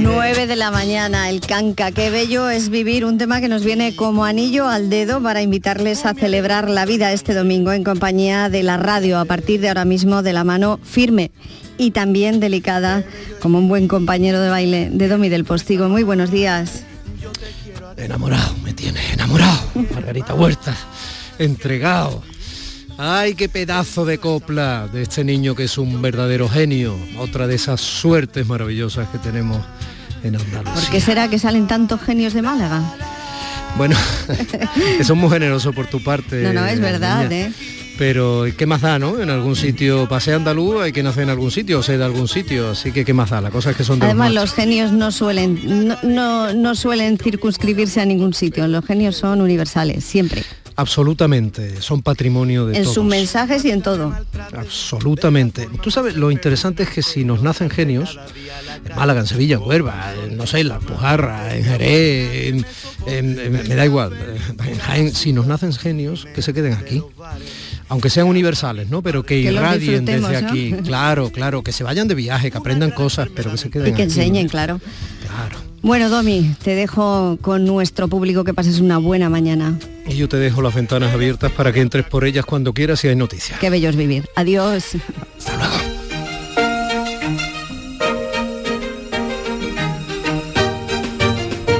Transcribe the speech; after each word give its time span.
9 0.00 0.46
de 0.46 0.56
la 0.56 0.70
mañana, 0.70 1.28
el 1.28 1.40
canca. 1.40 1.90
Qué 1.90 2.10
bello 2.10 2.50
es 2.50 2.68
vivir 2.68 3.04
un 3.04 3.18
tema 3.18 3.40
que 3.40 3.48
nos 3.48 3.64
viene 3.64 3.96
como 3.96 4.24
anillo 4.24 4.68
al 4.68 4.90
dedo 4.90 5.22
para 5.22 5.42
invitarles 5.42 6.06
a 6.06 6.14
celebrar 6.14 6.70
la 6.70 6.84
vida 6.84 7.12
este 7.12 7.34
domingo 7.34 7.72
en 7.72 7.84
compañía 7.84 8.48
de 8.48 8.62
la 8.62 8.76
radio, 8.76 9.18
a 9.18 9.24
partir 9.24 9.60
de 9.60 9.68
ahora 9.68 9.84
mismo 9.84 10.22
de 10.22 10.32
la 10.32 10.44
mano 10.44 10.78
firme 10.82 11.30
y 11.78 11.90
también 11.90 12.38
delicada, 12.38 13.04
como 13.40 13.58
un 13.58 13.68
buen 13.68 13.88
compañero 13.88 14.40
de 14.40 14.48
baile 14.48 14.90
de 14.92 15.08
Domi 15.08 15.28
del 15.28 15.44
Postigo. 15.44 15.88
Muy 15.88 16.02
buenos 16.02 16.30
días. 16.30 16.84
Enamorado, 17.96 18.54
me 18.62 18.72
tiene 18.72 19.00
enamorado. 19.12 19.60
Margarita 19.92 20.34
Huerta, 20.34 20.76
entregado 21.38 22.22
Ay, 22.96 23.34
qué 23.34 23.48
pedazo 23.48 24.04
de 24.04 24.18
copla 24.18 24.88
de 24.92 25.02
este 25.02 25.24
niño 25.24 25.54
que 25.54 25.64
es 25.64 25.78
un 25.78 26.00
verdadero 26.00 26.48
genio. 26.48 26.96
Otra 27.18 27.46
de 27.46 27.56
esas 27.56 27.80
suertes 27.80 28.46
maravillosas 28.46 29.08
que 29.08 29.18
tenemos 29.18 29.58
en 30.22 30.36
Andalucía. 30.36 30.74
¿Por 30.74 30.90
qué 30.90 31.00
será 31.00 31.28
que 31.28 31.38
salen 31.38 31.66
tantos 31.66 32.00
genios 32.00 32.34
de 32.34 32.42
Málaga? 32.42 32.82
Bueno, 33.76 33.96
eso 35.00 35.12
es 35.12 35.18
muy 35.18 35.28
generoso 35.28 35.72
por 35.72 35.86
tu 35.86 36.02
parte. 36.02 36.42
No, 36.42 36.52
no, 36.52 36.66
es 36.66 36.80
verdad, 36.80 37.30
¿eh? 37.32 37.52
Pero 37.98 38.46
¿qué 38.56 38.66
más 38.66 38.80
da, 38.80 38.98
no? 38.98 39.20
En 39.20 39.30
algún 39.30 39.54
sitio, 39.54 40.08
pase 40.08 40.32
andaluz, 40.32 40.82
hay 40.82 40.92
que 40.92 41.02
nacer 41.02 41.24
en 41.24 41.30
algún 41.30 41.50
sitio, 41.50 41.78
o 41.78 41.82
sea, 41.82 41.96
de 41.96 42.04
algún 42.04 42.26
sitio, 42.26 42.70
así 42.70 42.90
que 42.90 43.04
¿qué 43.04 43.14
más 43.14 43.30
da? 43.30 43.40
La 43.40 43.50
cosa 43.50 43.70
es 43.70 43.76
que 43.76 43.84
son 43.84 44.00
de 44.00 44.06
Además, 44.06 44.32
los, 44.32 44.44
los, 44.44 44.54
genios 44.54 44.90
no 44.90 45.12
suelen, 45.12 45.96
no, 46.02 46.52
no 46.52 46.74
suelen 46.74 47.18
circunscribirse 47.18 48.00
a 48.00 48.04
ningún 48.04 48.34
sitio, 48.34 48.66
los 48.66 48.84
genios 48.84 49.16
son 49.16 49.40
universales, 49.40 50.02
siempre. 50.02 50.42
Absolutamente, 50.76 51.80
son 51.80 52.02
patrimonio 52.02 52.66
de 52.66 52.76
en 52.78 52.82
todos. 52.82 52.94
sus 52.94 53.04
mensajes 53.04 53.64
y 53.64 53.70
en 53.70 53.80
todo. 53.82 54.12
Absolutamente. 54.56 55.68
Tú 55.82 55.90
sabes, 55.90 56.16
lo 56.16 56.30
interesante 56.30 56.82
es 56.82 56.88
que 56.90 57.02
si 57.02 57.24
nos 57.24 57.42
nacen 57.42 57.70
genios, 57.70 58.18
en 58.84 58.96
Málaga, 58.96 59.20
en 59.20 59.26
Sevilla, 59.26 59.56
en 59.56 59.62
Huelva, 59.62 60.12
en, 60.24 60.36
no 60.36 60.46
sé, 60.46 60.60
en 60.60 60.68
La 60.68 60.80
Pujarra, 60.80 61.54
en 61.54 61.64
Jerez, 61.64 62.46
en, 62.48 62.66
en, 63.06 63.38
en, 63.38 63.52
me 63.68 63.74
da 63.74 63.84
igual, 63.84 64.12
en 64.66 64.78
Jaén, 64.78 65.14
si 65.14 65.32
nos 65.32 65.46
nacen 65.46 65.72
genios, 65.72 66.26
que 66.34 66.42
se 66.42 66.52
queden 66.52 66.72
aquí. 66.72 67.02
Aunque 67.88 68.10
sean 68.10 68.26
universales, 68.26 68.88
¿no? 68.90 69.02
Pero 69.02 69.22
que, 69.24 69.38
irradien 69.38 70.04
desde 70.04 70.36
aquí. 70.36 70.72
Claro, 70.84 71.30
claro, 71.30 71.62
que 71.62 71.70
se 71.70 71.84
vayan 71.84 72.08
de 72.08 72.14
viaje, 72.14 72.50
que 72.50 72.58
aprendan 72.58 72.90
cosas, 72.90 73.28
pero 73.34 73.50
que 73.52 73.58
se 73.58 73.70
queden 73.70 73.88
Y 73.88 73.90
que 73.90 74.02
aquí. 74.02 74.10
enseñen, 74.10 74.48
claro. 74.48 74.80
Claro. 75.22 75.63
Bueno, 75.84 76.08
Domi, 76.08 76.56
te 76.64 76.74
dejo 76.74 77.36
con 77.42 77.66
nuestro 77.66 78.08
público 78.08 78.42
que 78.42 78.54
pases 78.54 78.80
una 78.80 78.96
buena 78.96 79.28
mañana. 79.28 79.78
Y 80.06 80.16
yo 80.16 80.30
te 80.30 80.38
dejo 80.38 80.62
las 80.62 80.74
ventanas 80.74 81.12
abiertas 81.12 81.52
para 81.52 81.74
que 81.74 81.82
entres 81.82 82.06
por 82.06 82.24
ellas 82.24 82.46
cuando 82.46 82.72
quieras 82.72 83.00
si 83.00 83.08
hay 83.08 83.16
noticias. 83.16 83.58
Qué 83.58 83.68
bello 83.68 83.90
es 83.90 83.96
vivir. 83.96 84.26
Adiós. 84.34 84.96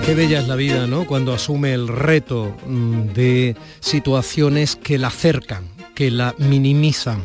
Qué 0.05 0.15
bella 0.15 0.41
es 0.41 0.49
la 0.49 0.57
vida, 0.57 0.87
¿no? 0.87 1.07
Cuando 1.07 1.33
asume 1.33 1.73
el 1.73 1.89
reto 1.89 2.55
mm, 2.67 3.15
de 3.15 3.57
situaciones 3.81 4.77
que 4.77 4.99
la 4.99 5.09
acercan, 5.09 5.65
que 5.95 6.11
la 6.11 6.35
minimizan, 6.37 7.23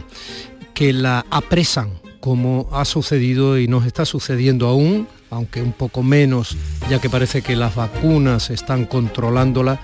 que 0.74 0.94
la 0.94 1.26
apresan, 1.30 1.90
como 2.22 2.70
ha 2.72 2.86
sucedido 2.86 3.60
y 3.60 3.68
nos 3.68 3.86
está 3.86 4.06
sucediendo 4.06 4.66
aún, 4.68 5.10
aunque 5.30 5.62
un 5.62 5.74
poco 5.74 6.04
menos, 6.04 6.58
ya 6.90 7.00
que 7.00 7.10
parece 7.10 7.42
que 7.42 7.56
las 7.56 7.76
vacunas 7.76 8.50
están 8.50 8.86
controlándola 8.86 9.80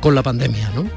con 0.00 0.14
la 0.14 0.22
pandemia, 0.22 0.70
¿no? 0.74 0.88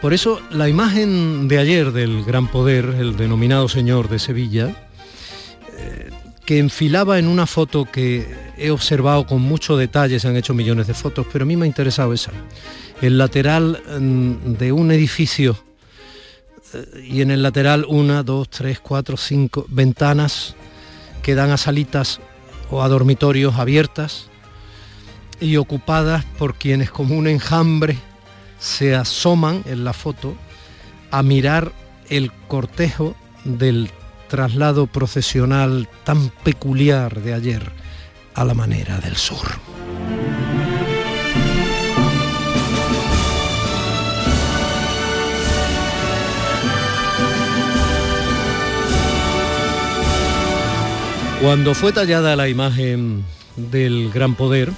Por 0.00 0.12
eso 0.12 0.40
la 0.50 0.68
imagen 0.68 1.46
de 1.46 1.58
ayer 1.58 1.92
del 1.92 2.24
gran 2.24 2.48
poder, 2.48 2.96
el 2.98 3.16
denominado 3.16 3.68
señor 3.68 4.08
de 4.08 4.18
Sevilla, 4.18 4.88
eh, 5.78 6.10
que 6.44 6.58
enfilaba 6.58 7.20
en 7.20 7.28
una 7.28 7.46
foto 7.46 7.84
que 7.84 8.26
he 8.58 8.70
observado 8.70 9.26
con 9.26 9.40
mucho 9.40 9.76
detalle, 9.76 10.18
se 10.18 10.26
han 10.26 10.36
hecho 10.36 10.54
millones 10.54 10.88
de 10.88 10.94
fotos, 10.94 11.26
pero 11.32 11.44
a 11.44 11.46
mí 11.46 11.56
me 11.56 11.66
ha 11.66 11.68
interesado 11.68 12.12
esa. 12.12 12.32
El 13.00 13.16
lateral 13.16 13.80
mm, 14.00 14.54
de 14.54 14.72
un 14.72 14.90
edificio 14.90 15.56
eh, 16.74 17.04
y 17.08 17.20
en 17.20 17.30
el 17.30 17.42
lateral 17.42 17.86
una, 17.88 18.24
dos, 18.24 18.50
tres, 18.50 18.80
cuatro, 18.80 19.16
cinco 19.16 19.66
ventanas 19.68 20.56
que 21.22 21.36
dan 21.36 21.50
a 21.52 21.56
salitas 21.56 22.20
o 22.72 22.82
a 22.82 22.88
dormitorios 22.88 23.56
abiertas 23.56 24.28
y 25.40 25.56
ocupadas 25.56 26.24
por 26.38 26.54
quienes 26.54 26.90
como 26.90 27.16
un 27.16 27.28
enjambre 27.28 27.98
se 28.58 28.94
asoman 28.94 29.62
en 29.66 29.84
la 29.84 29.92
foto 29.92 30.34
a 31.10 31.22
mirar 31.22 31.72
el 32.08 32.32
cortejo 32.48 33.14
del 33.44 33.90
traslado 34.28 34.86
procesional 34.86 35.88
tan 36.04 36.30
peculiar 36.42 37.20
de 37.20 37.34
ayer 37.34 37.72
a 38.34 38.44
la 38.44 38.54
manera 38.54 38.98
del 38.98 39.16
sur. 39.16 39.46
Cuando 51.42 51.74
fue 51.74 51.92
tallada 51.92 52.36
la 52.36 52.48
imagen 52.48 53.24
del 53.56 54.12
gran 54.12 54.36
poder 54.36 54.70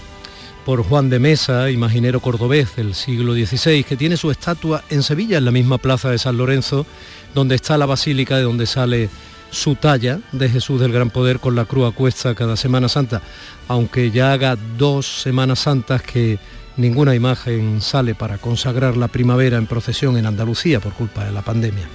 por 0.64 0.82
Juan 0.82 1.10
de 1.10 1.19
Mesa, 1.19 1.70
imaginero 1.70 2.20
cordobés 2.20 2.75
del 2.76 2.94
siglo 2.94 3.34
XVI, 3.34 3.84
que 3.84 3.98
tiene 3.98 4.16
su 4.16 4.30
estatua 4.30 4.82
en 4.88 5.02
Sevilla, 5.02 5.36
en 5.36 5.44
la 5.44 5.50
misma 5.50 5.76
plaza 5.76 6.10
de 6.10 6.16
San 6.16 6.38
Lorenzo, 6.38 6.86
donde 7.34 7.54
está 7.54 7.76
la 7.76 7.84
basílica 7.84 8.38
de 8.38 8.44
donde 8.44 8.64
sale 8.64 9.10
su 9.50 9.75
talla 9.75 10.20
de 10.32 10.48
Jesús 10.48 10.80
del 10.80 10.91
Gran 10.91 11.10
Poder 11.10 11.38
con 11.38 11.54
la 11.54 11.66
cruz 11.66 11.92
a 11.92 11.94
cuesta 11.94 12.34
cada 12.34 12.56
Semana 12.56 12.88
Santa, 12.88 13.20
aunque 13.69 14.10
ya 14.10 14.32
haga 14.32 14.56
dos 14.78 15.20
Semanas 15.20 15.58
Santas 15.58 16.00
que 16.00 16.38
ninguna 16.78 17.14
imagen 17.14 17.82
sale 17.82 18.14
para 18.14 18.38
consagrar 18.38 18.96
la 18.96 19.08
primavera 19.08 19.58
en 19.58 19.66
procesión 19.66 20.16
en 20.16 20.25
Andalucía 20.25 20.81
por 20.81 20.94
culpa 20.94 21.26
de 21.26 21.32
la 21.32 21.42
pandemia. 21.42 21.86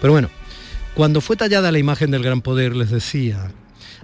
Pero 0.00 0.12
bueno, 0.12 0.30
cuando 0.94 1.20
fue 1.20 1.36
tallada 1.36 1.70
la 1.70 1.78
imagen 1.78 2.10
del 2.10 2.24
Gran 2.24 2.40
Poder, 2.40 2.74
les 2.74 2.90
decía, 2.90 3.52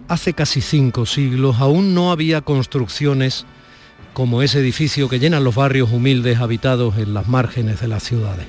hace 0.09 0.33
casi 0.33 0.61
cinco 0.61 1.07
siglos 1.07 1.57
aún 1.59 1.95
no 1.95 2.13
había 2.13 2.41
construcciones 2.41 3.47
como 4.13 4.43
ese 4.43 4.61
edificio 4.61 5.09
que 5.09 5.19
llenan 5.19 5.45
los 5.45 5.55
barrios 5.55 5.91
humildes 5.91 6.39
habitados 6.39 6.99
en 6.99 7.15
las 7.15 7.29
márgenes 7.29 7.81
de 7.81 7.89
las 7.89 8.03
ciudades. 8.03 8.47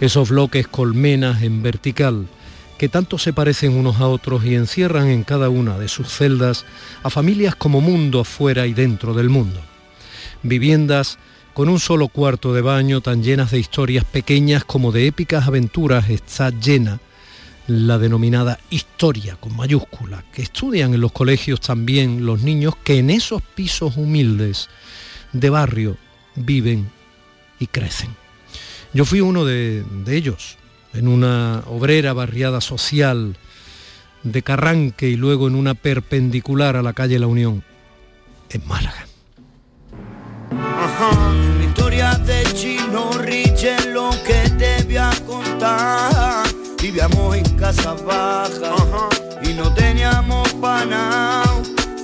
Esos 0.00 0.28
bloques 0.28 0.68
colmenas 0.68 1.42
en 1.42 1.62
vertical 1.62 2.26
que 2.78 2.88
tanto 2.88 3.18
se 3.18 3.32
parecen 3.32 3.74
unos 3.74 4.00
a 4.00 4.08
otros 4.08 4.44
y 4.44 4.54
encierran 4.54 5.08
en 5.08 5.24
cada 5.24 5.48
una 5.48 5.78
de 5.78 5.88
sus 5.88 6.08
celdas 6.08 6.66
a 7.02 7.08
familias 7.08 7.56
como 7.56 7.80
mundo 7.80 8.20
afuera 8.20 8.66
y 8.66 8.74
dentro 8.74 9.14
del 9.14 9.30
mundo. 9.30 9.60
Viviendas 10.42 11.18
con 11.54 11.70
un 11.70 11.80
solo 11.80 12.08
cuarto 12.08 12.52
de 12.52 12.60
baño 12.60 13.00
tan 13.00 13.22
llenas 13.22 13.50
de 13.50 13.58
historias 13.58 14.04
pequeñas 14.04 14.64
como 14.64 14.92
de 14.92 15.06
épicas 15.06 15.46
aventuras 15.46 16.10
está 16.10 16.50
llena 16.50 17.00
la 17.66 17.98
denominada 17.98 18.60
historia 18.70 19.36
con 19.36 19.56
mayúscula, 19.56 20.24
que 20.32 20.42
estudian 20.42 20.94
en 20.94 21.00
los 21.00 21.12
colegios 21.12 21.60
también 21.60 22.24
los 22.24 22.42
niños 22.42 22.74
que 22.76 22.98
en 22.98 23.10
esos 23.10 23.42
pisos 23.42 23.96
humildes 23.96 24.68
de 25.32 25.50
barrio 25.50 25.96
viven 26.36 26.90
y 27.58 27.66
crecen. 27.66 28.10
Yo 28.92 29.04
fui 29.04 29.20
uno 29.20 29.44
de, 29.44 29.84
ellos, 30.06 30.56
en 30.94 31.08
una 31.08 31.62
obrera 31.66 32.12
barriada 32.12 32.60
social 32.60 33.36
de 34.22 34.42
Carranque 34.42 35.08
y 35.08 35.16
luego 35.16 35.48
en 35.48 35.54
una 35.54 35.74
perpendicular 35.74 36.76
a 36.76 36.82
la 36.82 36.92
calle 36.92 37.18
La 37.18 37.26
Unión, 37.26 37.62
en 38.50 38.66
Málaga. 38.66 39.06
Vivíamos 46.96 47.36
en 47.36 47.58
casa 47.58 47.92
baja 48.06 48.74
y 49.42 49.52
no 49.52 49.70
teníamos 49.74 50.50
pana. 50.54 51.42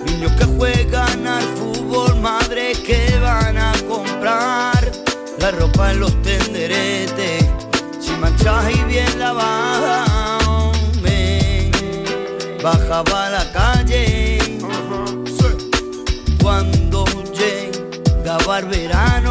Niños 0.04 0.32
que 0.32 0.44
juegan 0.44 1.26
al 1.26 1.43
fútbol, 1.56 2.20
madres 2.20 2.78
que 2.81 3.19
van 3.19 3.56
a 3.56 3.72
comprar 3.88 4.93
la 5.38 5.50
ropa 5.52 5.93
en 5.93 6.00
los 6.00 6.12
tenderetes, 6.20 7.49
sin 8.02 8.20
manchas 8.20 8.64
y 8.70 8.84
bien 8.84 9.19
lavada. 9.19 10.05
Me 11.02 11.70
bajaba 12.62 13.28
a 13.28 13.31
la 13.31 13.50
calle 13.50 14.38
cuando 16.43 17.06
llegaba 17.32 18.58
el 18.58 18.67
verano 18.67 19.21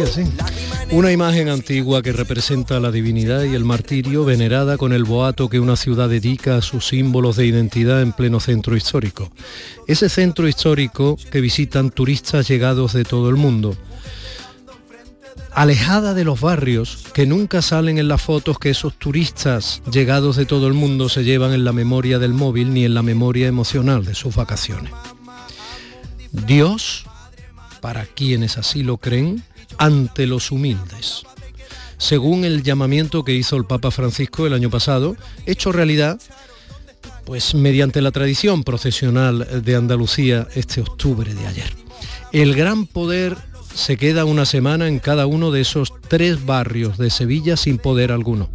Así. 0.00 0.24
Una 0.90 1.12
imagen 1.12 1.48
antigua 1.48 2.02
que 2.02 2.12
representa 2.12 2.80
la 2.80 2.90
divinidad 2.90 3.44
y 3.44 3.54
el 3.54 3.64
martirio 3.64 4.24
venerada 4.24 4.78
con 4.78 4.92
el 4.92 5.04
boato 5.04 5.48
que 5.48 5.60
una 5.60 5.76
ciudad 5.76 6.08
dedica 6.08 6.56
a 6.56 6.62
sus 6.62 6.86
símbolos 6.88 7.36
de 7.36 7.46
identidad 7.46 8.00
en 8.00 8.12
pleno 8.12 8.40
centro 8.40 8.76
histórico. 8.76 9.30
Ese 9.86 10.08
centro 10.08 10.48
histórico 10.48 11.18
que 11.30 11.40
visitan 11.40 11.90
turistas 11.90 12.48
llegados 12.48 12.94
de 12.94 13.04
todo 13.04 13.28
el 13.28 13.36
mundo. 13.36 13.76
Alejada 15.52 16.14
de 16.14 16.24
los 16.24 16.40
barrios 16.40 17.04
que 17.12 17.26
nunca 17.26 17.60
salen 17.60 17.98
en 17.98 18.08
las 18.08 18.22
fotos 18.22 18.58
que 18.58 18.70
esos 18.70 18.94
turistas 18.94 19.82
llegados 19.90 20.36
de 20.36 20.46
todo 20.46 20.68
el 20.68 20.72
mundo 20.72 21.10
se 21.10 21.24
llevan 21.24 21.52
en 21.52 21.64
la 21.64 21.72
memoria 21.72 22.18
del 22.18 22.32
móvil 22.32 22.72
ni 22.72 22.86
en 22.86 22.94
la 22.94 23.02
memoria 23.02 23.46
emocional 23.46 24.04
de 24.04 24.14
sus 24.14 24.34
vacaciones. 24.34 24.92
Dios, 26.32 27.04
para 27.82 28.06
quienes 28.06 28.56
así 28.56 28.82
lo 28.82 28.96
creen, 28.96 29.42
ante 29.78 30.26
los 30.26 30.50
humildes. 30.50 31.22
Según 31.98 32.44
el 32.44 32.62
llamamiento 32.62 33.24
que 33.24 33.34
hizo 33.34 33.56
el 33.56 33.64
Papa 33.64 33.90
Francisco 33.90 34.46
el 34.46 34.54
año 34.54 34.70
pasado, 34.70 35.16
hecho 35.46 35.72
realidad 35.72 36.20
pues 37.24 37.54
mediante 37.54 38.02
la 38.02 38.10
tradición 38.10 38.64
procesional 38.64 39.62
de 39.62 39.76
Andalucía 39.76 40.48
este 40.54 40.80
octubre 40.80 41.32
de 41.32 41.46
ayer. 41.46 41.72
El 42.32 42.54
gran 42.54 42.86
poder 42.86 43.36
se 43.74 43.96
queda 43.96 44.24
una 44.24 44.44
semana 44.44 44.88
en 44.88 44.98
cada 44.98 45.26
uno 45.26 45.50
de 45.50 45.60
esos 45.60 45.92
tres 46.08 46.44
barrios 46.44 46.98
de 46.98 47.10
Sevilla 47.10 47.56
sin 47.56 47.78
poder 47.78 48.12
alguno. 48.12 48.50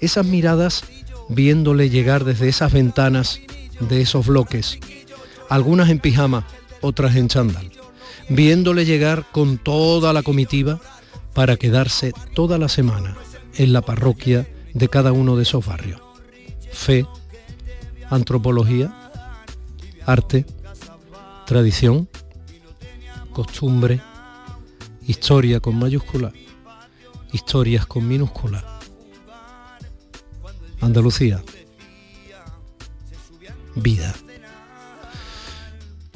Esas 0.00 0.24
miradas 0.26 0.84
viéndole 1.28 1.90
llegar 1.90 2.24
desde 2.24 2.48
esas 2.48 2.72
ventanas 2.72 3.40
de 3.80 4.00
esos 4.00 4.26
bloques, 4.26 4.78
algunas 5.48 5.90
en 5.90 5.98
pijama, 5.98 6.46
otras 6.80 7.16
en 7.16 7.28
chándal, 7.28 7.70
viéndole 8.28 8.84
llegar 8.84 9.26
con 9.32 9.58
toda 9.58 10.12
la 10.12 10.22
comitiva 10.22 10.80
para 11.34 11.56
quedarse 11.56 12.12
toda 12.34 12.58
la 12.58 12.68
semana 12.68 13.16
en 13.56 13.72
la 13.72 13.82
parroquia 13.82 14.46
de 14.74 14.88
cada 14.88 15.12
uno 15.12 15.36
de 15.36 15.42
esos 15.42 15.64
barrios. 15.64 16.00
Fe, 16.70 17.06
antropología, 18.10 19.10
arte, 20.04 20.46
tradición, 21.46 22.08
costumbre, 23.32 24.00
historia 25.06 25.60
con 25.60 25.78
mayúscula, 25.78 26.32
historias 27.32 27.86
con 27.86 28.06
minúscula. 28.06 28.78
Andalucía, 30.80 31.42
vida. 33.74 34.14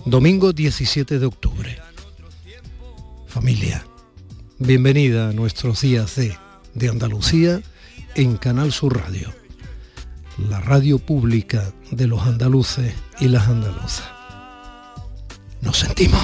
Domingo 0.04 0.52
17 0.52 1.18
de 1.18 1.26
octubre. 1.26 1.81
Familia, 3.32 3.82
bienvenida 4.58 5.30
a 5.30 5.32
nuestros 5.32 5.80
días 5.80 6.16
de, 6.16 6.36
de 6.74 6.90
Andalucía 6.90 7.62
en 8.14 8.36
Canal 8.36 8.72
Sur 8.72 8.98
Radio, 9.00 9.32
la 10.50 10.60
radio 10.60 10.98
pública 10.98 11.72
de 11.90 12.08
los 12.08 12.26
andaluces 12.26 12.92
y 13.20 13.28
las 13.28 13.48
andaluzas. 13.48 14.04
Nos 15.62 15.78
sentimos. 15.78 16.20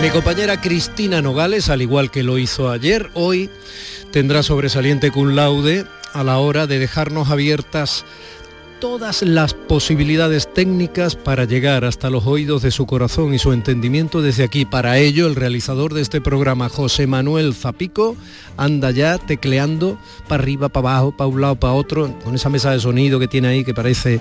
Mi 0.00 0.08
compañera 0.08 0.58
Cristina 0.58 1.20
Nogales, 1.20 1.68
al 1.68 1.82
igual 1.82 2.10
que 2.10 2.22
lo 2.22 2.38
hizo 2.38 2.70
ayer, 2.70 3.10
hoy 3.12 3.50
tendrá 4.10 4.42
sobresaliente 4.42 5.10
cum 5.10 5.34
laude 5.34 5.84
a 6.14 6.24
la 6.24 6.38
hora 6.38 6.66
de 6.66 6.78
dejarnos 6.78 7.28
abiertas 7.28 8.06
todas 8.80 9.20
las 9.20 9.52
posibilidades 9.52 10.50
técnicas 10.54 11.16
para 11.16 11.44
llegar 11.44 11.84
hasta 11.84 12.08
los 12.08 12.26
oídos 12.26 12.62
de 12.62 12.70
su 12.70 12.86
corazón 12.86 13.34
y 13.34 13.38
su 13.38 13.52
entendimiento 13.52 14.22
desde 14.22 14.42
aquí. 14.42 14.64
Para 14.64 14.96
ello, 14.96 15.26
el 15.26 15.36
realizador 15.36 15.92
de 15.92 16.00
este 16.00 16.22
programa, 16.22 16.70
José 16.70 17.06
Manuel 17.06 17.54
Zapico, 17.54 18.16
anda 18.56 18.92
ya 18.92 19.18
tecleando 19.18 19.98
para 20.28 20.42
arriba, 20.42 20.70
para 20.70 20.88
abajo, 20.88 21.14
para 21.14 21.28
un 21.28 21.42
lado, 21.42 21.56
para 21.56 21.74
otro, 21.74 22.18
con 22.24 22.34
esa 22.34 22.48
mesa 22.48 22.70
de 22.70 22.80
sonido 22.80 23.20
que 23.20 23.28
tiene 23.28 23.48
ahí 23.48 23.64
que 23.64 23.74
parece 23.74 24.14
eh, 24.14 24.20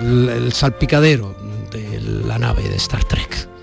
el, 0.00 0.28
el 0.28 0.52
salpicadero 0.52 1.34
de 1.72 2.00
la 2.24 2.38
nave 2.38 2.68
de 2.68 2.76
Star 2.76 3.02
Trek. 3.02 3.55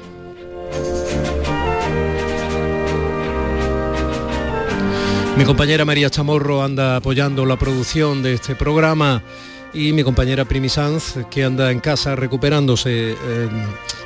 Mi 5.38 5.46
compañera 5.46 5.84
María 5.84 6.12
Chamorro 6.12 6.64
anda 6.64 6.96
apoyando 6.96 7.46
la 7.46 7.58
producción 7.58 8.22
de 8.22 8.34
este 8.36 8.56
programa 8.56 9.24
y 9.74 9.92
mi 9.92 10.04
compañera 10.04 10.46
Primi 10.46 10.70
Sanz, 10.70 11.16
que 11.32 11.44
anda 11.44 11.72
en 11.72 11.80
casa 11.80 12.16
recuperándose 12.16 13.14
eh, 13.14 13.16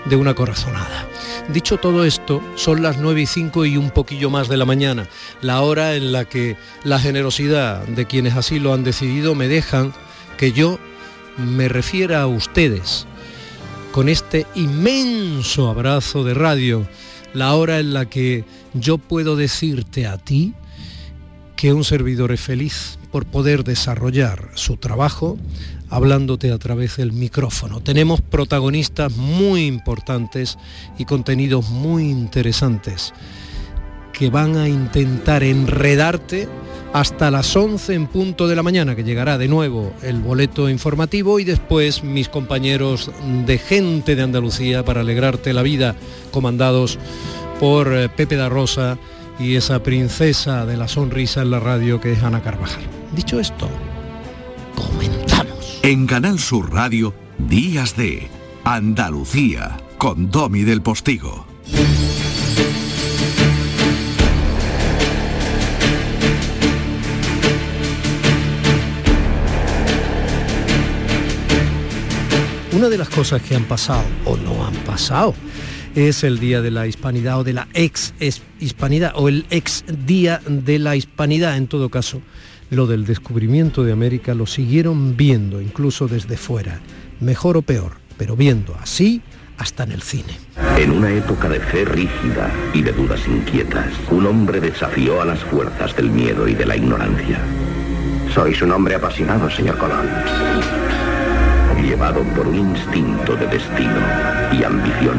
de 0.06 0.16
una 0.16 0.34
corazonada. 0.34 1.06
Dicho 1.50 1.78
todo 1.78 2.06
esto, 2.06 2.42
son 2.56 2.82
las 2.82 2.98
9 2.98 3.22
y 3.22 3.26
5 3.26 3.66
y 3.66 3.76
un 3.76 3.92
poquillo 3.92 4.30
más 4.30 4.48
de 4.48 4.56
la 4.56 4.64
mañana, 4.64 5.10
la 5.42 5.62
hora 5.62 5.96
en 5.96 6.14
la 6.14 6.24
que 6.24 6.56
la 6.86 6.98
generosidad 6.98 7.84
de 7.84 8.06
quienes 8.06 8.36
así 8.36 8.58
lo 8.60 8.74
han 8.74 8.86
decidido 8.86 9.36
me 9.36 9.50
dejan 9.50 9.94
que 10.38 10.54
yo 10.54 10.80
me 11.38 11.68
refiera 11.68 12.22
a 12.22 12.28
ustedes 12.28 13.06
con 13.92 14.08
este 14.08 14.46
inmenso 14.56 15.70
abrazo 15.70 16.24
de 16.24 16.34
radio, 16.34 16.88
la 17.34 17.54
hora 17.56 17.80
en 17.80 17.94
la 17.94 18.06
que 18.06 18.46
yo 18.74 18.98
puedo 18.98 19.36
decirte 19.36 20.08
a 20.08 20.18
ti, 20.18 20.54
que 21.58 21.74
un 21.74 21.84
servidor 21.84 22.32
es 22.32 22.40
feliz 22.40 22.98
por 23.12 23.26
poder 23.26 23.64
desarrollar 23.64 24.52
su 24.54 24.78
trabajo 24.78 25.38
hablándote 25.90 26.52
a 26.52 26.58
través 26.58 26.98
del 26.98 27.12
micrófono. 27.12 27.82
Tenemos 27.82 28.22
protagonistas 28.22 29.16
muy 29.18 29.66
importantes 29.66 30.58
y 30.98 31.06
contenidos 31.06 31.70
muy 31.70 32.10
interesantes 32.10 33.14
que 34.14 34.30
van 34.30 34.56
a 34.56 34.68
intentar 34.68 35.44
enredarte 35.44 36.48
hasta 36.94 37.32
las 37.32 37.56
11 37.56 37.94
en 37.94 38.08
punto 38.08 38.48
de 38.48 38.56
la 38.56 38.64
mañana, 38.64 38.96
que 38.96 39.04
llegará 39.04 39.38
de 39.38 39.48
nuevo 39.48 39.94
el 40.02 40.20
boleto 40.20 40.70
informativo 40.70 41.40
y 41.40 41.44
después 41.44 42.04
mis 42.04 42.30
compañeros 42.30 43.12
de 43.46 43.58
gente 43.58 44.16
de 44.16 44.24
Andalucía 44.24 44.84
para 44.84 45.02
alegrarte 45.02 45.54
la 45.54 45.64
vida, 45.64 45.96
comandados 46.32 46.98
por 47.60 47.94
eh, 47.94 48.10
Pepe 48.10 48.36
da 48.36 48.50
Rosa 48.50 48.98
y 49.40 49.56
esa 49.56 49.84
princesa 49.84 50.66
de 50.66 50.78
la 50.78 50.88
sonrisa 50.88 51.42
en 51.42 51.52
la 51.52 51.60
radio 51.60 52.02
que 52.02 52.14
es 52.14 52.24
Ana 52.24 52.42
Carvajal. 52.42 52.84
Dicho 53.16 53.40
esto, 53.40 53.70
comenzamos. 54.76 55.80
En 55.84 56.08
Canal 56.08 56.40
Sur 56.40 56.74
Radio, 56.74 57.14
Días 57.38 57.96
de 57.96 58.30
Andalucía, 58.64 59.78
con 59.98 60.32
Domi 60.32 60.64
del 60.64 60.82
Postigo. 60.82 61.46
Una 72.74 72.90
de 72.90 72.98
las 72.98 73.10
cosas 73.10 73.42
que 73.42 73.56
han 73.56 73.64
pasado 73.64 74.04
o 74.26 74.38
no 74.38 74.64
han 74.64 74.76
pasado 74.86 75.34
es 75.98 76.24
el 76.24 76.38
Día 76.38 76.62
de 76.62 76.70
la 76.70 76.86
Hispanidad 76.86 77.40
o 77.40 77.44
de 77.44 77.54
la 77.54 77.68
ex 77.74 78.14
hispanidad 78.60 79.14
o 79.16 79.30
el 79.30 79.48
ex 79.50 79.84
Día 80.06 80.40
de 80.48 80.78
la 80.78 80.96
Hispanidad 80.96 81.58
en 81.58 81.66
todo 81.66 81.90
caso. 81.90 82.22
Lo 82.70 82.86
del 82.86 83.06
descubrimiento 83.06 83.84
de 83.84 83.94
América 83.94 84.36
lo 84.36 84.46
siguieron 84.46 85.18
viendo 85.18 85.60
incluso 85.60 86.08
desde 86.08 86.38
fuera, 86.38 86.82
mejor 87.20 87.58
o 87.58 87.64
peor, 87.64 87.94
pero 88.16 88.36
viendo 88.36 88.76
así 88.80 89.22
hasta 89.58 89.86
en 89.86 89.92
el 89.92 90.04
cine. 90.04 90.38
En 90.78 90.92
una 90.92 91.10
época 91.10 91.50
de 91.50 91.60
fe 91.60 91.84
rígida 91.84 92.52
y 92.76 92.84
de 92.84 92.92
dudas 92.92 93.28
inquietas, 93.28 93.92
un 94.12 94.28
hombre 94.28 94.60
desafió 94.60 95.20
a 95.20 95.26
las 95.26 95.40
fuerzas 95.40 95.96
del 95.96 96.12
miedo 96.12 96.48
y 96.48 96.54
de 96.54 96.66
la 96.68 96.78
ignorancia. 96.78 97.40
Sois 98.36 98.62
un 98.62 98.72
hombre 98.72 98.94
apasionado, 98.94 99.50
señor 99.50 99.80
Colón. 99.80 100.08
Llevado 101.82 102.22
por 102.36 102.48
un 102.48 102.56
instinto 102.56 103.36
de 103.36 103.48
destino 103.48 104.02
y 104.52 104.64
ambición, 104.64 105.18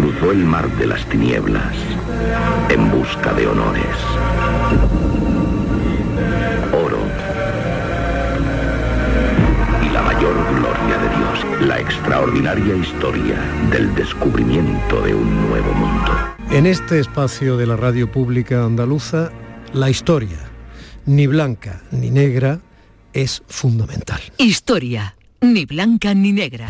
cruzó 0.00 0.32
el 0.32 0.44
mar 0.44 0.66
de 0.78 0.86
las 0.86 1.06
tinieblas 1.10 1.76
en 2.70 2.90
busca 2.90 3.34
de 3.34 3.46
honores. 3.46 3.84
Oro 6.72 7.00
y 9.84 9.92
la 9.92 10.00
mayor 10.00 10.34
gloria 10.54 10.96
de 10.96 11.16
Dios, 11.16 11.68
la 11.68 11.80
extraordinaria 11.80 12.76
historia 12.76 13.36
del 13.70 13.94
descubrimiento 13.94 15.02
de 15.02 15.14
un 15.14 15.48
nuevo 15.48 15.70
mundo. 15.74 16.12
En 16.50 16.64
este 16.64 16.98
espacio 16.98 17.58
de 17.58 17.66
la 17.66 17.76
radio 17.76 18.10
pública 18.10 18.64
andaluza, 18.64 19.30
la 19.74 19.90
historia 19.90 20.38
ni 21.04 21.26
blanca 21.26 21.82
ni 21.90 22.10
negra 22.10 22.60
es 23.12 23.42
fundamental. 23.48 24.20
Historia, 24.38 25.14
ni 25.42 25.66
blanca 25.66 26.14
ni 26.14 26.32
negra. 26.32 26.68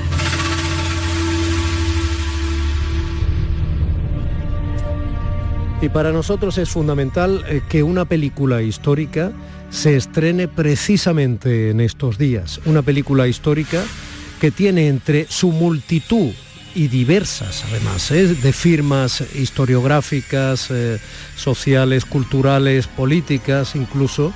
Y 5.82 5.88
para 5.88 6.12
nosotros 6.12 6.58
es 6.58 6.68
fundamental 6.68 7.42
eh, 7.49 7.62
que 7.66 7.82
una 7.82 8.04
película 8.04 8.60
histórica 8.60 9.32
se 9.70 9.96
estrene 9.96 10.46
precisamente 10.46 11.70
en 11.70 11.80
estos 11.80 12.18
días. 12.18 12.60
Una 12.66 12.82
película 12.82 13.26
histórica 13.28 13.82
que 14.40 14.50
tiene 14.50 14.88
entre 14.88 15.26
su 15.28 15.52
multitud 15.52 16.32
y 16.75 16.88
diversas, 16.88 17.64
además, 17.70 18.10
¿eh? 18.10 18.26
de 18.26 18.52
firmas 18.52 19.22
historiográficas, 19.34 20.70
eh, 20.70 20.99
sociales, 21.34 22.04
culturales, 22.04 22.87
políticas, 22.87 23.75
incluso 23.75 24.34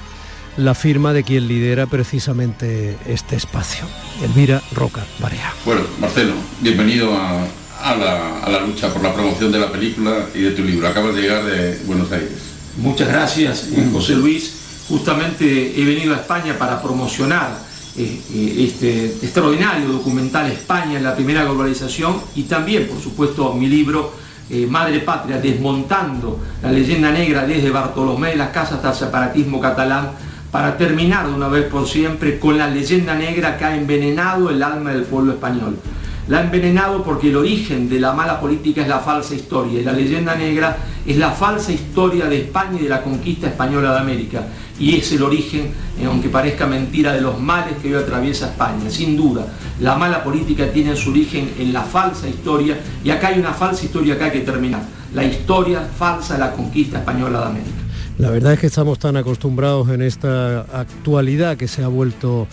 la 0.56 0.74
firma 0.74 1.12
de 1.12 1.24
quien 1.24 1.46
lidera 1.46 1.86
precisamente 1.86 2.96
este 3.06 3.36
espacio, 3.36 3.84
Elvira 4.22 4.62
Roca 4.72 5.04
Barea. 5.20 5.52
Bueno, 5.64 5.82
Marcelo, 6.00 6.34
bienvenido 6.60 7.14
a, 7.14 7.46
a 7.82 8.50
la, 8.50 8.60
lucha 8.60 8.92
por 8.92 9.02
la 9.02 9.12
promoción 9.12 9.52
de 9.52 9.58
la 9.58 9.70
película 9.70 10.26
y 10.34 10.42
de 10.42 10.50
tu 10.52 10.62
libro. 10.62 10.88
Acabas 10.88 11.14
de 11.14 11.22
llegar 11.22 11.44
de 11.44 11.78
Buenos 11.86 12.10
Aires. 12.12 12.32
Muchas 12.78 13.08
gracias, 13.08 13.68
eh, 13.72 13.88
José 13.92 14.14
Luis. 14.14 14.52
Justamente 14.88 15.80
he 15.80 15.84
venido 15.84 16.14
a 16.14 16.18
España 16.18 16.56
para 16.58 16.82
promocionar 16.82 17.58
eh, 17.96 18.20
eh, 18.34 18.66
este 18.68 19.06
extraordinario 19.06 19.88
documental 19.88 20.50
España 20.50 20.98
en 20.98 21.04
la 21.04 21.14
primera 21.14 21.44
globalización 21.44 22.20
y 22.34 22.42
también, 22.44 22.86
por 22.88 23.00
supuesto, 23.00 23.54
mi 23.54 23.68
libro 23.68 24.24
Madre 24.68 25.00
Patria, 25.00 25.38
desmontando 25.38 26.38
la 26.62 26.70
leyenda 26.70 27.10
negra 27.10 27.46
desde 27.46 27.70
Bartolomé 27.70 28.30
de 28.30 28.36
las 28.36 28.50
Casas 28.50 28.74
hasta 28.74 28.90
el 28.90 28.94
separatismo 28.94 29.58
catalán, 29.58 30.10
para 30.50 30.76
terminar 30.76 31.26
de 31.26 31.32
una 31.32 31.48
vez 31.48 31.64
por 31.64 31.88
siempre 31.88 32.38
con 32.38 32.58
la 32.58 32.68
leyenda 32.68 33.14
negra 33.14 33.56
que 33.56 33.64
ha 33.64 33.74
envenenado 33.74 34.50
el 34.50 34.62
alma 34.62 34.92
del 34.92 35.04
pueblo 35.04 35.32
español. 35.32 35.78
La 36.26 36.38
ha 36.38 36.44
envenenado 36.44 37.02
porque 37.02 37.28
el 37.28 37.36
origen 37.36 37.86
de 37.86 38.00
la 38.00 38.12
mala 38.14 38.40
política 38.40 38.80
es 38.80 38.88
la 38.88 39.00
falsa 39.00 39.34
historia 39.34 39.80
y 39.80 39.84
la 39.84 39.92
leyenda 39.92 40.34
negra 40.34 40.74
es 41.04 41.18
la 41.18 41.30
falsa 41.30 41.70
historia 41.70 42.26
de 42.26 42.40
España 42.42 42.78
y 42.80 42.84
de 42.84 42.88
la 42.88 43.02
conquista 43.02 43.48
española 43.48 43.92
de 43.92 43.98
América. 43.98 44.46
Y 44.78 44.96
es 44.96 45.12
el 45.12 45.22
origen, 45.22 45.66
eh, 46.00 46.06
aunque 46.06 46.30
parezca 46.30 46.66
mentira, 46.66 47.12
de 47.12 47.20
los 47.20 47.38
males 47.38 47.74
que 47.82 47.94
hoy 47.94 48.02
atraviesa 48.02 48.46
España. 48.46 48.88
Sin 48.88 49.18
duda, 49.18 49.46
la 49.80 49.96
mala 49.96 50.24
política 50.24 50.72
tiene 50.72 50.96
su 50.96 51.10
origen 51.10 51.52
en 51.58 51.74
la 51.74 51.82
falsa 51.82 52.26
historia 52.26 52.78
y 53.04 53.10
acá 53.10 53.28
hay 53.28 53.38
una 53.38 53.52
falsa 53.52 53.84
historia 53.84 54.16
que 54.16 54.24
hay 54.24 54.30
que 54.30 54.40
terminar. 54.40 54.82
La 55.12 55.24
historia 55.24 55.82
falsa 55.82 56.34
de 56.34 56.40
la 56.40 56.52
conquista 56.52 57.00
española 57.00 57.40
de 57.40 57.46
América. 57.46 57.82
La 58.16 58.30
verdad 58.30 58.54
es 58.54 58.60
que 58.60 58.68
estamos 58.68 58.98
tan 58.98 59.18
acostumbrados 59.18 59.90
en 59.90 60.00
esta 60.00 60.62
actualidad 60.62 61.58
que 61.58 61.68
se 61.68 61.84
ha 61.84 61.88
vuelto, 61.88 62.46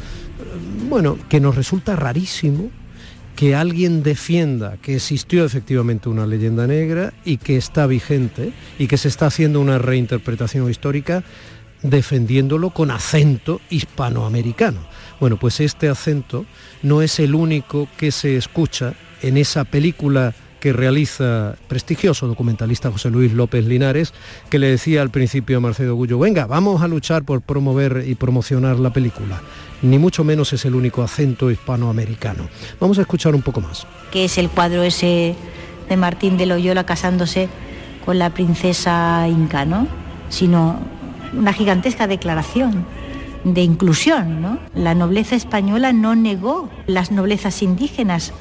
bueno, 0.89 1.17
que 1.29 1.39
nos 1.39 1.55
resulta 1.55 1.95
rarísimo 1.95 2.69
que 3.41 3.55
alguien 3.55 4.03
defienda 4.03 4.77
que 4.83 4.97
existió 4.97 5.43
efectivamente 5.43 6.09
una 6.09 6.27
leyenda 6.27 6.67
negra 6.67 7.11
y 7.25 7.37
que 7.37 7.57
está 7.57 7.87
vigente 7.87 8.53
y 8.77 8.85
que 8.85 8.97
se 8.97 9.07
está 9.07 9.25
haciendo 9.25 9.59
una 9.59 9.79
reinterpretación 9.79 10.69
histórica 10.69 11.23
defendiéndolo 11.81 12.69
con 12.69 12.91
acento 12.91 13.59
hispanoamericano. 13.71 14.85
Bueno, 15.19 15.37
pues 15.37 15.59
este 15.59 15.89
acento 15.89 16.45
no 16.83 17.01
es 17.01 17.19
el 17.19 17.33
único 17.33 17.89
que 17.97 18.11
se 18.11 18.37
escucha 18.37 18.93
en 19.23 19.37
esa 19.37 19.63
película 19.63 20.35
que 20.59 20.71
realiza 20.71 21.55
prestigioso 21.67 22.27
documentalista 22.27 22.91
José 22.91 23.09
Luis 23.09 23.33
López 23.33 23.65
Linares, 23.65 24.13
que 24.51 24.59
le 24.59 24.67
decía 24.67 25.01
al 25.01 25.09
principio 25.09 25.57
a 25.57 25.61
Marcelo 25.61 25.95
Gullo, 25.95 26.19
venga, 26.19 26.45
vamos 26.45 26.83
a 26.83 26.87
luchar 26.87 27.23
por 27.23 27.41
promover 27.41 28.03
y 28.05 28.13
promocionar 28.13 28.77
la 28.77 28.93
película. 28.93 29.41
Ni 29.81 29.97
mucho 29.97 30.23
menos 30.23 30.53
es 30.53 30.65
el 30.65 30.75
único 30.75 31.01
acento 31.01 31.49
hispanoamericano. 31.49 32.47
Vamos 32.79 32.97
a 32.99 33.01
escuchar 33.01 33.35
un 33.35 33.41
poco 33.41 33.61
más. 33.61 33.87
Que 34.11 34.25
es 34.25 34.37
el 34.37 34.49
cuadro 34.49 34.83
ese 34.83 35.35
de 35.89 35.97
Martín 35.97 36.37
de 36.37 36.45
Loyola 36.45 36.85
casándose 36.85 37.49
con 38.05 38.19
la 38.19 38.31
princesa 38.31 39.27
inca, 39.27 39.65
¿no? 39.65 39.87
Sino 40.29 40.79
una 41.33 41.53
gigantesca 41.53 42.07
declaración 42.07 42.85
de 43.43 43.61
inclusión, 43.63 44.41
¿no? 44.41 44.59
La 44.75 44.93
nobleza 44.93 45.35
española 45.35 45.93
no 45.93 46.15
negó 46.15 46.69
las 46.85 47.11
noblezas 47.11 47.61
indígenas 47.63 48.33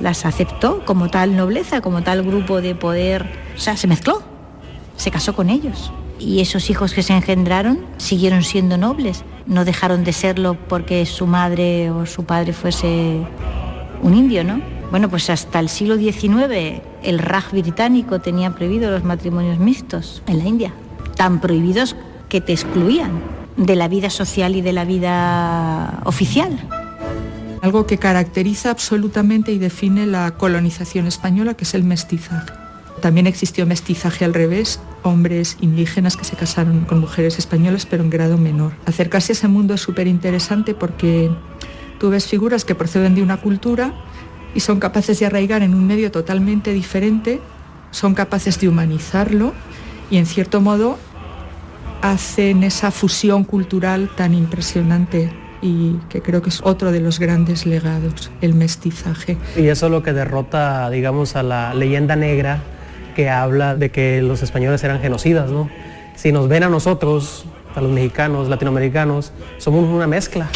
las 0.00 0.26
aceptó 0.26 0.84
como 0.84 1.08
tal 1.08 1.36
nobleza, 1.36 1.80
como 1.80 2.02
tal 2.02 2.22
grupo 2.22 2.60
de 2.60 2.74
poder, 2.74 3.26
o 3.56 3.58
sea, 3.58 3.76
se 3.76 3.86
mezcló, 3.86 4.22
se 4.96 5.10
casó 5.10 5.34
con 5.34 5.50
ellos. 5.50 5.92
Y 6.18 6.40
esos 6.40 6.70
hijos 6.70 6.94
que 6.94 7.02
se 7.02 7.14
engendraron 7.14 7.80
siguieron 7.98 8.42
siendo 8.42 8.78
nobles, 8.78 9.24
no 9.46 9.64
dejaron 9.64 10.04
de 10.04 10.12
serlo 10.12 10.56
porque 10.68 11.04
su 11.06 11.26
madre 11.26 11.90
o 11.90 12.06
su 12.06 12.24
padre 12.24 12.52
fuese 12.52 13.20
un 14.02 14.14
indio, 14.14 14.44
¿no? 14.44 14.60
Bueno, 14.90 15.08
pues 15.08 15.30
hasta 15.30 15.58
el 15.60 15.68
siglo 15.68 15.96
XIX 15.96 16.80
el 17.02 17.18
Raj 17.18 17.50
británico 17.50 18.20
tenía 18.20 18.54
prohibido 18.54 18.90
los 18.90 19.04
matrimonios 19.04 19.58
mixtos 19.58 20.22
en 20.26 20.38
la 20.38 20.44
India, 20.44 20.72
tan 21.16 21.40
prohibidos 21.40 21.96
que 22.28 22.40
te 22.40 22.52
excluían 22.52 23.10
de 23.56 23.76
la 23.76 23.88
vida 23.88 24.10
social 24.10 24.56
y 24.56 24.60
de 24.60 24.72
la 24.72 24.84
vida 24.84 26.00
oficial 26.04 26.58
algo 27.66 27.86
que 27.86 27.98
caracteriza 27.98 28.70
absolutamente 28.70 29.52
y 29.52 29.58
define 29.58 30.06
la 30.06 30.30
colonización 30.32 31.06
española, 31.06 31.54
que 31.54 31.64
es 31.64 31.74
el 31.74 31.82
mestizaje. 31.82 32.65
También 33.06 33.28
existió 33.28 33.66
mestizaje 33.66 34.24
al 34.24 34.34
revés, 34.34 34.80
hombres 35.04 35.58
indígenas 35.60 36.16
que 36.16 36.24
se 36.24 36.34
casaron 36.34 36.86
con 36.86 36.98
mujeres 36.98 37.38
españolas, 37.38 37.86
pero 37.86 38.02
en 38.02 38.10
grado 38.10 38.36
menor. 38.36 38.72
Acercarse 38.84 39.30
a 39.30 39.34
ese 39.34 39.46
mundo 39.46 39.74
es 39.74 39.80
súper 39.80 40.08
interesante 40.08 40.74
porque 40.74 41.30
tú 42.00 42.10
ves 42.10 42.26
figuras 42.26 42.64
que 42.64 42.74
proceden 42.74 43.14
de 43.14 43.22
una 43.22 43.36
cultura 43.36 43.94
y 44.56 44.58
son 44.58 44.80
capaces 44.80 45.20
de 45.20 45.26
arraigar 45.26 45.62
en 45.62 45.72
un 45.72 45.86
medio 45.86 46.10
totalmente 46.10 46.72
diferente, 46.72 47.40
son 47.92 48.12
capaces 48.12 48.58
de 48.58 48.68
humanizarlo 48.68 49.52
y 50.10 50.16
en 50.16 50.26
cierto 50.26 50.60
modo 50.60 50.98
hacen 52.02 52.64
esa 52.64 52.90
fusión 52.90 53.44
cultural 53.44 54.10
tan 54.16 54.34
impresionante 54.34 55.32
y 55.62 55.92
que 56.08 56.22
creo 56.22 56.42
que 56.42 56.48
es 56.48 56.60
otro 56.64 56.90
de 56.90 56.98
los 56.98 57.20
grandes 57.20 57.66
legados, 57.66 58.32
el 58.40 58.54
mestizaje. 58.54 59.38
Y 59.56 59.68
eso 59.68 59.86
es 59.86 59.92
lo 59.92 60.02
que 60.02 60.12
derrota, 60.12 60.90
digamos, 60.90 61.36
a 61.36 61.44
la 61.44 61.72
leyenda 61.72 62.16
negra 62.16 62.64
que 63.16 63.30
habla 63.30 63.74
de 63.74 63.90
que 63.90 64.20
los 64.20 64.42
españoles 64.42 64.84
eran 64.84 65.00
genocidas, 65.00 65.50
¿no? 65.50 65.70
Si 66.16 66.32
nos 66.32 66.48
ven 66.48 66.62
a 66.64 66.68
nosotros, 66.68 67.46
a 67.74 67.80
los 67.80 67.90
mexicanos, 67.90 68.48
latinoamericanos, 68.48 69.32
somos 69.56 69.88
una 69.88 70.06
mezcla. 70.06 70.48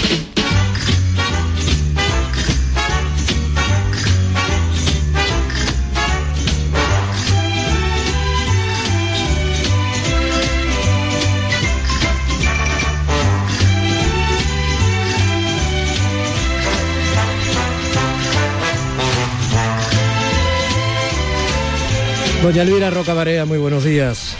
Doña 22.42 22.62
Elvira 22.62 22.88
Roca 22.88 23.12
Barea, 23.12 23.44
muy 23.44 23.59
buenos 23.59 23.85
días. 23.85 24.35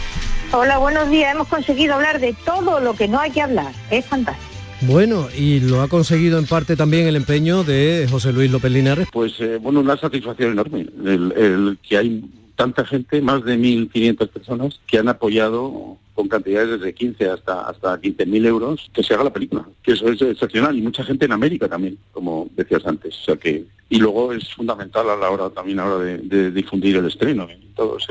Hola, 0.53 0.79
buenos 0.79 1.11
días. 1.11 1.35
Hemos 1.35 1.49
conseguido 1.49 1.95
hablar 1.95 2.19
de 2.19 2.35
todo 2.47 2.81
lo 2.81 2.95
que 2.95 3.07
no 3.09 3.21
hay 3.21 3.31
que 3.31 3.43
hablar. 3.43 3.73
Es 3.91 4.07
fantástico. 4.07 4.51
Bueno, 4.81 5.29
y 5.37 5.61
lo 5.61 5.83
ha 5.83 5.89
conseguido 5.89 6.39
en 6.39 6.47
parte 6.47 6.77
también 6.77 7.07
el 7.07 7.15
empeño 7.15 7.63
de 7.63 8.09
José 8.11 8.33
Luis 8.33 8.51
López 8.51 8.73
Linares. 8.73 9.09
Pues 9.13 9.39
eh, 9.41 9.59
bueno, 9.61 9.81
una 9.81 9.99
satisfacción 9.99 10.53
enorme. 10.53 10.87
El, 11.05 11.79
que 11.87 11.99
hay 11.99 12.25
tanta 12.57 12.87
gente, 12.87 13.21
más 13.21 13.45
de 13.45 13.59
1.500 13.59 14.29
personas, 14.29 14.81
que 14.87 14.97
han 14.97 15.09
apoyado 15.09 15.99
con 16.21 16.29
cantidades 16.29 16.79
desde 16.79 16.93
15 16.93 17.31
hasta 17.31 17.63
hasta 17.63 17.99
15.000 17.99 18.47
euros, 18.47 18.91
que 18.93 19.03
se 19.03 19.15
haga 19.15 19.25
la 19.25 19.33
película. 19.33 19.67
Que 19.83 19.93
eso 19.93 20.07
es 20.09 20.21
excepcional. 20.21 20.77
Y 20.77 20.83
mucha 20.83 21.03
gente 21.03 21.25
en 21.25 21.33
América 21.33 21.67
también, 21.67 21.97
como 22.13 22.47
decías 22.55 22.85
antes. 22.85 23.19
O 23.23 23.25
sea 23.25 23.37
que 23.37 23.65
y 23.89 23.99
luego 23.99 24.35
es 24.35 24.55
fundamental 24.55 25.09
a 25.09 25.17
la 25.17 25.31
hora 25.31 25.49
también 25.49 25.81
a 25.81 25.87
la 25.87 25.95
hora 25.95 26.05
de, 26.05 26.51
difundir 26.51 26.97
el 26.97 27.07
estreno 27.07 27.49
todos 27.75 28.07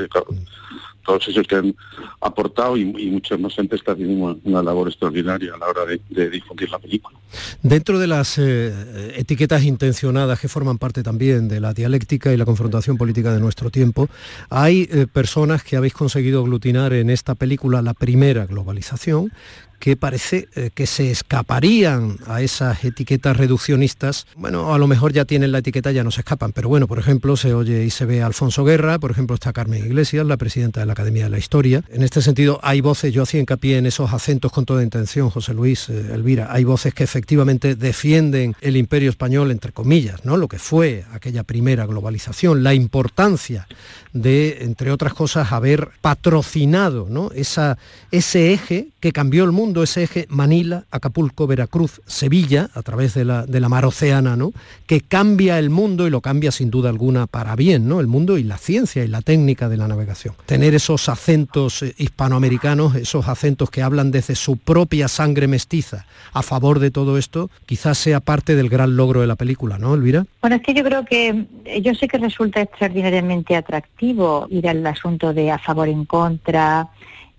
todos 1.10 1.28
esos 1.28 1.46
que 1.46 1.56
han 1.56 1.74
aportado 2.20 2.76
y, 2.76 2.84
muchos 2.84 3.38
más 3.40 3.58
entes 3.58 3.82
que 3.82 3.90
han 3.90 4.00
una, 4.44 4.62
labor 4.62 4.88
extraordinaria 4.88 5.54
a 5.54 5.58
la 5.58 5.66
hora 5.66 5.82
de, 5.86 6.30
difundir 6.30 6.70
la 6.70 6.78
película. 6.78 7.18
Dentro 7.62 7.98
de 7.98 8.06
las 8.06 8.38
eh, 8.38 9.14
etiquetas 9.16 9.64
intencionadas 9.64 10.38
que 10.38 10.48
forman 10.48 10.78
parte 10.78 11.02
también 11.02 11.48
de 11.48 11.60
la 11.60 11.74
dialéctica 11.74 12.32
y 12.32 12.36
la 12.36 12.44
confrontación 12.44 12.96
política 12.96 13.32
de 13.32 13.40
nuestro 13.40 13.70
tiempo, 13.70 14.08
hay 14.50 14.88
eh, 14.90 15.06
personas 15.12 15.64
que 15.64 15.76
habéis 15.76 15.94
conseguido 15.94 16.42
aglutinar 16.42 16.92
en 16.92 17.10
esta 17.10 17.34
película 17.34 17.82
la 17.82 17.94
primera 17.94 18.46
globalización, 18.46 19.32
que 19.80 19.96
parece 19.96 20.48
eh, 20.54 20.70
que 20.72 20.86
se 20.86 21.10
escaparían 21.10 22.18
a 22.26 22.42
esas 22.42 22.84
etiquetas 22.84 23.36
reduccionistas. 23.36 24.26
Bueno, 24.36 24.72
a 24.72 24.78
lo 24.78 24.86
mejor 24.86 25.12
ya 25.12 25.24
tienen 25.24 25.50
la 25.50 25.58
etiqueta, 25.58 25.90
ya 25.90 26.04
no 26.04 26.12
se 26.12 26.20
escapan, 26.20 26.52
pero 26.52 26.68
bueno, 26.68 26.86
por 26.86 26.98
ejemplo, 26.98 27.36
se 27.36 27.54
oye 27.54 27.84
y 27.84 27.90
se 27.90 28.04
ve 28.04 28.22
Alfonso 28.22 28.64
Guerra, 28.64 28.98
por 28.98 29.10
ejemplo, 29.10 29.34
está 29.34 29.52
Carmen 29.52 29.84
Iglesias, 29.84 30.24
la 30.26 30.36
presidenta 30.36 30.80
de 30.80 30.86
la 30.86 30.92
Academia 30.92 31.24
de 31.24 31.30
la 31.30 31.38
Historia. 31.38 31.82
En 31.88 32.02
este 32.02 32.22
sentido, 32.22 32.60
hay 32.62 32.80
voces, 32.80 33.12
yo 33.12 33.22
hacía 33.22 33.40
hincapié 33.40 33.78
en 33.78 33.86
esos 33.86 34.12
acentos 34.12 34.52
con 34.52 34.66
toda 34.66 34.82
intención, 34.82 35.30
José 35.30 35.54
Luis, 35.54 35.88
eh, 35.88 36.10
Elvira, 36.12 36.48
hay 36.50 36.64
voces 36.64 36.94
que 36.94 37.02
efectivamente 37.02 37.74
defienden 37.74 38.54
el 38.60 38.76
imperio 38.76 39.10
español, 39.10 39.50
entre 39.50 39.72
comillas, 39.72 40.24
¿no? 40.24 40.36
Lo 40.36 40.46
que 40.46 40.58
fue 40.58 41.04
aquella 41.12 41.42
primera 41.42 41.86
globalización, 41.86 42.62
la 42.62 42.74
importancia 42.74 43.66
de, 44.12 44.58
entre 44.60 44.92
otras 44.92 45.14
cosas, 45.14 45.52
haber 45.52 45.88
patrocinado 46.00 46.60
¿no? 47.08 47.30
Esa, 47.34 47.78
ese 48.10 48.52
eje 48.52 48.88
que 49.00 49.12
cambió 49.12 49.44
el 49.44 49.52
mundo, 49.52 49.69
ese 49.82 50.02
eje 50.02 50.26
Manila, 50.28 50.84
Acapulco, 50.90 51.46
Veracruz, 51.46 52.00
Sevilla, 52.06 52.70
a 52.74 52.82
través 52.82 53.14
de 53.14 53.24
la, 53.24 53.68
mar 53.68 53.86
Océana, 53.86 54.36
¿no? 54.36 54.52
que 54.86 55.00
cambia 55.00 55.58
el 55.58 55.70
mundo 55.70 56.06
y 56.06 56.10
lo 56.10 56.20
cambia 56.20 56.50
sin 56.50 56.70
duda 56.70 56.90
alguna 56.90 57.26
para 57.26 57.56
bien, 57.56 57.88
¿no? 57.88 58.00
el 58.00 58.06
mundo 58.06 58.36
y 58.38 58.42
la 58.42 58.58
ciencia 58.58 59.04
y 59.04 59.08
la 59.08 59.22
técnica 59.22 59.68
de 59.68 59.76
la 59.76 59.88
navegación. 59.88 60.34
Tener 60.46 60.74
esos 60.74 61.08
acentos 61.08 61.82
eh, 61.82 61.94
hispanoamericanos, 61.98 62.96
esos 62.96 63.28
acentos 63.28 63.70
que 63.70 63.82
hablan 63.82 64.10
desde 64.10 64.34
su 64.34 64.56
propia 64.56 65.08
sangre 65.08 65.46
mestiza 65.46 66.06
a 66.32 66.42
favor 66.42 66.78
de 66.78 66.90
todo 66.90 67.16
esto, 67.18 67.50
quizás 67.66 67.98
sea 67.98 68.20
parte 68.20 68.56
del 68.56 68.68
gran 68.68 68.96
logro 68.96 69.20
de 69.20 69.26
la 69.26 69.36
película, 69.36 69.78
¿no, 69.78 69.94
Elvira? 69.94 70.26
Bueno, 70.40 70.56
es 70.56 70.62
que 70.62 70.74
yo 70.74 70.84
creo 70.84 71.04
que 71.04 71.46
eh, 71.64 71.80
yo 71.80 71.94
sé 71.94 72.08
que 72.08 72.18
resulta 72.18 72.60
extraordinariamente 72.60 73.56
atractivo 73.56 74.46
ir 74.50 74.68
al 74.68 74.86
asunto 74.86 75.32
de 75.32 75.50
a 75.50 75.58
favor 75.58 75.88
en 75.88 76.04
contra, 76.04 76.88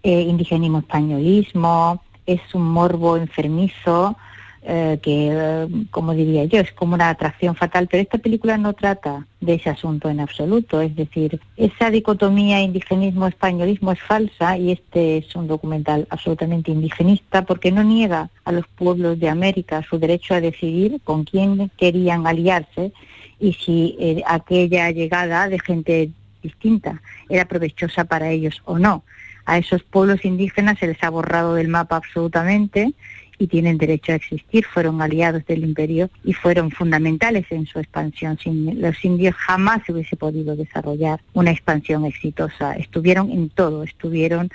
eh, 0.04 0.22
indigenismo 0.22 0.80
españolismo, 0.80 2.02
es 2.26 2.42
un 2.54 2.64
morbo 2.64 3.18
enfermizo 3.18 4.18
eh, 4.64 5.00
que, 5.02 5.88
como 5.90 6.14
diría 6.14 6.46
yo, 6.46 6.60
es 6.60 6.72
como 6.72 6.94
una 6.94 7.10
atracción 7.10 7.56
fatal, 7.56 7.88
pero 7.90 8.04
esta 8.04 8.20
película 8.20 8.60
no 8.60 8.74
trata 8.74 9.26
de 9.40 9.56
ese 9.56 9.72
asunto 9.72 10.08
en 10.08 10.20
absoluto, 10.20 10.82
es 10.82 10.96
decir, 10.96 11.42
esa 11.58 11.90
dicotomía 11.90 12.62
indigenismo-españolismo 12.62 13.92
es 13.92 14.00
falsa 14.04 14.60
y 14.60 14.72
este 14.72 15.18
es 15.18 15.36
un 15.36 15.48
documental 15.48 16.06
absolutamente 16.12 16.70
indigenista 16.70 17.44
porque 17.44 17.72
no 17.72 17.84
niega 17.84 18.30
a 18.46 18.52
los 18.52 18.68
pueblos 18.68 19.20
de 19.20 19.30
América 19.30 19.82
su 19.90 19.98
derecho 19.98 20.36
a 20.36 20.42
decidir 20.42 21.02
con 21.04 21.24
quién 21.24 21.72
querían 21.76 22.28
aliarse 22.28 22.94
y 23.40 23.54
si 23.54 23.98
eh, 24.00 24.22
aquella 24.28 24.92
llegada 24.92 25.50
de 25.50 25.60
gente 25.60 26.12
distinta 26.44 27.02
era 27.30 27.46
provechosa 27.46 28.06
para 28.06 28.30
ellos 28.30 28.62
o 28.66 28.78
no. 28.78 29.04
A 29.46 29.58
esos 29.58 29.84
pueblos 29.84 30.24
indígenas 30.26 30.80
se 30.80 30.88
les 30.88 31.04
ha 31.04 31.10
borrado 31.10 31.56
del 31.56 31.68
mapa 31.68 31.96
absolutamente 31.96 32.94
y 33.42 33.48
tienen 33.48 33.80
derecho 33.80 34.12
a 34.12 34.16
existir, 34.16 34.66
fueron 34.66 35.02
aliados 35.02 35.44
del 35.48 35.64
imperio 35.64 36.12
y 36.24 36.34
fueron 36.34 36.70
fundamentales 36.70 37.48
en 37.50 37.66
su 37.66 37.80
expansión. 37.80 38.38
Sin 38.38 38.80
los 38.80 39.04
indios 39.04 39.34
jamás 39.34 39.82
se 39.84 39.94
hubiese 39.94 40.16
podido 40.16 40.56
desarrollar 40.56 41.22
una 41.34 41.50
expansión 41.50 42.06
exitosa. 42.06 42.74
Estuvieron 42.74 43.32
en 43.32 43.50
todo, 43.50 43.82
estuvieron 43.82 44.50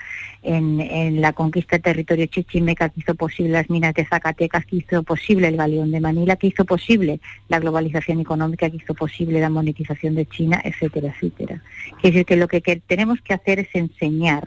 en, 0.44 1.20
la 1.20 1.32
conquista 1.32 1.74
del 1.76 1.82
territorio 1.82 2.26
chichimeca 2.26 2.88
que 2.90 3.00
hizo 3.00 3.16
posible 3.16 3.50
las 3.50 3.68
minas 3.68 3.92
de 3.92 4.06
Zacatecas, 4.06 4.64
que 4.66 4.76
hizo 4.76 5.02
posible 5.02 5.48
el 5.48 5.56
galeón 5.56 5.90
de 5.90 5.98
Manila, 5.98 6.36
que 6.36 6.46
hizo 6.46 6.64
posible 6.64 7.18
la 7.48 7.58
globalización 7.58 8.20
económica, 8.20 8.70
que 8.70 8.76
hizo 8.76 8.94
posible 8.94 9.40
la 9.40 9.50
monetización 9.50 10.14
de 10.14 10.26
China, 10.26 10.60
etcétera, 10.62 11.08
etcétera. 11.08 11.60
Es 12.04 12.12
decir, 12.12 12.24
que 12.24 12.36
lo 12.36 12.46
que 12.46 12.60
tenemos 12.86 13.20
que 13.20 13.34
hacer 13.34 13.58
es 13.58 13.68
enseñar 13.74 14.46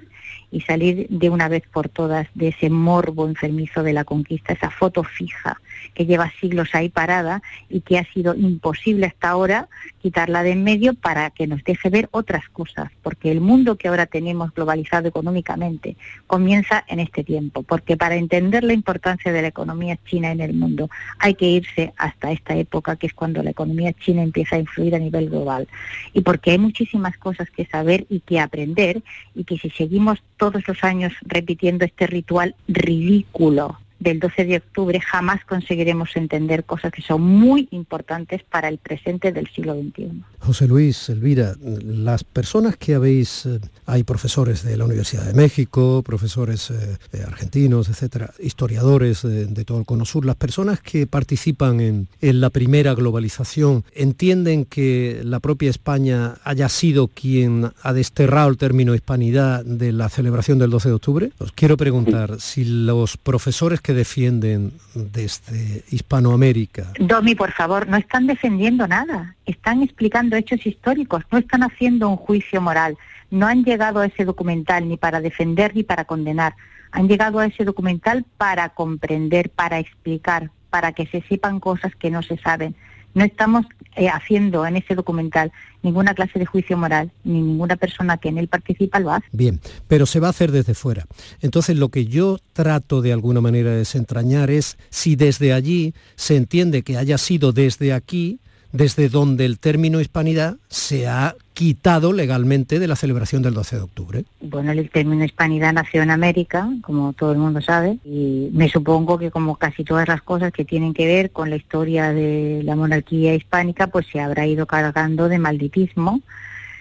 y 0.51 0.61
salir 0.61 1.07
de 1.09 1.29
una 1.29 1.47
vez 1.47 1.63
por 1.71 1.89
todas 1.89 2.27
de 2.33 2.49
ese 2.49 2.69
morbo 2.69 3.27
enfermizo 3.27 3.83
de 3.83 3.93
la 3.93 4.03
conquista, 4.03 4.53
esa 4.53 4.69
foto 4.69 5.03
fija 5.03 5.61
que 5.93 6.05
lleva 6.05 6.31
siglos 6.39 6.69
ahí 6.73 6.89
parada 6.89 7.41
y 7.69 7.81
que 7.81 7.97
ha 7.97 8.05
sido 8.11 8.35
imposible 8.35 9.05
hasta 9.05 9.29
ahora 9.29 9.69
quitarla 10.01 10.43
de 10.43 10.49
en 10.49 10.63
medio 10.63 10.93
para 10.93 11.29
que 11.29 11.47
nos 11.47 11.63
deje 11.63 11.89
ver 11.89 12.09
otras 12.11 12.47
cosas, 12.49 12.91
porque 13.01 13.31
el 13.31 13.41
mundo 13.41 13.77
que 13.77 13.87
ahora 13.87 14.05
tenemos 14.05 14.53
globalizado 14.53 15.07
económicamente 15.07 15.95
comienza 16.27 16.83
en 16.87 16.99
este 16.99 17.23
tiempo, 17.23 17.63
porque 17.63 17.97
para 17.97 18.15
entender 18.15 18.63
la 18.63 18.73
importancia 18.73 19.31
de 19.31 19.41
la 19.41 19.49
economía 19.49 19.97
china 20.05 20.31
en 20.31 20.41
el 20.41 20.53
mundo 20.53 20.89
hay 21.19 21.35
que 21.35 21.45
irse 21.45 21.93
hasta 21.97 22.31
esta 22.31 22.55
época 22.55 22.95
que 22.95 23.07
es 23.07 23.13
cuando 23.13 23.43
la 23.43 23.51
economía 23.51 23.93
china 23.93 24.23
empieza 24.23 24.55
a 24.55 24.59
influir 24.59 24.95
a 24.95 24.99
nivel 24.99 25.29
global. 25.29 25.67
Y 26.13 26.21
porque 26.21 26.51
hay 26.51 26.57
muchísimas 26.57 27.17
cosas 27.17 27.49
que 27.51 27.65
saber 27.65 28.05
y 28.09 28.21
que 28.21 28.39
aprender 28.39 29.01
y 29.35 29.43
que 29.43 29.57
si 29.57 29.69
seguimos 29.69 30.21
todos 30.39 30.67
los 30.67 30.83
años 30.83 31.13
repitiendo 31.21 31.85
este 31.85 32.07
ritual 32.07 32.55
ridículo 32.67 33.77
del 33.99 34.19
12 34.19 34.45
de 34.45 34.57
octubre 34.57 34.99
jamás 35.01 35.43
conseguiremos 35.45 36.15
entender 36.15 36.63
cosas 36.63 36.91
que 36.91 37.01
son 37.01 37.21
muy 37.21 37.67
importantes 37.71 38.43
para 38.43 38.67
el 38.69 38.77
presente 38.77 39.31
del 39.31 39.47
siglo 39.49 39.75
XXI. 39.75 40.23
José 40.39 40.67
Luis, 40.67 41.09
Elvira, 41.09 41.55
las 41.61 42.23
personas 42.23 42.77
que 42.77 42.95
habéis, 42.95 43.45
eh, 43.45 43.59
hay 43.85 44.03
profesores 44.03 44.63
de 44.63 44.77
la 44.77 44.85
Universidad 44.85 45.25
de 45.25 45.33
México, 45.33 46.01
profesores 46.03 46.71
eh, 46.71 46.97
eh, 47.11 47.23
argentinos, 47.25 47.89
etcétera, 47.89 48.33
historiadores 48.39 49.23
de, 49.23 49.65
todo 49.65 49.79
el 49.79 49.85
Cono 49.85 50.05
Sur, 50.05 50.25
las 50.25 50.37
personas 50.37 50.79
que 50.79 51.05
participan 51.05 51.81
en, 51.81 52.07
en 52.21 52.41
la 52.41 52.49
primera 52.49 52.93
globalización, 52.95 53.83
¿entienden 53.93 54.65
que 54.65 55.21
la 55.23 55.39
propia 55.41 55.69
España 55.69 56.35
haya 56.43 56.69
sido 56.69 57.09
quien 57.09 57.71
ha 57.81 57.93
desterrado 57.93 58.49
el 58.49 58.57
término 58.57 58.95
hispanidad 58.95 59.65
de 59.65 59.91
la 59.91 60.09
celebración 60.09 60.57
del 60.57 60.69
12 60.69 60.89
de 60.89 60.95
octubre? 60.95 61.31
Os 61.39 61.51
quiero 61.51 61.75
preguntar 61.75 62.39
si 62.39 62.63
los 62.63 63.17
profesores 63.17 63.81
que 63.81 63.88
defienden 63.93 64.73
desde 64.93 65.83
Hispanoamérica. 65.91 66.93
Domi, 66.99 67.35
por 67.35 67.51
favor, 67.51 67.87
no 67.87 67.97
están 67.97 68.27
defendiendo 68.27 68.87
nada, 68.87 69.35
están 69.45 69.83
explicando 69.83 70.35
hechos 70.35 70.65
históricos, 70.65 71.23
no 71.31 71.37
están 71.37 71.63
haciendo 71.63 72.09
un 72.09 72.17
juicio 72.17 72.61
moral, 72.61 72.97
no 73.31 73.47
han 73.47 73.63
llegado 73.63 73.99
a 73.99 74.05
ese 74.05 74.25
documental 74.25 74.87
ni 74.87 74.97
para 74.97 75.21
defender 75.21 75.75
ni 75.75 75.83
para 75.83 76.05
condenar, 76.05 76.55
han 76.91 77.07
llegado 77.07 77.39
a 77.39 77.45
ese 77.45 77.63
documental 77.65 78.25
para 78.37 78.69
comprender, 78.69 79.49
para 79.49 79.79
explicar, 79.79 80.51
para 80.69 80.91
que 80.91 81.05
se 81.07 81.21
sepan 81.29 81.59
cosas 81.59 81.95
que 81.95 82.09
no 82.09 82.21
se 82.23 82.37
saben. 82.37 82.75
No 83.13 83.23
estamos 83.25 83.65
eh, 83.95 84.07
haciendo 84.07 84.65
en 84.65 84.77
ese 84.77 84.95
documental 84.95 85.51
ninguna 85.81 86.13
clase 86.13 86.39
de 86.39 86.45
juicio 86.45 86.77
moral, 86.77 87.11
ni 87.23 87.41
ninguna 87.41 87.75
persona 87.75 88.17
que 88.17 88.29
en 88.29 88.37
él 88.37 88.47
participa 88.47 88.99
lo 88.99 89.11
hace. 89.11 89.25
Bien, 89.31 89.59
pero 89.87 90.05
se 90.05 90.19
va 90.19 90.27
a 90.27 90.29
hacer 90.31 90.51
desde 90.51 90.73
fuera. 90.73 91.05
Entonces 91.41 91.77
lo 91.77 91.89
que 91.89 92.05
yo 92.05 92.37
trato 92.53 93.01
de 93.01 93.13
alguna 93.13 93.41
manera 93.41 93.71
de 93.71 93.77
desentrañar 93.77 94.51
es 94.51 94.77
si 94.89 95.15
desde 95.15 95.53
allí 95.53 95.93
se 96.15 96.35
entiende 96.35 96.83
que 96.83 96.97
haya 96.97 97.17
sido 97.17 97.51
desde 97.51 97.93
aquí 97.93 98.39
desde 98.71 99.09
donde 99.09 99.45
el 99.45 99.59
término 99.59 99.99
hispanidad 99.99 100.57
se 100.67 101.07
ha 101.07 101.35
quitado 101.53 102.13
legalmente 102.13 102.79
de 102.79 102.87
la 102.87 102.95
celebración 102.95 103.41
del 103.41 103.53
12 103.53 103.75
de 103.75 103.81
octubre. 103.81 104.25
Bueno, 104.41 104.71
el 104.71 104.89
término 104.89 105.25
hispanidad 105.25 105.73
nació 105.73 106.03
en 106.03 106.11
América, 106.11 106.69
como 106.81 107.13
todo 107.13 107.31
el 107.31 107.37
mundo 107.39 107.61
sabe, 107.61 107.97
y 108.05 108.49
me 108.53 108.69
supongo 108.69 109.17
que 109.17 109.31
como 109.31 109.55
casi 109.55 109.83
todas 109.83 110.07
las 110.07 110.21
cosas 110.21 110.51
que 110.51 110.65
tienen 110.65 110.93
que 110.93 111.07
ver 111.07 111.31
con 111.31 111.49
la 111.49 111.55
historia 111.55 112.13
de 112.13 112.61
la 112.63 112.75
monarquía 112.75 113.33
hispánica, 113.35 113.87
pues 113.87 114.05
se 114.11 114.19
habrá 114.19 114.45
ido 114.45 114.65
cargando 114.65 115.27
de 115.27 115.39
malditismo 115.39 116.21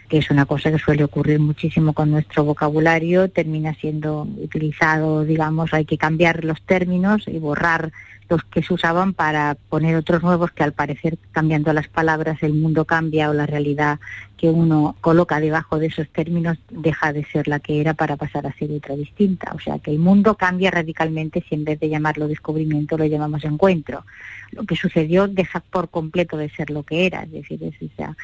que 0.08 0.18
es 0.18 0.30
una 0.30 0.46
cosa 0.46 0.70
que 0.70 0.78
suele 0.78 1.04
ocurrir 1.04 1.38
muchísimo 1.38 1.92
con 1.92 2.10
nuestro 2.10 2.42
vocabulario, 2.44 3.28
termina 3.28 3.74
siendo 3.74 4.22
utilizado, 4.38 5.24
digamos, 5.24 5.74
hay 5.74 5.84
que 5.84 5.98
cambiar 5.98 6.44
los 6.44 6.62
términos 6.62 7.24
y 7.26 7.38
borrar 7.38 7.92
los 8.28 8.44
que 8.44 8.62
se 8.62 8.74
usaban 8.74 9.14
para 9.14 9.56
poner 9.68 9.96
otros 9.96 10.22
nuevos 10.22 10.50
que 10.52 10.62
al 10.62 10.72
parecer 10.72 11.18
cambiando 11.32 11.72
las 11.72 11.88
palabras 11.88 12.42
el 12.42 12.54
mundo 12.54 12.84
cambia 12.84 13.30
o 13.30 13.34
la 13.34 13.46
realidad 13.46 13.98
que 14.36 14.50
uno 14.50 14.96
coloca 15.00 15.40
debajo 15.40 15.78
de 15.78 15.86
esos 15.86 16.08
términos 16.10 16.58
deja 16.70 17.12
de 17.12 17.24
ser 17.24 17.48
la 17.48 17.58
que 17.58 17.80
era 17.80 17.94
para 17.94 18.16
pasar 18.16 18.46
a 18.46 18.52
ser 18.52 18.70
otra 18.70 18.94
distinta. 18.96 19.52
O 19.54 19.58
sea 19.58 19.78
que 19.78 19.90
el 19.90 19.98
mundo 19.98 20.36
cambia 20.36 20.70
radicalmente 20.70 21.44
si 21.48 21.54
en 21.54 21.64
vez 21.64 21.80
de 21.80 21.88
llamarlo 21.88 22.28
descubrimiento 22.28 22.98
lo 22.98 23.06
llamamos 23.06 23.44
encuentro. 23.44 24.04
Lo 24.52 24.64
que 24.64 24.76
sucedió 24.76 25.26
deja 25.26 25.60
por 25.60 25.88
completo 25.88 26.36
de 26.36 26.50
ser 26.50 26.70
lo 26.70 26.82
que 26.82 27.06
era, 27.06 27.22
es 27.22 27.32
decir, 27.32 27.62
es 27.64 27.80
esa 27.80 28.16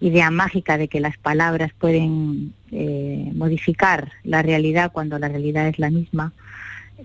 idea 0.00 0.30
mágica 0.30 0.78
de 0.78 0.88
que 0.88 1.00
las 1.00 1.16
palabras 1.18 1.72
pueden 1.78 2.54
eh, 2.70 3.30
modificar 3.34 4.10
la 4.24 4.42
realidad 4.42 4.90
cuando 4.92 5.18
la 5.18 5.28
realidad 5.28 5.68
es 5.68 5.78
la 5.78 5.90
misma 5.90 6.32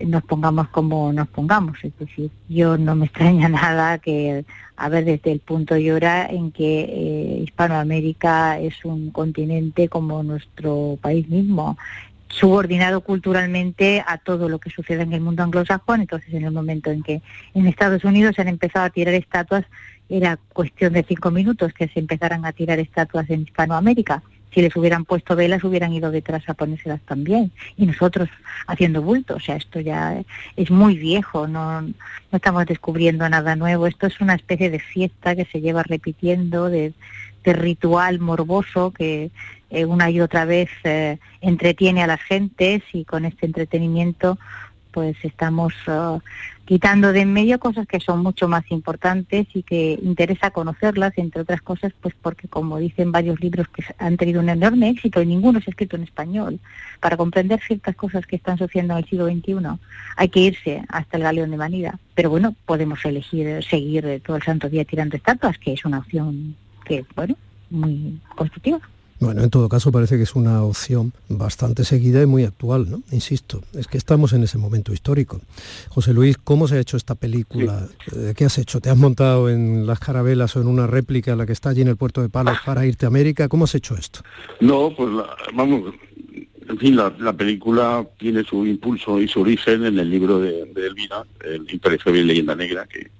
nos 0.06 0.22
pongamos 0.24 0.68
como 0.68 1.12
nos 1.12 1.28
pongamos. 1.28 1.78
Es 1.82 1.96
decir, 1.98 2.30
yo 2.48 2.76
no 2.76 2.94
me 2.94 3.06
extraña 3.06 3.48
nada 3.48 3.98
que, 3.98 4.44
a 4.76 4.88
ver, 4.88 5.04
desde 5.04 5.32
el 5.32 5.40
punto 5.40 5.76
y 5.76 5.90
hora 5.90 6.26
en 6.26 6.52
que 6.52 6.80
eh, 6.80 7.40
Hispanoamérica 7.44 8.58
es 8.58 8.84
un 8.84 9.10
continente 9.10 9.88
como 9.88 10.22
nuestro 10.22 10.98
país 11.00 11.28
mismo, 11.28 11.76
subordinado 12.28 13.00
culturalmente 13.00 14.04
a 14.06 14.18
todo 14.18 14.48
lo 14.48 14.58
que 14.58 14.70
sucede 14.70 15.02
en 15.02 15.12
el 15.12 15.20
mundo 15.20 15.42
anglosajón. 15.42 16.02
Entonces, 16.02 16.32
en 16.34 16.44
el 16.44 16.52
momento 16.52 16.90
en 16.90 17.02
que 17.02 17.22
en 17.54 17.66
Estados 17.66 18.04
Unidos 18.04 18.34
se 18.36 18.42
han 18.42 18.48
empezado 18.48 18.86
a 18.86 18.90
tirar 18.90 19.14
estatuas, 19.14 19.64
era 20.08 20.38
cuestión 20.52 20.94
de 20.94 21.04
cinco 21.06 21.30
minutos 21.30 21.72
que 21.72 21.88
se 21.88 22.00
empezaran 22.00 22.46
a 22.46 22.52
tirar 22.52 22.78
estatuas 22.78 23.28
en 23.30 23.42
Hispanoamérica 23.42 24.22
si 24.52 24.62
les 24.62 24.74
hubieran 24.76 25.04
puesto 25.04 25.36
velas 25.36 25.64
hubieran 25.64 25.92
ido 25.92 26.10
detrás 26.10 26.48
a 26.48 26.54
ponérselas 26.54 27.00
también. 27.02 27.52
Y 27.76 27.86
nosotros 27.86 28.28
haciendo 28.66 29.02
bulto 29.02 29.36
o 29.36 29.40
sea 29.40 29.56
esto 29.56 29.80
ya 29.80 30.22
es 30.56 30.70
muy 30.70 30.96
viejo 30.96 31.46
no, 31.46 31.82
no 31.82 31.94
estamos 32.32 32.66
descubriendo 32.66 33.28
nada 33.28 33.56
nuevo. 33.56 33.86
Esto 33.86 34.06
es 34.06 34.20
una 34.20 34.34
especie 34.34 34.70
de 34.70 34.78
fiesta 34.78 35.36
que 35.36 35.44
se 35.46 35.60
lleva 35.60 35.82
repitiendo 35.82 36.68
de, 36.68 36.92
de 37.44 37.52
ritual 37.52 38.20
morboso 38.20 38.90
que 38.90 39.30
eh, 39.70 39.84
una 39.84 40.10
y 40.10 40.20
otra 40.20 40.46
vez 40.46 40.70
eh, 40.84 41.18
entretiene 41.40 42.02
a 42.02 42.06
las 42.06 42.22
gentes 42.22 42.82
y 42.92 43.04
con 43.04 43.24
este 43.24 43.46
entretenimiento 43.46 44.38
pues 44.92 45.16
estamos 45.22 45.72
uh, 45.86 46.20
quitando 46.64 47.12
de 47.12 47.20
en 47.20 47.32
medio 47.32 47.58
cosas 47.58 47.86
que 47.86 48.00
son 48.00 48.22
mucho 48.22 48.48
más 48.48 48.70
importantes 48.70 49.46
y 49.54 49.62
que 49.62 49.98
interesa 50.02 50.50
conocerlas, 50.50 51.12
entre 51.16 51.42
otras 51.42 51.62
cosas, 51.62 51.92
pues 52.00 52.14
porque 52.20 52.48
como 52.48 52.78
dicen 52.78 53.12
varios 53.12 53.40
libros 53.40 53.68
que 53.68 53.84
han 53.98 54.16
tenido 54.16 54.40
un 54.40 54.48
enorme 54.48 54.90
éxito 54.90 55.22
y 55.22 55.26
ninguno 55.26 55.58
es 55.60 55.68
escrito 55.68 55.96
en 55.96 56.02
español, 56.02 56.60
para 57.00 57.16
comprender 57.16 57.60
ciertas 57.66 57.96
cosas 57.96 58.26
que 58.26 58.36
están 58.36 58.58
sucediendo 58.58 58.94
en 58.94 58.98
el 58.98 59.08
siglo 59.08 59.26
XXI 59.26 59.78
hay 60.16 60.28
que 60.28 60.40
irse 60.40 60.82
hasta 60.88 61.16
el 61.16 61.22
galeón 61.22 61.50
de 61.50 61.56
Manila. 61.56 61.98
Pero 62.14 62.30
bueno, 62.30 62.54
podemos 62.66 63.04
elegir 63.04 63.64
seguir 63.64 64.20
todo 64.26 64.36
el 64.36 64.42
santo 64.42 64.68
día 64.68 64.84
tirando 64.84 65.16
estatuas, 65.16 65.58
que 65.58 65.72
es 65.72 65.84
una 65.84 66.00
opción 66.00 66.56
que, 66.84 67.04
bueno, 67.14 67.36
muy 67.70 68.18
constructiva. 68.34 68.80
Bueno, 69.20 69.42
en 69.42 69.50
todo 69.50 69.68
caso 69.68 69.90
parece 69.90 70.16
que 70.16 70.22
es 70.22 70.36
una 70.36 70.62
opción 70.62 71.12
bastante 71.28 71.84
seguida 71.84 72.22
y 72.22 72.26
muy 72.26 72.44
actual, 72.44 72.88
¿no? 72.88 73.02
Insisto, 73.10 73.62
es 73.74 73.88
que 73.88 73.98
estamos 73.98 74.32
en 74.32 74.44
ese 74.44 74.58
momento 74.58 74.92
histórico. 74.92 75.40
José 75.88 76.14
Luis, 76.14 76.38
¿cómo 76.38 76.68
se 76.68 76.76
ha 76.76 76.80
hecho 76.80 76.96
esta 76.96 77.16
película? 77.16 77.88
Eh, 78.14 78.34
¿Qué 78.36 78.44
has 78.44 78.58
hecho? 78.58 78.80
¿Te 78.80 78.90
has 78.90 78.96
montado 78.96 79.50
en 79.50 79.86
las 79.86 79.98
carabelas 79.98 80.54
o 80.56 80.60
en 80.60 80.68
una 80.68 80.86
réplica, 80.86 81.34
la 81.34 81.46
que 81.46 81.52
está 81.52 81.70
allí 81.70 81.82
en 81.82 81.88
el 81.88 81.96
puerto 81.96 82.22
de 82.22 82.28
Palos, 82.28 82.58
para 82.64 82.86
irte 82.86 83.06
a 83.06 83.08
América? 83.08 83.48
¿Cómo 83.48 83.64
has 83.64 83.74
hecho 83.74 83.96
esto? 83.96 84.20
No, 84.60 84.92
pues 84.96 85.10
vamos, 85.52 85.94
en 86.68 86.78
fin, 86.78 86.96
la, 86.96 87.32
película 87.32 88.06
tiene 88.18 88.44
su 88.44 88.66
impulso 88.66 89.20
y 89.20 89.26
su 89.26 89.40
origen 89.40 89.84
en 89.84 89.98
el 89.98 90.08
libro 90.08 90.38
de, 90.38 90.64
de 90.66 90.86
Elvira, 90.86 91.24
el 91.44 91.66
Imperio 91.72 91.98
Leyenda 92.12 92.54
Negra, 92.54 92.86
que 92.86 93.10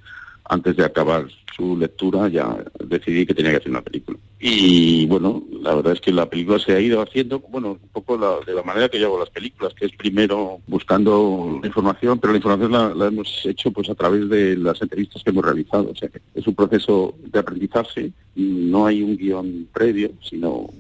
antes 0.44 0.76
de 0.76 0.84
acabar 0.84 1.26
su 1.56 1.76
lectura 1.76 2.28
ya 2.28 2.56
decidí 2.84 3.26
que 3.26 3.34
tenía 3.34 3.50
que 3.52 3.56
hacer 3.58 3.70
una 3.70 3.82
película. 3.82 4.18
Y 4.40 5.07
bueno, 5.07 5.42
la 5.51 5.74
verdad 5.74 5.94
es 5.94 6.01
que 6.01 6.12
la 6.12 6.31
película 6.31 6.61
se 6.61 6.72
ha 6.72 6.81
ido 6.81 7.03
haciendo, 7.03 7.40
bueno, 7.40 7.72
un 7.72 7.88
poco 7.88 8.16
de 8.46 8.55
la 8.55 8.62
manera 8.62 8.88
que 8.88 9.01
yo 9.01 9.07
hago 9.07 9.18
las 9.18 9.31
películas, 9.31 9.74
que 9.74 9.87
es 9.87 9.92
primero 9.96 10.61
buscando 10.68 11.61
información, 11.64 12.20
pero 12.20 12.33
la 12.33 12.37
información 12.37 12.98
la, 12.98 13.07
hemos 13.07 13.44
hecho 13.44 13.72
pues 13.72 13.90
a 13.90 13.96
través 13.96 14.29
de 14.29 14.57
las 14.57 14.81
entrevistas 14.81 15.24
que 15.24 15.31
hemos 15.31 15.44
realizado. 15.44 15.90
O 15.90 15.96
sea 15.96 16.09
que 16.09 16.20
es 16.35 16.46
un 16.46 16.55
proceso 16.55 17.16
de 17.20 17.38
aprendizaje, 17.38 18.12
no 18.37 18.87
hay 18.87 19.03
un 19.03 19.16
guion 19.16 19.68
previo, 19.72 20.12
sino 20.22 20.70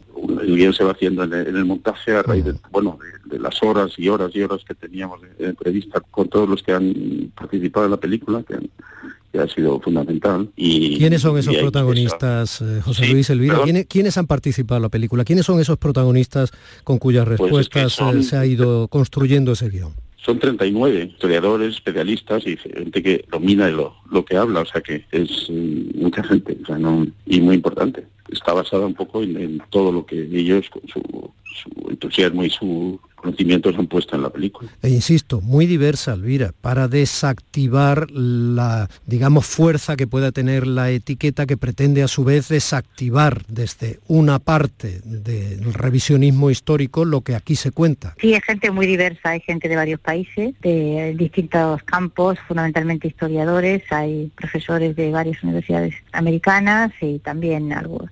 el 0.40 0.56
guion 0.56 0.72
se 0.72 0.84
va 0.84 0.92
haciendo 0.92 1.24
en 1.24 1.32
el, 1.32 1.64
montaje 1.64 2.14
a 2.14 2.22
raíz 2.22 2.44
de, 2.44 2.54
bueno, 2.70 2.96
de, 3.24 3.40
las 3.40 3.60
horas 3.62 3.92
y 3.98 4.08
horas 4.08 4.30
y 4.34 4.42
horas 4.42 4.64
que 4.64 4.74
teníamos 4.74 5.20
de, 5.36 5.46
entrevista 5.46 6.00
con 6.00 6.28
todos 6.28 6.48
los 6.48 6.62
que 6.62 6.72
han 6.72 7.32
participado 7.34 7.86
en 7.86 7.90
la 7.90 7.96
película, 7.96 8.44
que 8.44 8.54
que 9.32 9.38
ha 9.38 9.48
sido 9.48 9.80
fundamental. 9.80 10.50
Y, 10.56 10.98
¿Quiénes 10.98 11.22
son 11.22 11.38
esos 11.38 11.56
protagonistas, 11.56 12.60
eh, 12.60 12.80
José 12.82 13.08
Luis 13.08 13.30
Elvira? 13.30 13.60
¿Quiénes, 13.88 14.18
han 14.18 14.26
participado 14.26 14.78
en 14.78 14.82
la 14.82 14.88
película? 14.88 15.24
¿Quiénes 15.24 15.46
son 15.46 15.60
esos 15.60 15.78
protagonistas 15.78 16.52
con 16.84 16.98
cuyas 16.98 17.26
pues 17.26 17.38
respuestas 17.38 17.98
eh, 18.00 18.22
se 18.22 18.36
ha 18.36 18.46
ido 18.46 18.88
construyendo 18.88 19.52
ese 19.52 19.68
guion? 19.68 19.92
Son 20.16 20.38
39 20.38 21.10
historiadores, 21.12 21.76
especialistas 21.76 22.46
y 22.46 22.56
gente 22.56 23.02
que 23.02 23.24
domina 23.30 23.68
lo, 23.68 23.94
lo 24.10 24.24
que 24.24 24.36
habla, 24.36 24.60
o 24.60 24.66
sea 24.66 24.80
que 24.80 25.04
es 25.10 25.48
mm, 25.48 26.02
mucha 26.02 26.22
gente 26.22 26.58
o 26.62 26.66
sea, 26.66 26.78
no, 26.78 27.06
y 27.26 27.40
muy 27.40 27.56
importante. 27.56 28.04
Está 28.30 28.52
basada 28.52 28.84
un 28.84 28.94
poco 28.94 29.22
en, 29.22 29.62
todo 29.70 29.90
lo 29.90 30.04
que 30.04 30.20
ellos, 30.20 30.68
con 30.68 30.82
su, 30.86 31.00
su 31.54 31.90
entusiasmo 31.90 32.44
y 32.44 32.50
su 32.50 33.00
conocimientos 33.20 33.76
han 33.78 33.86
puesto 33.86 34.16
en 34.16 34.22
la 34.22 34.30
película. 34.30 34.70
E 34.82 34.88
insisto, 34.88 35.40
muy 35.40 35.66
diversa, 35.66 36.14
Elvira, 36.14 36.52
para 36.60 36.88
desactivar 36.88 38.10
la, 38.10 38.88
digamos, 39.06 39.46
fuerza 39.46 39.96
que 39.96 40.06
pueda 40.06 40.32
tener 40.32 40.66
la 40.66 40.90
etiqueta 40.90 41.46
que 41.46 41.56
pretende 41.56 42.02
a 42.02 42.08
su 42.08 42.24
vez 42.24 42.48
desactivar 42.48 43.44
desde 43.48 43.98
una 44.06 44.38
parte 44.38 45.00
del 45.04 45.74
revisionismo 45.74 46.50
histórico 46.50 47.04
lo 47.04 47.20
que 47.22 47.34
aquí 47.34 47.56
se 47.56 47.70
cuenta. 47.70 48.14
Sí, 48.20 48.34
hay 48.34 48.40
gente 48.40 48.70
muy 48.70 48.86
diversa, 48.86 49.30
hay 49.30 49.40
gente 49.40 49.68
de 49.68 49.76
varios 49.76 50.00
países, 50.00 50.54
de 50.60 51.14
distintos 51.16 51.82
campos, 51.82 52.38
fundamentalmente 52.46 53.08
historiadores, 53.08 53.82
hay 53.90 54.30
profesores 54.36 54.96
de 54.96 55.10
varias 55.10 55.42
universidades 55.42 55.94
americanas 56.12 56.92
y 57.00 57.18
también 57.18 57.72
algo 57.72 58.08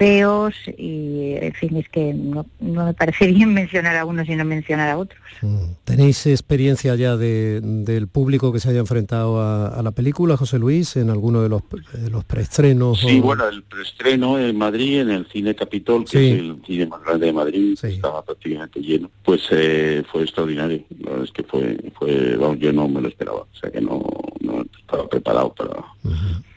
y, 0.00 1.34
en 1.34 1.52
fin, 1.52 1.76
es 1.76 1.88
que 1.88 2.14
no, 2.14 2.46
me 2.60 2.94
parece 2.94 3.26
bien 3.32 3.52
mencionar 3.52 3.96
a 3.96 4.04
unos 4.04 4.28
y 4.28 4.36
no 4.36 4.44
mencionar 4.44 4.88
a 4.88 4.98
otros. 4.98 5.20
Mm. 5.42 5.72
¿Tenéis 5.84 6.26
experiencia 6.26 6.94
ya 6.94 7.16
del 7.16 8.08
público 8.08 8.52
que 8.52 8.60
se 8.60 8.70
haya 8.70 8.80
enfrentado 8.80 9.40
a, 9.42 9.80
la 9.82 9.90
película, 9.92 10.36
José 10.36 10.58
Luis, 10.58 10.96
en 10.96 11.10
alguno 11.10 11.42
de 11.42 11.48
los, 11.48 11.62
los 12.10 12.24
preestrenos? 12.24 13.00
Sí, 13.00 13.20
bueno, 13.20 13.48
el 13.48 13.62
preestreno 13.62 14.38
en 14.38 14.56
Madrid, 14.56 15.00
en 15.00 15.10
el 15.10 15.26
Cine 15.26 15.54
Capitol, 15.54 16.04
que 16.04 16.32
es 16.32 16.38
el 16.38 16.62
cine 16.66 16.86
más 16.86 17.02
grande 17.02 17.26
de 17.26 17.32
Madrid, 17.32 17.78
estaba 17.82 18.24
prácticamente 18.24 18.80
lleno, 18.80 19.10
pues 19.24 19.42
eh, 19.50 20.02
fue 20.10 20.22
extraordinario. 20.22 20.82
La 21.00 21.10
verdad 21.10 21.24
es 21.24 21.32
que 21.32 21.42
fue, 21.42 21.78
fue 21.98 22.38
yo 22.58 22.72
no 22.72 22.88
me 22.88 23.00
lo 23.00 23.08
esperaba, 23.08 23.40
o 23.40 23.56
sea 23.58 23.70
que 23.70 23.80
no, 23.80 24.04
no 24.40 24.64
estaba 24.78 25.08
preparado 25.08 25.54
para, 25.54 25.84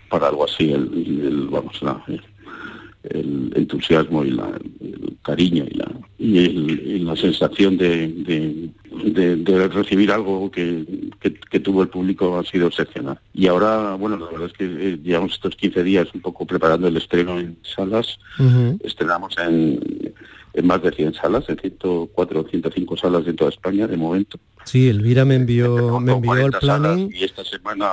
para 0.09 0.27
algo 0.27 0.45
así, 0.45 0.71
el, 0.71 1.47
vamos, 1.49 1.81
a 1.83 2.03
el 3.03 3.51
entusiasmo 3.55 4.23
y 4.23 4.31
la, 4.31 4.49
el 4.79 5.17
cariño 5.21 5.65
y 5.69 5.75
la, 5.75 5.91
y, 6.17 6.99
la 6.99 7.15
sensación 7.15 7.77
de, 7.77 8.07
de, 8.07 9.67
recibir 9.67 10.11
algo 10.11 10.49
que, 10.51 10.85
que, 11.19 11.59
tuvo 11.59 11.83
el 11.83 11.89
público 11.89 12.37
ha 12.37 12.43
sido 12.43 12.67
excepcional. 12.67 13.19
Y 13.33 13.47
ahora, 13.47 13.95
bueno, 13.95 14.17
la 14.17 14.27
verdad 14.27 14.47
es 14.47 14.53
que 14.53 14.65
eh, 14.65 14.99
llevamos 15.03 15.33
estos 15.33 15.55
15 15.55 15.83
días 15.83 16.07
un 16.13 16.21
poco 16.21 16.45
preparando 16.45 16.87
el 16.87 16.97
estreno 16.97 17.39
en 17.39 17.57
salas. 17.61 18.19
Estrenamos 18.83 19.35
en, 19.37 20.13
en 20.53 20.67
más 20.67 20.81
de 20.81 20.91
100 20.91 21.13
salas, 21.15 21.49
en 21.49 21.59
104 21.59 22.39
o 22.39 22.47
105 22.47 22.97
salas 22.97 23.27
en 23.27 23.35
toda 23.35 23.49
España 23.49 23.87
de 23.87 23.97
momento. 23.97 24.39
Sí, 24.65 24.87
Elvira 24.87 25.25
me 25.25 25.35
envió, 25.35 25.99
me 25.99 26.13
envió 26.13 26.45
el 26.45 26.51
planning. 26.51 27.09
Y 27.13 27.23
esta 27.23 27.43
semana 27.43 27.89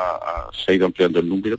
se 0.52 0.72
ha 0.72 0.74
ido 0.74 0.86
ampliando 0.86 1.18
el 1.18 1.28
número. 1.28 1.56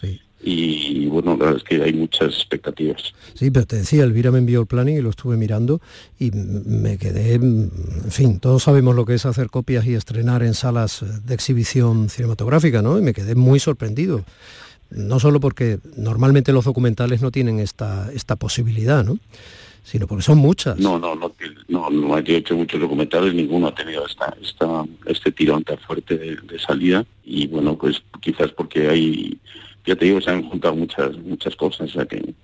Sí 0.00 0.20
y 0.42 1.06
bueno, 1.06 1.32
la 1.36 1.44
verdad 1.44 1.56
es 1.56 1.64
que 1.64 1.82
hay 1.82 1.92
muchas 1.92 2.34
expectativas. 2.34 3.14
Sí, 3.34 3.50
pero 3.50 3.66
te 3.66 3.76
decía, 3.76 4.04
Elvira 4.04 4.30
me 4.30 4.38
envió 4.38 4.60
el 4.60 4.66
planning 4.66 4.98
y 4.98 5.00
lo 5.00 5.10
estuve 5.10 5.36
mirando 5.36 5.80
y 6.18 6.30
me 6.32 6.98
quedé, 6.98 7.34
en 7.34 7.70
fin, 8.10 8.40
todos 8.40 8.64
sabemos 8.64 8.96
lo 8.96 9.04
que 9.04 9.14
es 9.14 9.26
hacer 9.26 9.50
copias 9.50 9.86
y 9.86 9.94
estrenar 9.94 10.42
en 10.42 10.54
salas 10.54 11.04
de 11.24 11.34
exhibición 11.34 12.08
cinematográfica, 12.08 12.82
¿no? 12.82 12.98
Y 12.98 13.02
me 13.02 13.14
quedé 13.14 13.34
muy 13.34 13.60
sorprendido. 13.60 14.24
No 14.90 15.20
solo 15.20 15.40
porque 15.40 15.78
normalmente 15.96 16.52
los 16.52 16.64
documentales 16.64 17.22
no 17.22 17.30
tienen 17.30 17.60
esta, 17.60 18.10
esta 18.12 18.36
posibilidad, 18.36 19.04
¿no? 19.04 19.18
sino 19.84 20.06
porque 20.06 20.22
son 20.22 20.38
muchas. 20.38 20.78
No, 20.78 20.96
no, 20.96 21.16
no, 21.16 21.32
no, 21.68 21.90
no 21.90 22.18
he 22.18 22.36
hecho 22.36 22.54
muchos 22.54 22.80
documentales, 22.80 23.34
ninguno 23.34 23.66
ha 23.66 23.74
tenido 23.74 24.06
esta, 24.06 24.32
esta, 24.40 24.84
este 25.06 25.32
tirón 25.32 25.64
tan 25.64 25.76
fuerte 25.78 26.16
de, 26.16 26.36
de 26.36 26.58
salida 26.60 27.04
y 27.24 27.48
bueno, 27.48 27.76
pues 27.76 28.00
quizás 28.20 28.52
porque 28.52 28.88
hay 28.88 29.38
ya 29.84 29.96
te 29.96 30.04
digo, 30.04 30.20
se 30.20 30.30
han 30.30 30.48
juntado 30.48 30.74
muchas 30.74 31.16
muchas 31.18 31.56
cosas, 31.56 31.90
o 31.90 31.92
sea 31.92 32.06
que 32.06 32.34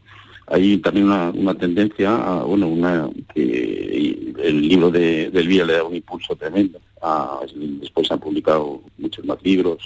hay 0.50 0.78
también 0.78 1.10
una, 1.10 1.54
tendencia, 1.54 2.14
a, 2.14 2.42
bueno, 2.42 2.68
una 2.68 3.08
que 3.34 4.32
el 4.38 4.68
libro 4.68 4.90
de, 4.90 5.30
del 5.30 5.46
Vía 5.46 5.64
le 5.64 5.74
da 5.74 5.84
un 5.84 5.94
impulso 5.94 6.34
tremendo. 6.36 6.80
después 7.80 8.10
han 8.10 8.18
publicado 8.18 8.82
muchos 8.96 9.24
más 9.26 9.42
libros 9.42 9.78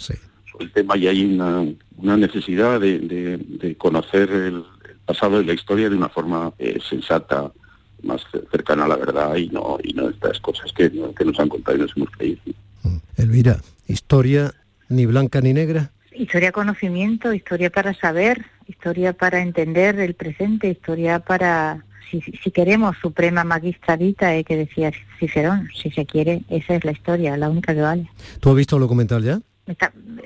sobre 0.51 0.67
el 0.67 0.73
tema 0.73 0.97
y 0.97 1.09
hay 1.09 1.25
una, 1.25 1.67
una 1.97 2.17
necesidad 2.17 2.81
de, 2.81 3.75
conocer 3.79 4.31
el, 4.31 4.65
pasado 5.05 5.39
de 5.39 5.45
la 5.45 5.55
historia 5.55 5.91
de 5.91 5.97
una 5.97 6.09
forma 6.09 6.53
eh, 6.59 6.79
sensata, 6.89 7.51
más 8.05 8.23
cercana 8.51 8.85
a 8.85 8.89
la 8.89 8.97
verdad 8.97 9.35
y 9.37 9.49
no 9.49 9.79
y 9.83 9.93
no 9.93 10.09
estas 10.09 10.39
cosas 10.41 10.73
que, 10.73 10.91
que 10.91 11.25
nos 11.25 11.39
han 11.41 11.49
contado 11.49 11.77
y 11.77 11.81
nos 11.81 11.97
hemos 11.97 12.11
creído. 12.11 12.41
Elvira, 13.17 13.61
historia 13.89 14.55
ni 14.89 15.07
blanca 15.07 15.41
ni 15.41 15.53
negra. 15.53 15.91
Historia 16.15 16.53
conocimiento, 16.53 17.33
historia 17.33 17.71
para 17.71 17.95
saber, 17.95 18.45
historia 18.67 19.13
para 19.13 19.41
entender 19.41 19.99
el 19.99 20.15
presente, 20.15 20.69
historia 20.69 21.21
para, 21.21 21.85
si, 22.11 22.21
si 22.21 22.51
queremos, 22.51 22.97
suprema 23.01 23.45
magistra 23.45 23.97
vita, 23.97 24.35
eh, 24.35 24.45
que 24.45 24.57
decía 24.57 24.93
Cicerón, 25.19 25.69
si 25.75 25.91
se 25.91 26.05
quiere, 26.07 26.43
esa 26.49 26.75
es 26.75 26.85
la 26.85 26.93
historia, 26.93 27.37
la 27.37 27.49
única 27.49 27.75
que 27.75 27.81
vale. 27.81 28.11
¿Tú 28.41 28.51
has 28.51 28.57
visto 28.57 28.77
el 28.77 28.83
documental 28.83 29.23
ya? 29.23 29.41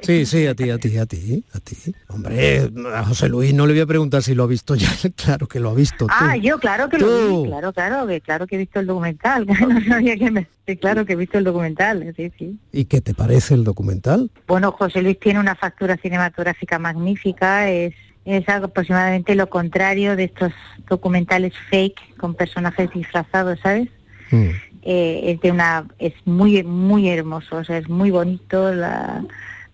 Sí, 0.01 0.25
sí, 0.25 0.47
a 0.47 0.55
ti, 0.55 0.71
a 0.71 0.79
ti, 0.79 0.97
a 0.97 1.05
ti, 1.05 1.45
a 1.53 1.61
ti. 1.61 1.77
Hombre, 2.09 2.71
a 2.95 3.05
José 3.05 3.29
Luis 3.29 3.53
no 3.53 3.67
le 3.67 3.75
voy 3.75 3.83
a 3.83 3.87
preguntar 3.87 4.23
si 4.23 4.35
lo 4.35 4.45
ha 4.45 4.47
visto 4.47 4.75
ya, 4.75 4.89
claro 5.17 5.47
que 5.47 5.61
lo 5.61 5.71
ha 5.71 5.75
visto. 5.75 6.07
Ah, 6.09 6.37
yo 6.37 6.59
claro 6.59 6.89
que 6.89 6.99
lo 6.99 7.43
vi, 7.43 7.49
claro, 7.49 7.73
claro, 7.73 8.07
que 8.07 8.21
claro 8.23 8.47
que 8.47 8.57
he 8.57 8.59
visto 8.59 8.81
el 8.81 8.87
documental, 8.87 9.47
no 9.69 9.85
sabía 9.85 10.17
que 10.17 10.31
me... 10.31 10.49
claro 10.81 11.05
que 11.05 11.13
he 11.13 11.17
visto 11.17 11.37
el 11.37 11.45
documental, 11.45 12.15
sí, 12.17 12.33
sí. 12.39 12.59
¿Y 12.73 12.87
qué 12.87 13.01
te 13.03 13.13
parece 13.13 13.55
el 13.55 13.65
documental? 13.65 14.31
Bueno, 14.47 14.73
José 14.73 15.03
Luis 15.03 15.21
tiene 15.21 15.39
una 15.39 15.55
factura 15.55 15.97
cinematográfica 15.99 16.79
magnífica, 16.79 17.69
es 17.69 17.95
Es 18.25 18.49
algo 18.49 18.67
aproximadamente 18.67 19.35
lo 19.35 19.49
contrario 19.49 20.17
de 20.17 20.25
estos 20.25 20.53
documentales 20.89 21.53
fake 21.71 22.17
con 22.17 22.35
personajes 22.35 22.91
disfrazados, 22.91 23.61
¿sabes? 23.61 23.89
Mm. 24.31 24.49
Eh, 24.89 25.33
es 25.33 25.41
de 25.41 25.51
una, 25.51 25.85
es 25.99 26.15
muy, 26.25 26.63
muy 26.63 27.09
hermoso, 27.09 27.57
o 27.57 27.65
sea, 27.65 27.79
es 27.79 27.89
muy 27.89 28.13
bonito. 28.13 28.73
La, 28.73 29.25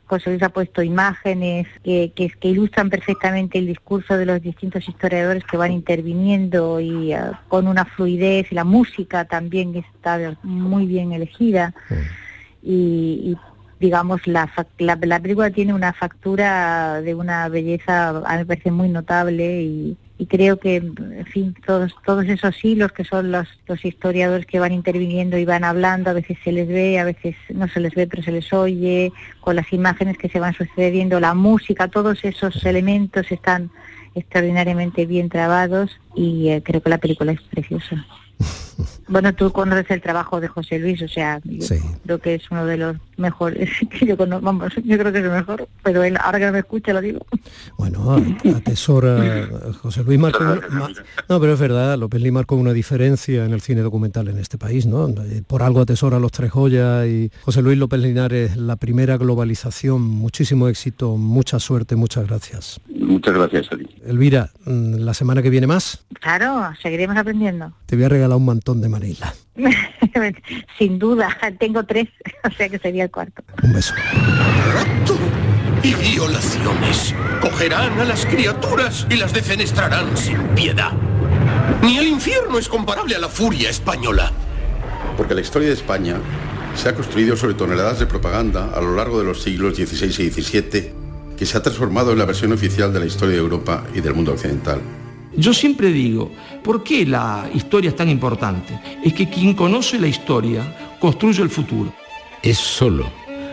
José 0.07 0.31
Luis 0.31 0.43
ha 0.43 0.51
puesto 0.51 0.83
imágenes 0.83 1.67
que, 1.83 2.13
que, 2.15 2.29
que 2.29 2.49
ilustran 2.49 2.91
perfectamente 2.91 3.59
el 3.59 3.67
discurso 3.67 4.17
de 4.19 4.27
los 4.27 4.43
distintos 4.43 4.87
historiadores 4.87 5.43
que 5.45 5.57
van 5.57 5.73
interviniendo 5.73 6.81
y 6.81 7.15
ah, 7.15 7.41
con 7.49 7.67
una 7.67 7.87
fluidez 7.87 8.53
y 8.53 8.55
la 8.55 8.65
música 8.65 9.25
también 9.25 9.75
está 9.75 10.37
muy 10.43 10.85
bien 10.85 11.13
elegida 11.13 11.73
y, 12.63 13.33
y, 13.33 13.37
digamos 13.81 14.27
la, 14.27 14.53
la, 14.77 14.99
la 15.01 15.19
película 15.19 15.51
tiene 15.51 15.73
una 15.73 15.95
factura 15.95 17.01
de 17.01 17.15
una 17.15 17.49
belleza 17.49 18.11
a 18.11 18.33
mí 18.33 18.39
me 18.41 18.47
parece 18.47 18.71
muy 18.71 18.91
notable 18.91 19.63
y, 19.63 19.97
y 20.23 20.27
creo 20.27 20.57
que 20.57 20.77
en 20.77 21.27
fin 21.27 21.53
todos 21.67 21.97
todos 22.07 22.25
esos 22.27 22.55
hilos 22.65 22.93
que 22.93 23.03
son 23.03 23.33
los, 23.33 23.49
historiadores 23.83 24.47
que 24.47 24.61
van 24.61 24.71
interviniendo 24.71 25.37
y 25.37 25.45
van 25.45 25.65
hablando 25.65 26.11
a 26.11 26.13
veces 26.13 26.39
se 26.45 26.53
les 26.53 26.69
ve 26.69 27.01
a 27.01 27.05
veces 27.05 27.35
no 27.53 27.67
se 27.67 27.81
les 27.81 27.93
ve 27.93 28.07
pero 28.07 28.23
se 28.23 28.31
les 28.31 28.53
oye 28.53 29.13
con 29.41 29.57
las 29.57 29.73
imágenes 29.73 30.17
que 30.19 30.29
se 30.29 30.39
van 30.39 30.55
sucediendo 30.55 31.19
la 31.19 31.35
música 31.35 31.89
todos 31.89 32.23
esos 32.23 32.65
elementos 32.65 33.33
están 33.33 33.73
extraordinariamente 34.15 35.07
bien 35.07 35.29
trabados 35.29 35.91
y 36.15 36.51
eh, 36.51 36.63
creo 36.65 36.81
que 36.81 36.91
la 36.91 36.99
película 36.99 37.33
es 37.33 37.43
preciosa 37.43 38.07
bueno, 39.09 39.35
tú 39.35 39.51
conoces 39.53 39.91
el 39.91 40.01
trabajo 40.01 40.41
de 40.41 40.49
José 40.49 40.79
Luis, 40.79 41.01
o 41.03 41.09
sea, 41.09 41.41
yo 41.45 41.67
creo 42.05 42.19
que 42.19 42.35
es 42.37 42.51
uno 42.51 42.65
de 42.67 42.77
los 42.77 42.97
mejores 43.17 43.71
que 43.91 44.07
yo 44.07 44.17
conozco, 44.17 44.45
vamos, 44.45 44.73
yo 44.85 44.99
creo 44.99 45.13
que 45.13 45.19
es 45.19 45.25
el 45.25 45.31
mejor, 45.31 45.69
pero 45.83 46.03
él, 46.03 46.17
ahora 46.21 46.39
que 46.39 46.47
no 46.47 46.53
me 46.53 46.59
escucha, 46.61 46.93
lo 46.93 47.01
digo. 47.01 47.21
Bueno, 47.79 48.17
atesora 48.57 49.49
José 49.81 50.03
Luis 50.05 50.19
marcó 50.19 50.43
ma- 50.71 50.89
no, 51.29 51.41
pero 51.41 51.53
es 51.55 51.61
verdad, 51.61 51.99
López 51.99 52.21
Lee 52.23 52.31
marcó 52.31 52.57
una 52.57 52.73
diferencia 52.73 53.45
en 53.45 53.53
el 53.53 53.61
cine 53.61 53.81
documental 53.83 54.29
en 54.29 54.39
este 54.39 54.59
país, 54.59 54.87
¿no? 54.87 55.09
Eh, 55.09 55.43
Por 55.47 55.63
algo 55.63 55.81
atesora 55.81 56.19
los 56.19 56.33
tres 56.33 56.51
joyas 56.51 57.07
y 57.07 57.31
José 57.43 57.63
Luis 57.63 57.79
López 57.79 58.01
Linares, 58.01 58.57
la 58.57 58.77
primera 58.77 59.17
globalización, 59.17 60.03
muchísimo 60.03 60.69
éxito, 60.69 61.17
mucha 61.17 61.59
suerte, 61.59 61.97
muchas 61.97 62.27
gracias. 62.27 62.81
Muchas 62.95 63.35
gracias 63.35 63.67
a 63.73 63.77
ti. 63.77 63.87
Elvira, 64.07 64.51
mm, 64.65 64.95
la 64.97 65.15
semana 65.15 65.43
que 65.43 65.51
viene 65.51 65.67
más, 65.67 66.05
Claro, 66.21 66.71
seguiremos 66.81 67.17
aprendiendo. 67.17 67.73
te 67.87 67.97
voy 67.97 68.05
a 68.05 68.09
regalar 68.09 68.37
un 68.37 68.45
mantón 68.47 68.81
de 68.81 68.89
Sin 70.79 70.99
duda, 70.99 71.37
tengo 71.59 71.85
tres, 71.85 72.09
o 72.45 72.51
sea 72.51 72.69
que 72.69 72.79
sería 72.79 73.05
el 73.05 73.11
cuarto. 73.11 73.43
Un 73.63 73.73
beso. 73.73 73.95
y 75.83 75.95
violaciones. 75.95 77.15
Cogerán 77.41 77.99
a 77.99 78.05
las 78.05 78.25
criaturas 78.27 79.07
y 79.11 79.17
las 79.17 79.33
defenestrarán 79.33 80.17
sin 80.17 80.39
piedad. 80.55 80.93
Ni 81.83 81.99
el 81.99 82.07
infierno 82.07 82.59
es 82.59 82.69
comparable 82.69 83.17
a 83.17 83.19
la 83.19 83.29
furia 83.29 83.71
española. 83.71 84.31
Porque 85.17 85.35
la 85.35 85.41
historia 85.41 85.69
de 85.69 85.75
España 85.75 86.17
se 86.75 86.89
ha 86.89 86.95
construido 86.95 87.37
sobre 87.37 87.55
toneladas 87.55 87.99
de 87.99 88.07
propaganda 88.07 88.71
a 88.75 88.81
lo 88.81 88.95
largo 88.95 89.19
de 89.19 89.25
los 89.25 89.43
siglos 89.43 89.77
XVI 89.77 90.07
y 90.07 90.31
XVII, 90.31 90.91
que 91.37 91.47
se 91.47 91.59
ha 91.59 91.63
transformado 91.63 92.13
en 92.13 92.19
la 92.19 92.25
versión 92.25 92.53
oficial 92.53 92.93
de 92.93 93.01
la 93.01 93.07
historia 93.07 93.35
de 93.35 93.41
Europa 93.41 93.85
y 93.95 94.01
del 94.01 94.15
mundo 94.15 94.33
occidental. 94.33 94.81
Yo 95.35 95.55
siempre 95.55 95.89
digo, 95.89 96.31
¿por 96.63 96.83
qué 96.83 97.05
la 97.07 97.49
historia 97.55 97.91
es 97.91 97.97
tan 97.97 98.09
importante? 98.09 98.79
Es 99.05 99.13
que 99.15 99.29
quien 99.29 99.55
conoce 99.55 99.99
la 99.99 100.07
historia 100.07 100.63
construye 100.99 101.43
el 101.43 101.51
futuro. 101.51 101.93
Es 102.43 102.59
solo 102.59 103.07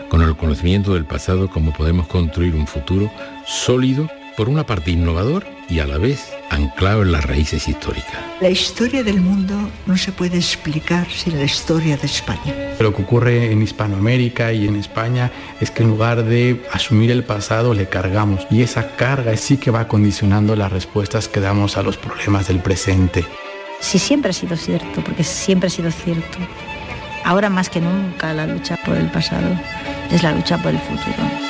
con 0.08 0.22
el 0.22 0.36
conocimiento 0.36 0.94
del 0.94 1.04
pasado 1.04 1.48
como 1.48 1.72
podemos 1.72 2.08
construir 2.08 2.54
un 2.54 2.66
futuro 2.66 3.10
sólido, 3.46 4.08
por 4.36 4.48
una 4.48 4.64
parte 4.64 4.90
innovador 4.90 5.46
y 5.68 5.80
a 5.80 5.86
la 5.86 5.98
vez 5.98 6.32
anclado 6.50 7.02
en 7.02 7.12
las 7.12 7.24
raíces 7.24 7.66
históricas. 7.68 8.18
La 8.40 8.50
historia 8.50 9.02
del 9.02 9.20
mundo 9.20 9.54
no 9.86 9.96
se 9.96 10.12
puede 10.12 10.36
explicar 10.36 11.08
sin 11.10 11.38
la 11.38 11.44
historia 11.44 11.96
de 11.96 12.06
España. 12.06 12.54
Lo 12.78 12.94
que 12.94 13.02
ocurre 13.02 13.52
en 13.52 13.62
Hispanoamérica 13.62 14.52
y 14.52 14.66
en 14.66 14.76
España 14.76 15.30
es 15.60 15.70
que 15.70 15.82
en 15.82 15.88
lugar 15.88 16.24
de 16.24 16.62
asumir 16.72 17.10
el 17.10 17.24
pasado 17.24 17.72
le 17.72 17.88
cargamos 17.88 18.46
y 18.50 18.62
esa 18.62 18.96
carga 18.96 19.36
sí 19.36 19.56
que 19.56 19.70
va 19.70 19.88
condicionando 19.88 20.56
las 20.56 20.72
respuestas 20.72 21.28
que 21.28 21.40
damos 21.40 21.76
a 21.76 21.82
los 21.82 21.96
problemas 21.96 22.48
del 22.48 22.58
presente. 22.58 23.24
Sí, 23.80 23.98
siempre 23.98 24.30
ha 24.30 24.34
sido 24.34 24.56
cierto, 24.56 25.02
porque 25.02 25.24
siempre 25.24 25.68
ha 25.68 25.70
sido 25.70 25.90
cierto. 25.90 26.38
Ahora 27.24 27.48
más 27.48 27.70
que 27.70 27.80
nunca 27.80 28.32
la 28.32 28.46
lucha 28.46 28.78
por 28.84 28.96
el 28.96 29.10
pasado 29.10 29.48
es 30.10 30.22
la 30.22 30.32
lucha 30.32 30.58
por 30.58 30.72
el 30.72 30.78
futuro. 30.78 31.49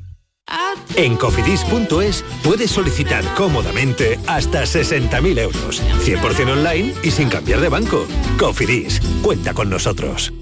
En 0.95 1.15
cofidis.es 1.15 2.23
puedes 2.43 2.71
solicitar 2.71 3.23
cómodamente 3.35 4.19
hasta 4.27 4.63
60.000 4.63 5.39
euros, 5.39 5.81
100% 6.03 6.51
online 6.51 6.93
y 7.03 7.11
sin 7.11 7.29
cambiar 7.29 7.61
de 7.61 7.69
banco. 7.69 8.05
Cofidis, 8.37 9.01
cuenta 9.21 9.53
con 9.53 9.69
nosotros. 9.69 10.33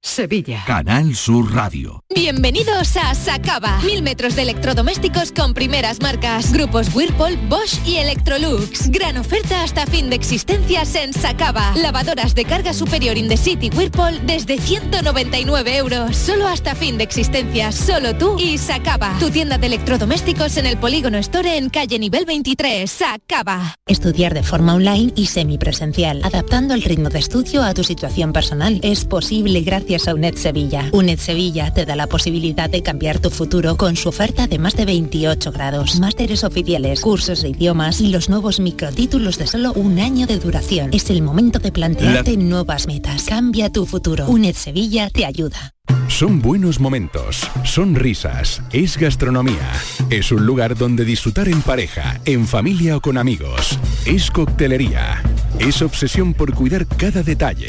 Sevilla. 0.00 0.62
Canal 0.64 1.16
Sur 1.16 1.52
Radio. 1.52 2.04
Bienvenidos 2.14 2.96
a 2.96 3.14
Sacaba. 3.16 3.80
Mil 3.84 4.02
metros 4.02 4.36
de 4.36 4.42
electrodomésticos 4.42 5.32
con 5.32 5.54
primeras 5.54 6.00
marcas. 6.00 6.52
Grupos 6.52 6.94
Whirlpool, 6.94 7.36
Bosch 7.48 7.84
y 7.84 7.96
Electrolux. 7.96 8.90
Gran 8.90 9.16
oferta 9.16 9.64
hasta 9.64 9.86
fin 9.86 10.08
de 10.08 10.14
existencias 10.14 10.94
en 10.94 11.12
Sacaba. 11.12 11.74
Lavadoras 11.74 12.36
de 12.36 12.44
carga 12.44 12.72
superior 12.74 13.18
in 13.18 13.28
the 13.28 13.36
city 13.36 13.70
Whirlpool 13.74 14.24
desde 14.24 14.58
199 14.58 15.76
euros. 15.76 16.16
Solo 16.16 16.46
hasta 16.46 16.76
fin 16.76 16.96
de 16.96 17.02
existencias. 17.02 17.74
Solo 17.74 18.16
tú 18.16 18.38
y 18.38 18.56
Sacaba. 18.56 19.16
Tu 19.18 19.30
tienda 19.30 19.58
de 19.58 19.66
electrodomésticos 19.66 20.58
en 20.58 20.66
el 20.66 20.78
Polígono 20.78 21.18
Store 21.18 21.56
en 21.56 21.70
calle 21.70 21.98
nivel 21.98 22.24
23. 22.24 22.88
Sacaba. 22.88 23.74
Estudiar 23.86 24.32
de 24.32 24.44
forma 24.44 24.74
online 24.74 25.12
y 25.16 25.26
semipresencial, 25.26 26.22
adaptando 26.22 26.74
el 26.74 26.82
ritmo 26.82 27.08
de 27.08 27.18
estudio 27.18 27.64
a 27.64 27.74
tu 27.74 27.82
situación 27.82 28.32
personal. 28.32 28.78
Es 28.84 29.04
posible 29.04 29.60
gracias 29.62 29.87
a 29.96 30.14
UNED 30.14 30.34
Sevilla. 30.34 30.90
UNED 30.92 31.18
Sevilla 31.18 31.72
te 31.72 31.86
da 31.86 31.96
la 31.96 32.06
posibilidad 32.06 32.68
de 32.68 32.82
cambiar 32.82 33.20
tu 33.20 33.30
futuro 33.30 33.76
con 33.76 33.96
su 33.96 34.10
oferta 34.10 34.46
de 34.46 34.58
más 34.58 34.76
de 34.76 34.84
28 34.84 35.50
grados, 35.50 35.98
másteres 35.98 36.44
oficiales, 36.44 37.00
cursos 37.00 37.40
de 37.42 37.48
idiomas 37.48 38.00
y 38.02 38.08
los 38.08 38.28
nuevos 38.28 38.60
microtítulos 38.60 39.38
de 39.38 39.46
solo 39.46 39.72
un 39.72 39.98
año 39.98 40.26
de 40.26 40.38
duración. 40.38 40.90
Es 40.92 41.08
el 41.08 41.22
momento 41.22 41.58
de 41.58 41.72
plantearte 41.72 42.36
nuevas 42.36 42.86
metas. 42.86 43.24
Cambia 43.24 43.70
tu 43.70 43.86
futuro. 43.86 44.26
UNED 44.28 44.54
Sevilla 44.54 45.08
te 45.10 45.24
ayuda. 45.24 45.77
Son 46.08 46.40
buenos 46.40 46.80
momentos, 46.80 47.48
son 47.64 47.94
risas, 47.94 48.62
es 48.72 48.96
gastronomía, 48.96 49.72
es 50.10 50.32
un 50.32 50.46
lugar 50.46 50.76
donde 50.76 51.04
disfrutar 51.04 51.48
en 51.48 51.62
pareja, 51.62 52.20
en 52.24 52.46
familia 52.46 52.96
o 52.96 53.00
con 53.00 53.18
amigos, 53.18 53.78
es 54.04 54.30
coctelería, 54.30 55.22
es 55.58 55.80
obsesión 55.82 56.34
por 56.34 56.54
cuidar 56.54 56.86
cada 56.86 57.22
detalle. 57.22 57.68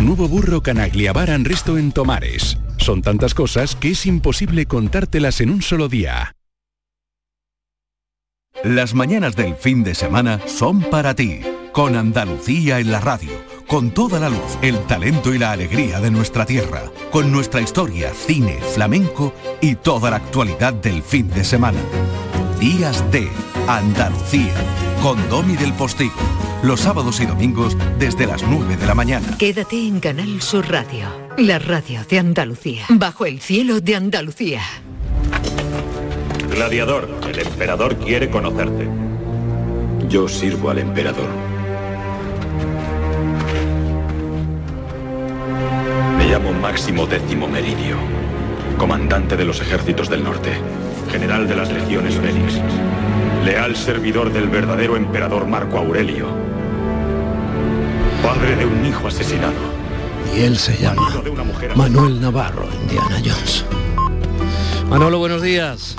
Nuevo 0.00 0.28
burro 0.28 0.62
Canaglia 0.62 1.12
Bar 1.12 1.30
and 1.30 1.46
Resto 1.46 1.76
en 1.78 1.90
Tomares. 1.90 2.58
Son 2.76 3.02
tantas 3.02 3.34
cosas 3.34 3.74
que 3.74 3.90
es 3.90 4.06
imposible 4.06 4.66
contártelas 4.66 5.40
en 5.40 5.50
un 5.50 5.62
solo 5.62 5.88
día. 5.88 6.36
Las 8.64 8.94
mañanas 8.94 9.36
del 9.36 9.54
fin 9.54 9.84
de 9.84 9.94
semana 9.94 10.40
son 10.46 10.82
para 10.82 11.14
ti, 11.14 11.40
con 11.78 11.94
Andalucía 11.94 12.80
en 12.80 12.90
la 12.90 12.98
radio, 12.98 13.30
con 13.68 13.92
toda 13.92 14.18
la 14.18 14.28
luz, 14.28 14.58
el 14.62 14.80
talento 14.88 15.32
y 15.32 15.38
la 15.38 15.52
alegría 15.52 16.00
de 16.00 16.10
nuestra 16.10 16.44
tierra, 16.44 16.82
con 17.12 17.30
nuestra 17.30 17.60
historia, 17.60 18.12
cine, 18.12 18.58
flamenco 18.74 19.32
y 19.60 19.76
toda 19.76 20.10
la 20.10 20.16
actualidad 20.16 20.72
del 20.72 21.04
fin 21.04 21.30
de 21.30 21.44
semana. 21.44 21.78
Días 22.58 23.08
de 23.12 23.28
Andalucía, 23.68 24.54
con 25.04 25.28
Domi 25.28 25.54
del 25.54 25.72
Postigo, 25.72 26.16
los 26.64 26.80
sábados 26.80 27.20
y 27.20 27.26
domingos 27.26 27.76
desde 27.96 28.26
las 28.26 28.42
9 28.42 28.76
de 28.76 28.84
la 28.84 28.96
mañana. 28.96 29.36
Quédate 29.38 29.76
en 29.76 30.00
Canal 30.00 30.42
Sur 30.42 30.68
Radio, 30.68 31.06
la 31.36 31.60
radio 31.60 32.00
de 32.10 32.18
Andalucía, 32.18 32.86
bajo 32.88 33.24
el 33.24 33.40
cielo 33.40 33.80
de 33.80 33.94
Andalucía. 33.94 34.62
Gladiador, 36.50 37.08
el 37.30 37.38
emperador 37.38 37.94
quiere 37.98 38.30
conocerte. 38.30 38.88
Yo 40.08 40.26
sirvo 40.26 40.70
al 40.70 40.80
emperador. 40.80 41.47
Llamo 46.28 46.52
Máximo 46.52 47.06
Décimo 47.06 47.48
Meridio, 47.48 47.96
comandante 48.76 49.34
de 49.34 49.46
los 49.46 49.62
ejércitos 49.62 50.10
del 50.10 50.22
norte, 50.22 50.52
general 51.10 51.48
de 51.48 51.56
las 51.56 51.72
legiones 51.72 52.16
Félix, 52.16 52.60
leal 53.46 53.74
servidor 53.74 54.30
del 54.30 54.48
verdadero 54.48 54.96
emperador 54.98 55.46
Marco 55.46 55.78
Aurelio, 55.78 56.26
padre 58.22 58.56
de 58.56 58.66
un 58.66 58.84
hijo 58.84 59.08
asesinado. 59.08 59.54
Y 60.36 60.42
él 60.42 60.58
se 60.58 60.76
llama 60.76 61.22
Manuel 61.74 62.20
Navarro, 62.20 62.68
Indiana 62.82 63.16
Jones. 63.24 63.64
Manolo, 64.90 65.18
buenos 65.18 65.40
días. 65.40 65.96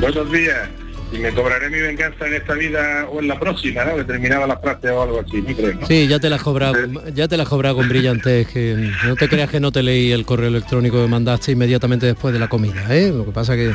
Buenos 0.00 0.32
días. 0.32 0.81
Y 1.12 1.18
me 1.18 1.30
cobraré 1.32 1.68
mi 1.68 1.78
venganza 1.78 2.26
en 2.26 2.34
esta 2.34 2.54
vida 2.54 3.06
o 3.10 3.20
en 3.20 3.28
la 3.28 3.38
próxima, 3.38 3.84
¿no? 3.84 3.96
Que 3.96 4.04
terminaba 4.04 4.46
la 4.46 4.56
frase 4.58 4.88
o 4.88 5.02
algo 5.02 5.20
así, 5.20 5.42
¿no 5.42 5.54
creo? 5.54 5.74
¿no? 5.74 5.86
Sí, 5.86 6.08
ya 6.08 6.18
te 6.18 6.30
la 6.30 6.36
has 6.36 6.42
cobrado, 6.42 6.74
ya 7.14 7.28
te 7.28 7.36
la 7.36 7.42
has 7.42 7.48
cobrado 7.48 7.76
con 7.76 7.88
brillantez, 7.88 8.48
que 8.48 8.90
no 9.04 9.14
te 9.16 9.28
creas 9.28 9.50
que 9.50 9.60
no 9.60 9.70
te 9.72 9.82
leí 9.82 10.10
el 10.10 10.24
correo 10.24 10.48
electrónico 10.48 11.02
que 11.02 11.08
mandaste 11.08 11.52
inmediatamente 11.52 12.06
después 12.06 12.32
de 12.32 12.40
la 12.40 12.48
comida, 12.48 12.86
¿eh? 12.94 13.12
Lo 13.14 13.26
que 13.26 13.32
pasa 13.32 13.54
que 13.56 13.72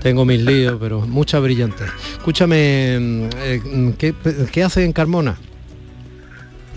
tengo 0.00 0.24
mis 0.24 0.40
líos, 0.40 0.78
pero 0.80 1.00
mucha 1.00 1.40
brillantez. 1.40 1.88
Escúchame, 2.12 3.28
eh, 3.38 3.60
¿qué, 3.98 4.14
qué 4.52 4.62
hace 4.62 4.84
en 4.84 4.92
Carmona? 4.92 5.36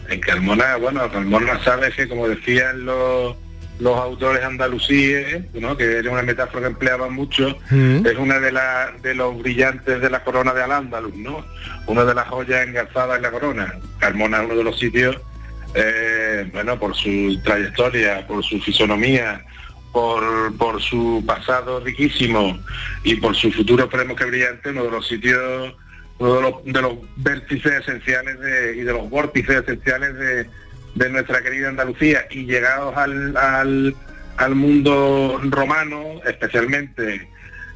En 0.09 0.19
Carmona, 0.19 0.77
bueno, 0.77 1.09
Carmona 1.11 1.63
sabes 1.63 1.95
que 1.95 2.07
como 2.07 2.27
decían 2.27 2.85
los, 2.85 3.35
los 3.81 3.97
autores 3.97 4.43
andalusíes, 4.43 5.43
¿no? 5.55 5.75
que 5.75 5.97
era 5.97 6.11
una 6.11 6.21
metáfora 6.21 6.61
que 6.61 6.67
empleaban 6.73 7.13
mucho, 7.13 7.57
Mm. 7.71 8.05
es 8.05 8.15
una 8.17 8.39
de, 8.39 8.51
la- 8.51 8.93
de 9.01 9.15
los 9.15 9.37
brillantes 9.41 9.99
de 9.99 10.09
la 10.09 10.23
corona 10.23 10.53
de 10.53 10.61
Al-Ándalus, 10.63 11.15
¿no? 11.15 11.43
Una 11.87 12.05
de 12.05 12.13
las 12.13 12.27
joyas 12.27 12.67
engarzadas 12.67 13.17
en 13.17 13.23
la 13.23 13.31
corona. 13.31 13.73
Carmona 13.97 14.37
es 14.39 14.45
uno 14.45 14.55
de 14.55 14.63
los 14.63 14.77
sitios, 14.77 15.17
eh, 15.73 16.47
bueno, 16.53 16.77
por 16.77 16.95
su 16.95 17.39
trayectoria, 17.43 18.27
por 18.27 18.43
su 18.43 18.59
fisonomía, 18.61 19.43
por, 19.91 20.55
por 20.57 20.81
su 20.81 21.23
pasado 21.25 21.79
riquísimo 21.79 22.59
y 23.03 23.15
por 23.15 23.35
su 23.35 23.51
futuro 23.51 23.85
esperemos 23.85 24.15
que 24.17 24.25
brillante, 24.25 24.69
uno 24.69 24.83
de 24.85 24.91
los 24.91 25.07
sitios, 25.07 25.73
uno 26.19 26.35
de 26.35 26.41
los, 26.43 26.53
de 26.65 26.81
los 26.81 26.93
vértices 27.17 27.73
esenciales 27.81 28.39
de- 28.39 28.75
y 28.77 28.81
de 28.81 28.93
los 28.93 29.09
vórtices 29.09 29.63
esenciales 29.63 30.13
de, 30.15 30.47
de 30.95 31.09
nuestra 31.09 31.41
querida 31.41 31.69
Andalucía 31.69 32.25
y 32.29 32.45
llegados 32.45 32.95
al, 32.97 33.35
al, 33.37 33.95
al 34.37 34.55
mundo 34.55 35.39
romano, 35.43 36.21
especialmente 36.25 37.27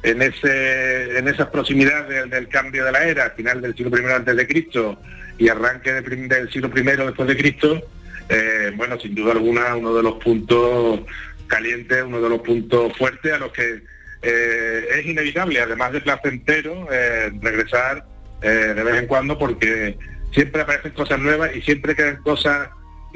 en 0.02 0.22
ese 0.22 1.18
en 1.18 1.28
esas 1.28 1.48
proximidades 1.48 2.30
del, 2.30 2.48
cambio 2.48 2.84
de 2.84 2.92
la 2.92 3.04
era, 3.04 3.30
final 3.30 3.60
del 3.60 3.74
siglo 3.74 3.98
I 3.98 4.04
antes 4.12 4.36
de 4.36 4.46
Cristo 4.46 5.00
y 5.38 5.48
arranque 5.48 5.92
del 5.92 6.50
siglo 6.50 6.70
I 6.74 6.82
después 6.82 7.28
de 7.28 7.36
Cristo, 7.36 7.82
eh, 8.28 8.72
bueno, 8.76 8.98
sin 9.00 9.14
duda 9.14 9.32
alguna 9.32 9.74
uno 9.74 9.94
de 9.94 10.02
los 10.02 10.14
puntos 10.22 11.00
calientes, 11.46 12.02
uno 12.04 12.20
de 12.20 12.28
los 12.28 12.40
puntos 12.40 12.96
fuertes 12.96 13.32
a 13.32 13.38
los 13.38 13.52
que 13.52 13.82
eh, 14.22 14.86
es 14.98 15.06
inevitable, 15.06 15.60
además 15.60 15.92
de 15.92 16.00
placentero, 16.00 16.88
eh, 16.90 17.32
regresar 17.40 18.04
de 18.40 18.74
vez 18.74 18.96
en 18.96 19.06
cuando 19.08 19.36
porque 19.38 19.96
siempre 20.30 20.62
aparecen 20.62 20.92
cosas 20.92 21.18
nuevas 21.18 21.56
y 21.56 21.62
siempre 21.62 21.96
quedan 21.96 22.22
cosas 22.22 22.68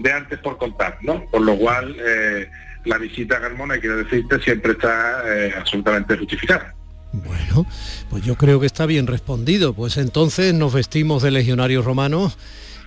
de 0.03 0.13
antes 0.13 0.39
por 0.41 0.59
contar, 0.59 0.99
¿no? 1.03 1.25
Por 1.31 1.43
lo 1.43 1.57
cual 1.57 1.97
eh, 1.99 2.51
la 2.85 2.99
visita 2.99 3.37
a 3.37 3.41
Carmona, 3.41 3.79
quiero 3.79 3.97
decirte, 3.97 4.41
siempre 4.41 4.73
está 4.73 5.23
eh, 5.27 5.55
absolutamente 5.59 6.17
justificada. 6.17 6.75
Bueno, 7.13 7.67
pues 8.09 8.23
yo 8.25 8.37
creo 8.37 8.61
que 8.61 8.67
está 8.67 8.87
bien 8.87 9.07
respondido. 9.07 9.75
Pues 9.75 9.97
entonces 9.97 10.55
nos 10.55 10.73
vestimos 10.75 11.23
de 11.23 11.31
legionarios 11.33 11.85
romanos 11.85 12.39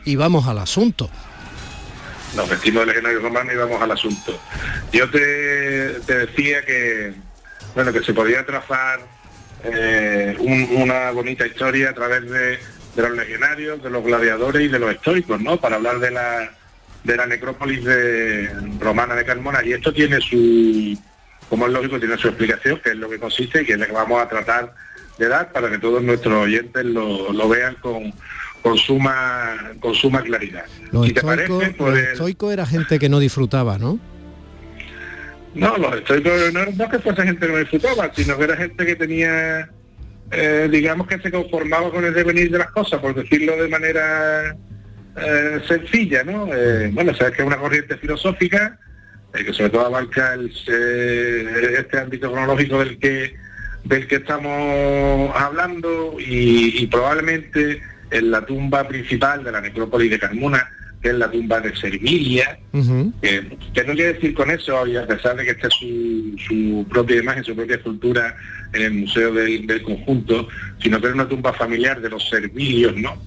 y 0.06 0.16
vamos 0.16 0.48
al 0.48 0.60
asunto. 0.60 1.10
Nos 2.36 2.50
vestimos 2.50 2.82
de 2.82 2.88
legionarios 2.88 3.22
romanos 3.22 3.54
y 3.54 3.58
vamos 3.58 3.82
al 3.82 3.92
asunto. 3.92 4.40
Yo 4.92 5.10
te, 5.10 6.00
te 6.06 6.18
decía 6.26 6.66
que 6.66 7.14
bueno 7.76 7.92
que 7.94 8.04
se 8.04 8.14
podía 8.14 8.46
trazar 8.46 9.00
eh, 9.64 10.36
un- 10.40 10.70
una 10.82 11.12
bonita 11.12 11.46
historia 11.46 11.90
a 11.90 11.94
través 11.94 12.30
de, 12.30 12.60
de 12.96 13.02
los 13.02 13.12
legionarios, 13.18 13.84
de 13.84 13.90
los 13.90 14.04
gladiadores 14.04 14.62
y 14.64 14.68
de 14.68 14.80
los 14.80 14.92
estoicos, 14.92 15.40
¿no? 15.42 15.58
Para 15.58 15.76
hablar 15.76 16.00
de 16.00 16.12
la 16.12 16.52
de 17.04 17.18
la 17.18 17.26
necrópolis 17.26 17.84
de, 17.84 18.50
romana 18.80 19.16
de 19.16 19.26
Carmona. 19.26 19.64
Y 19.64 19.74
esto 19.74 19.94
tiene 19.94 20.22
su, 20.22 20.98
como 21.50 21.68
es 21.68 21.74
lógico, 21.74 22.00
tiene 22.00 22.18
su 22.18 22.28
explicación, 22.28 22.80
que 22.84 22.92
es 22.92 22.96
lo 22.96 23.10
que 23.10 23.20
consiste 23.20 23.62
y 23.62 23.66
que 23.66 23.74
es 23.74 23.80
lo 23.80 23.86
que 23.86 23.92
vamos 23.92 24.22
a 24.22 24.28
tratar 24.28 24.74
de 25.18 25.28
dar 25.28 25.52
para 25.52 25.70
que 25.70 25.78
todos 25.78 26.02
nuestros 26.02 26.46
oyentes 26.46 26.86
lo, 26.86 27.32
lo 27.32 27.50
vean 27.50 27.76
con, 27.82 28.14
con 28.62 28.78
suma 28.78 29.74
con 29.80 29.94
suma 29.94 30.22
claridad. 30.22 30.66
Los 30.92 31.08
si 31.08 31.14
te 31.14 31.20
estoicos, 31.20 31.48
parece, 31.48 31.78
los 31.78 31.78
pues 31.78 32.08
estoicos 32.10 32.54
era 32.54 32.66
gente 32.66 32.98
que 32.98 33.10
no 33.10 33.20
disfrutaba, 33.20 33.78
¿no? 33.78 34.00
no, 35.54 35.78
los 35.78 35.96
estoicos 35.96 36.54
no, 36.54 36.66
no 36.66 36.90
que 36.90 37.00
fuese 37.00 37.24
gente 37.24 37.46
que 37.46 37.52
no 37.52 37.60
disfrutaba, 37.60 38.12
sino 38.14 38.38
que 38.38 38.44
era 38.44 38.58
gente 38.58 38.86
que 38.86 38.96
tenía, 38.96 39.70
eh, 40.32 40.68
digamos 40.72 41.08
que 41.08 41.20
se 41.20 41.32
conformaba 41.32 41.92
con 41.92 42.06
el 42.06 42.14
devenir 42.14 42.50
de 42.52 42.58
las 42.58 42.72
cosas, 42.72 43.00
por 43.00 43.14
decirlo 43.14 43.56
de 43.56 43.68
manera 43.68 44.56
eh, 45.16 45.62
sencilla, 45.68 46.24
¿no? 46.24 46.48
Eh, 46.54 46.90
bueno, 46.92 47.14
sabes 47.14 47.36
que 47.36 47.42
es 47.44 47.48
una 47.48 47.58
corriente 47.58 47.98
filosófica 47.98 48.80
eh, 49.34 49.46
que 49.46 49.54
sobre 49.54 49.70
todo 49.70 49.86
abarca 49.86 50.34
el, 50.34 50.48
este 50.48 52.00
ámbito 52.00 52.32
cronológico 52.32 52.80
del 52.80 52.98
que 52.98 53.36
del 53.84 54.08
que 54.08 54.16
estamos 54.16 55.32
hablando 55.36 56.16
y, 56.18 56.82
y 56.84 56.88
probablemente 56.88 57.82
en 58.12 58.32
la 58.32 58.46
tumba 58.46 58.88
principal 58.88 59.44
de 59.44 59.52
la 59.52 59.60
necrópolis 59.60 60.10
de 60.10 60.20
Carmona, 60.20 60.70
que 61.02 61.10
es 61.10 61.16
la 61.16 61.30
tumba 61.30 61.60
de 61.60 61.76
Servilia, 61.76 62.58
que, 63.22 63.58
que 63.74 63.84
no 63.84 63.94
quiere 63.94 64.14
decir 64.14 64.34
con 64.34 64.50
eso, 64.50 64.88
y 64.88 64.96
a 64.96 65.06
pesar 65.06 65.36
de 65.36 65.44
que 65.44 65.52
esta 65.52 65.68
es 65.68 65.74
su, 65.74 66.36
su 66.48 66.88
propia 66.90 67.18
imagen, 67.18 67.44
su 67.44 67.54
propia 67.54 67.76
escultura 67.76 68.38
en 68.72 68.82
el 68.84 68.94
museo 68.94 69.34
del, 69.34 69.68
del 69.68 69.84
conjunto, 69.84 70.48
sino 70.82 71.02
que 71.02 71.08
es 71.08 71.14
una 71.14 71.28
tumba 71.28 71.52
familiar 71.52 72.00
de 72.00 72.10
los 72.10 72.30
servilios, 72.30 72.96
¿no? 72.96 73.22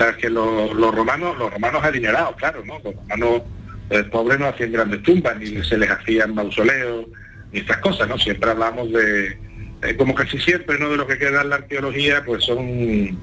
Sabes 0.00 0.16
que 0.16 0.30
los, 0.30 0.72
los 0.72 0.94
romanos, 0.94 1.36
los 1.36 1.52
romanos 1.52 1.84
adinerados, 1.84 2.34
claro, 2.36 2.62
¿no? 2.64 2.78
Los 2.82 2.94
romanos 2.94 3.42
eh, 3.90 4.02
pobres 4.04 4.38
no 4.38 4.46
hacían 4.46 4.72
grandes 4.72 5.02
tumbas, 5.02 5.36
ni 5.38 5.62
se 5.62 5.76
les 5.76 5.90
hacían 5.90 6.34
mausoleos, 6.34 7.04
ni 7.52 7.60
estas 7.60 7.76
cosas, 7.78 8.08
¿no? 8.08 8.16
Siempre 8.18 8.50
hablamos 8.50 8.90
de, 8.92 9.38
eh, 9.82 9.96
como 9.98 10.14
casi 10.14 10.38
siempre, 10.38 10.78
¿no? 10.78 10.88
De 10.88 10.96
lo 10.96 11.06
que 11.06 11.18
queda 11.18 11.42
en 11.42 11.50
la 11.50 11.56
arqueología, 11.56 12.24
pues 12.24 12.44
son 12.44 12.58
eh, 12.66 13.14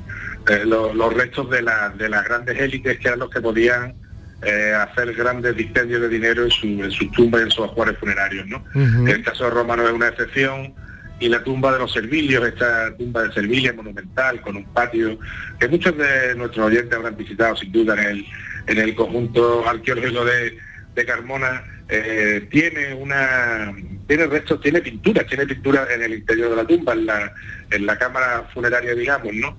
lo- 0.65 0.93
los 0.93 1.13
restos 1.15 1.49
de, 1.49 1.63
la- 1.63 1.89
de 1.97 2.09
las 2.09 2.23
grandes 2.25 2.59
élites 2.59 2.99
que 2.99 3.07
eran 3.07 3.19
los 3.21 3.31
que 3.31 3.41
podían 3.41 3.95
eh, 4.43 4.71
hacer 4.79 5.15
grandes 5.15 5.55
dispendios 5.55 5.99
de 5.99 6.09
dinero 6.09 6.43
en, 6.43 6.51
su, 6.51 6.67
en 6.67 6.91
sus 6.91 7.11
tumbas 7.11 7.41
y 7.41 7.45
en 7.45 7.51
sus 7.51 7.65
ajuares 7.65 7.97
funerarios, 7.97 8.45
¿no? 8.45 8.63
El 9.07 9.23
caso 9.23 9.49
romano 9.49 9.83
es 9.87 9.91
una 9.93 10.09
excepción 10.09 10.75
y 11.19 11.29
la 11.29 11.43
tumba 11.43 11.71
de 11.73 11.79
los 11.79 11.91
Servilios, 11.91 12.45
esta 12.47 12.95
tumba 12.95 13.23
de 13.23 13.33
Servilia 13.33 13.73
monumental 13.73 14.39
con 14.41 14.55
un 14.55 14.65
patio 14.65 15.17
que 15.59 15.67
muchos 15.67 15.97
de 15.97 16.35
nuestros 16.35 16.67
oyentes 16.67 16.93
habrán 16.93 17.17
visitado 17.17 17.55
sin 17.55 17.71
duda 17.71 17.93
en 17.93 18.07
el, 18.07 18.25
en 18.67 18.77
el 18.77 18.95
conjunto 18.95 19.67
arqueológico 19.67 20.25
de, 20.25 20.57
de 20.93 21.05
Carmona, 21.05 21.63
eh, 21.89 22.47
tiene 22.51 22.93
una 22.93 23.73
tiene 24.07 24.25
restos, 24.27 24.61
tiene 24.61 24.81
pinturas, 24.81 25.25
tiene 25.27 25.45
pinturas 25.45 25.89
en 25.91 26.01
el 26.01 26.13
interior 26.13 26.49
de 26.49 26.55
la 26.55 26.65
tumba, 26.65 26.93
en 26.93 27.05
la, 27.05 27.33
en 27.71 27.85
la 27.85 27.97
cámara 27.97 28.47
funeraria, 28.53 28.95
digamos, 28.95 29.33
¿no? 29.33 29.57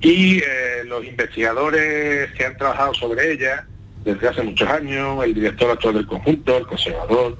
Y 0.00 0.38
eh, 0.38 0.84
los 0.86 1.04
investigadores 1.04 2.32
que 2.32 2.44
han 2.44 2.56
trabajado 2.56 2.92
sobre 2.94 3.32
ella 3.32 3.66
desde 4.04 4.28
hace 4.28 4.42
muchos 4.42 4.68
años, 4.68 5.24
el 5.24 5.32
director 5.32 5.70
actual 5.70 5.94
del 5.94 6.06
conjunto, 6.06 6.58
el 6.58 6.66
conservador, 6.66 7.38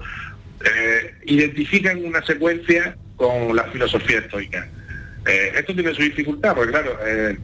eh, 0.64 1.14
identifican 1.27 2.05
una 2.05 2.24
secuencia 2.24 2.96
con 3.16 3.55
la 3.55 3.64
filosofía 3.64 4.18
estoica. 4.18 4.68
Eh, 5.27 5.53
esto 5.57 5.74
tiene 5.74 5.94
su 5.94 6.03
dificultad, 6.03 6.55
porque 6.55 6.72
claro, 6.72 6.98
eh, 7.07 7.38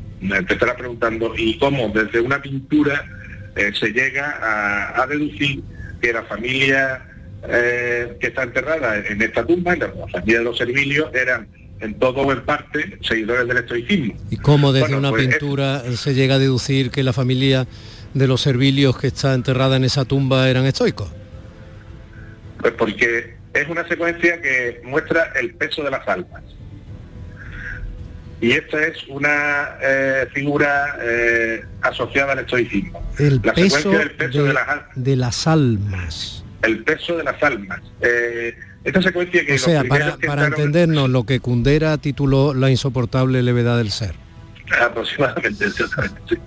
te 0.47 0.55
estarás 0.55 0.77
preguntando, 0.77 1.33
¿y 1.37 1.59
cómo 1.59 1.89
desde 1.89 2.21
una 2.21 2.43
pintura 2.43 3.05
eh, 3.57 3.73
se 3.79 3.89
llega 3.93 4.39
a, 4.43 5.03
a 5.03 5.07
deducir 5.07 5.63
que 6.01 6.13
la 6.13 6.23
familia 6.25 7.07
eh, 7.49 8.19
que 8.21 8.27
está 8.27 8.43
enterrada 8.43 8.99
en 8.99 9.23
esta 9.23 9.47
tumba, 9.47 9.75
la, 9.75 9.89
familia 10.13 10.39
de 10.39 10.45
los 10.45 10.59
servilios, 10.59 11.09
eran 11.15 11.49
en 11.81 11.95
todo 11.99 12.21
o 12.21 12.33
en 12.33 12.45
parte 12.45 12.99
seguidores 13.01 13.49
del 13.49 13.57
estoicismo? 13.57 14.15
¿Y 14.29 14.37
cómo 14.37 14.73
desde 14.73 14.89
Bueno, 14.89 14.99
una 14.99 15.11
pues, 15.11 15.27
pintura 15.27 15.83
se 15.97 16.13
llega 16.13 16.35
a 16.35 16.39
deducir 16.39 16.91
que 16.91 17.03
la 17.03 17.15
familia 17.15 17.67
de 18.13 18.27
los 18.27 18.43
servilios 18.43 18.99
que 18.99 19.07
está 19.07 19.33
enterrada 19.33 19.77
en 19.77 19.85
esa 19.85 20.05
tumba 20.05 20.51
eran 20.51 20.67
estoicos? 20.67 21.11
Pues 22.61 22.75
porque 22.75 23.37
es 23.55 23.69
una 23.69 23.87
secuencia 23.87 24.41
que 24.41 24.81
muestra 24.85 25.33
el 25.41 25.55
peso 25.55 25.83
de 25.83 25.91
las 25.91 26.07
almas. 26.07 26.43
y 28.41 28.53
esta 28.53 28.87
es 28.87 29.07
una 29.09 29.77
eh, 29.83 30.27
figura 30.33 30.97
eh, 31.03 31.65
asociada 31.83 32.33
al 32.33 32.39
estoicismo. 32.41 33.03
El 33.19 33.41
peso, 33.41 33.91
del 33.91 34.13
peso 34.13 34.45
de, 34.45 34.55
las, 34.55 34.67
de, 34.95 35.17
las, 35.17 35.47
almas. 35.47 36.45
El 36.63 36.83
peso 36.85 37.17
de 37.17 37.25
las 37.25 37.43
almas. 37.43 37.81
Eh, 38.01 38.57
esta 38.83 39.03
secuencia 39.03 39.45
que... 39.45 39.55
O 39.55 39.59
sea, 39.59 39.85
para, 39.85 40.17
para 40.17 40.47
entendernos, 40.47 41.11
lo 41.11 41.25
que 41.25 41.41
Kundera 41.41 41.99
tituló 41.99 42.55
La 42.55 42.71
insoportable 42.71 43.43
levedad 43.43 43.77
del 43.77 43.91
ser. 43.91 44.15
Aproximadamente, 44.81 45.65
exactamente. 45.65 46.39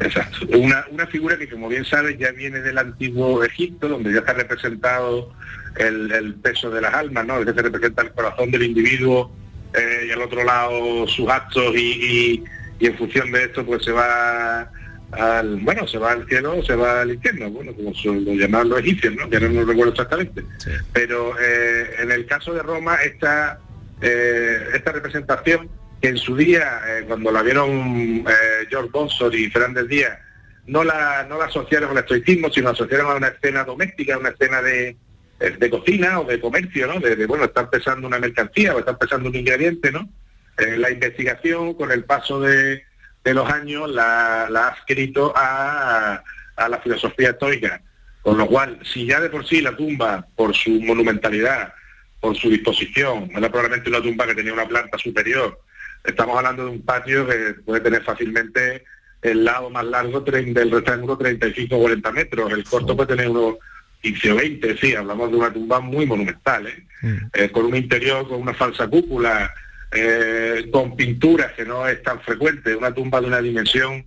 Exacto. 0.00 0.46
Una, 0.56 0.84
una 0.90 1.06
figura 1.06 1.36
que, 1.36 1.48
como 1.48 1.68
bien 1.68 1.84
sabes, 1.84 2.18
ya 2.18 2.30
viene 2.32 2.60
del 2.60 2.78
antiguo 2.78 3.44
Egipto, 3.44 3.88
donde 3.88 4.12
ya 4.12 4.20
está 4.20 4.32
representado 4.32 5.32
el, 5.76 6.34
peso 6.42 6.70
de 6.70 6.80
las 6.80 6.94
almas, 6.94 7.26
¿no? 7.26 7.44
que 7.44 7.52
se 7.52 7.62
representa 7.62 8.02
el 8.02 8.12
corazón 8.12 8.50
del 8.50 8.62
individuo 8.64 9.30
eh, 9.74 10.06
y 10.08 10.10
al 10.10 10.22
otro 10.22 10.44
lado 10.44 11.06
sus 11.06 11.28
actos 11.28 11.76
y, 11.76 12.42
en 12.80 12.96
función 12.96 13.30
de 13.32 13.44
esto 13.44 13.66
pues 13.66 13.84
se 13.84 13.90
va 13.90 14.70
al 15.10 15.56
bueno 15.56 15.86
se 15.88 15.98
va 15.98 16.12
al 16.12 16.28
cielo 16.28 16.58
o 16.58 16.62
se 16.62 16.76
va 16.76 17.00
al 17.00 17.10
infierno 17.10 17.50
bueno 17.50 17.72
como 17.72 17.90
lo 17.90 18.34
llamaban 18.34 18.68
los 18.68 18.78
egipcios 18.78 19.14
no 19.16 19.28
que 19.28 19.40
no 19.40 19.48
lo 19.48 19.64
recuerdo 19.64 19.90
exactamente 19.90 20.44
pero 20.92 21.34
eh, 21.40 21.96
en 21.98 22.12
el 22.12 22.24
caso 22.26 22.54
de 22.54 22.62
Roma 22.62 22.94
esta 23.02 23.58
eh, 24.00 24.68
esta 24.74 24.92
representación 24.92 25.68
en 26.00 26.16
su 26.16 26.36
día 26.36 26.80
cuando 27.06 27.32
la 27.32 27.42
vieron 27.42 28.24
George 28.70 28.90
Bonsor 28.92 29.34
y 29.34 29.50
Fernández 29.50 29.88
Díaz 29.88 30.18
no 30.66 30.84
la 30.84 31.26
no 31.28 31.38
la 31.38 31.46
asociaron 31.46 31.90
al 31.90 31.98
estoicismo 31.98 32.50
sino 32.50 32.66
la 32.66 32.72
asociaron 32.72 33.10
a 33.10 33.14
una 33.16 33.28
escena 33.28 33.64
doméstica 33.64 34.16
una 34.16 34.28
escena 34.28 34.62
de 34.62 34.96
eh, 35.40 35.54
de 35.56 35.70
cocina 35.70 36.18
o 36.18 36.24
de 36.24 36.40
comercio, 36.40 36.88
¿no? 36.88 36.98
De, 36.98 37.26
bueno, 37.26 37.44
estar 37.44 37.70
pesando 37.70 38.08
una 38.08 38.18
mercancía 38.18 38.74
o 38.74 38.80
estar 38.80 38.98
pesando 38.98 39.28
un 39.28 39.36
ingrediente, 39.36 39.92
¿no? 39.92 40.08
Eh, 40.56 40.76
la 40.76 40.90
investigación 40.90 41.74
con 41.74 41.92
el 41.92 42.04
paso 42.04 42.40
de, 42.40 42.82
los 43.22 43.48
años 43.48 43.88
la, 43.90 44.46
ha 44.46 44.74
escrito 44.76 45.32
a, 45.36 46.24
la 46.56 46.78
filosofía 46.80 47.30
estoica. 47.30 47.80
Con 48.22 48.36
lo 48.36 48.46
cual, 48.46 48.80
si 48.82 49.06
ya 49.06 49.20
de 49.20 49.30
por 49.30 49.46
sí 49.46 49.60
la 49.60 49.76
tumba, 49.76 50.26
por 50.34 50.56
su 50.56 50.70
monumentalidad, 50.70 51.72
por 52.20 52.36
su 52.36 52.50
disposición, 52.50 53.30
era 53.30 53.48
probablemente 53.48 53.90
una 53.90 54.02
tumba 54.02 54.26
que 54.26 54.34
tenía 54.34 54.52
una 54.52 54.66
planta 54.66 54.98
superior, 54.98 55.60
estamos 56.04 56.36
hablando 56.36 56.64
de 56.64 56.70
un 56.70 56.82
patio 56.82 57.26
que 57.26 57.54
puede 57.64 57.80
tener 57.80 58.02
fácilmente 58.02 58.84
el 59.22 59.44
lado 59.44 59.70
más 59.70 59.84
largo 59.84 60.20
del 60.20 60.70
rectángulo 60.70 61.18
35-40 61.18 62.12
metros, 62.12 62.52
el 62.52 62.64
corto 62.64 62.96
puede 62.96 63.16
tener 63.16 63.28
unos 63.28 63.56
15 64.02 64.32
o 64.32 64.36
20, 64.36 64.78
sí, 64.78 64.94
hablamos 64.94 65.30
de 65.30 65.36
una 65.36 65.52
tumba 65.52 65.80
muy 65.80 66.06
monumental, 66.06 66.66
¿eh? 66.68 66.84
Mm. 67.02 67.16
Eh, 67.34 67.50
con 67.50 67.64
un 67.66 67.76
interior, 67.76 68.28
con 68.28 68.40
una 68.40 68.54
falsa 68.54 68.86
cúpula, 68.86 69.52
eh, 69.90 70.68
con 70.70 70.94
pinturas 70.94 71.52
que 71.52 71.64
no 71.64 71.86
es 71.86 72.02
tan 72.02 72.20
frecuente, 72.20 72.76
una 72.76 72.94
tumba 72.94 73.20
de 73.20 73.26
una 73.26 73.40
dimensión, 73.40 74.04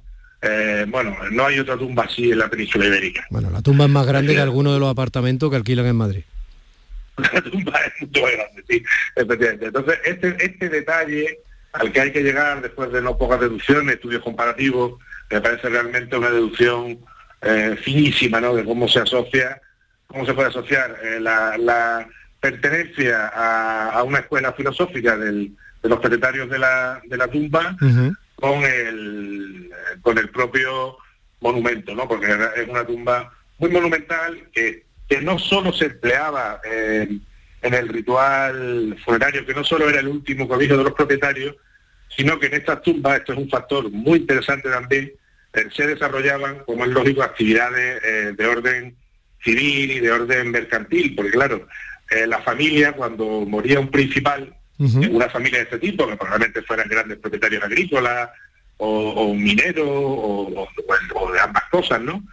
bueno, 0.88 1.16
no 1.32 1.46
hay 1.46 1.60
otra 1.60 1.78
tumba 1.78 2.06
así 2.06 2.32
en 2.32 2.40
la 2.40 2.50
península 2.50 2.88
ibérica. 2.88 3.28
Bueno, 3.30 3.52
la 3.52 3.62
tumba 3.62 3.86
es 3.86 3.92
más 3.92 4.08
grande 4.08 4.34
que 4.34 4.42
alguno 4.42 4.74
de 4.74 4.80
los 4.80 4.90
apartamentos 4.90 5.52
que 5.52 5.56
alquilan 5.56 5.86
en 5.86 5.96
Madrid. 5.96 6.24
La 7.34 7.42
tumba 7.42 7.80
es 7.86 8.02
mucho 8.02 8.22
más 8.22 8.32
grande, 8.32 8.64
sí, 8.68 8.84
efectivamente. 9.16 9.66
Entonces, 9.68 10.00
este, 10.04 10.36
este 10.44 10.70
detalle 10.70 11.40
al 11.74 11.92
que 11.92 12.02
hay 12.02 12.12
que 12.12 12.24
llegar 12.24 12.62
después 12.62 12.92
de 12.92 13.02
no 13.02 13.18
pocas 13.18 13.40
deducciones, 13.40 13.96
estudios 13.96 14.24
comparativos, 14.24 15.00
me 15.30 15.42
parece 15.42 15.70
realmente 15.70 16.18
una 16.18 16.30
deducción 16.30 17.00
finísima, 17.82 18.40
¿no? 18.40 18.54
De 18.54 18.64
cómo 18.64 18.88
se 18.88 19.00
asocia 19.00 19.60
¿cómo 20.12 20.26
se 20.26 20.34
puede 20.34 20.50
asociar? 20.50 20.98
Eh, 21.02 21.20
la, 21.20 22.08
pertenencia 22.40 23.28
a, 23.28 24.02
una 24.02 24.18
escuela 24.18 24.52
filosófica 24.54 25.16
de 25.16 25.52
los 25.84 26.00
propietarios 26.00 26.50
de 26.50 26.58
la, 26.58 27.00
de 27.06 27.16
la 27.16 27.28
tumba 27.28 27.78
con, 28.34 28.64
el, 28.64 29.70
con 30.02 30.18
el 30.18 30.28
propio 30.32 30.98
monumento, 31.40 31.94
¿no? 31.94 32.08
Porque 32.08 32.36
es 32.56 32.68
una 32.68 32.84
tumba 32.84 33.32
muy 33.60 33.70
monumental 33.70 34.50
que, 34.52 34.88
que 35.08 35.22
no 35.22 35.38
solo 35.38 35.72
se 35.72 35.86
empleaba 35.86 36.62
en 37.62 37.74
el 37.74 37.88
ritual 37.88 38.98
funerario, 39.06 39.46
que 39.46 39.54
no 39.54 39.64
solo 39.64 39.90
era 39.90 40.00
el 40.00 40.08
último 40.08 40.48
cobijo 40.48 40.78
de 40.78 40.84
los 40.84 40.94
propietarios, 40.94 41.56
sino 42.16 42.40
que 42.40 42.48
en 42.48 42.56
estas 42.56 42.82
tumbas, 42.82 43.20
esto 43.20 43.34
es 43.34 43.40
un 43.40 43.50
factor 43.50 43.90
muy 43.92 44.20
interesante 44.20 44.70
también, 44.70 45.14
eh, 45.54 45.68
se 45.74 45.88
desarrollaban, 45.88 46.60
como 46.66 46.86
es 46.86 46.92
lógico, 46.92 47.24
actividades 47.24 48.02
eh, 48.04 48.34
de 48.36 48.46
orden 48.46 48.96
civil 49.44 49.92
y 49.92 50.00
de 50.00 50.12
orden 50.12 50.52
mercantil, 50.52 51.16
porque 51.16 51.32
claro, 51.32 51.68
eh, 52.10 52.28
la 52.28 52.42
familia, 52.42 52.94
cuando 52.94 53.26
moría 53.46 53.80
un 53.80 53.90
principal, 53.90 54.56
una 54.80 55.30
familia 55.30 55.60
de 55.60 55.66
este 55.66 55.78
tipo, 55.78 56.08
que 56.08 56.16
probablemente 56.16 56.64
fueran 56.64 56.90
grandes 56.90 57.20
propietarios 57.20 57.64
agrícolas, 57.64 58.30
o, 58.78 59.26
un 59.26 59.44
minero, 59.44 59.86
o, 59.88 60.68
de 61.32 61.40
ambas 61.40 61.64
cosas, 61.70 62.02
¿no? 62.02 62.24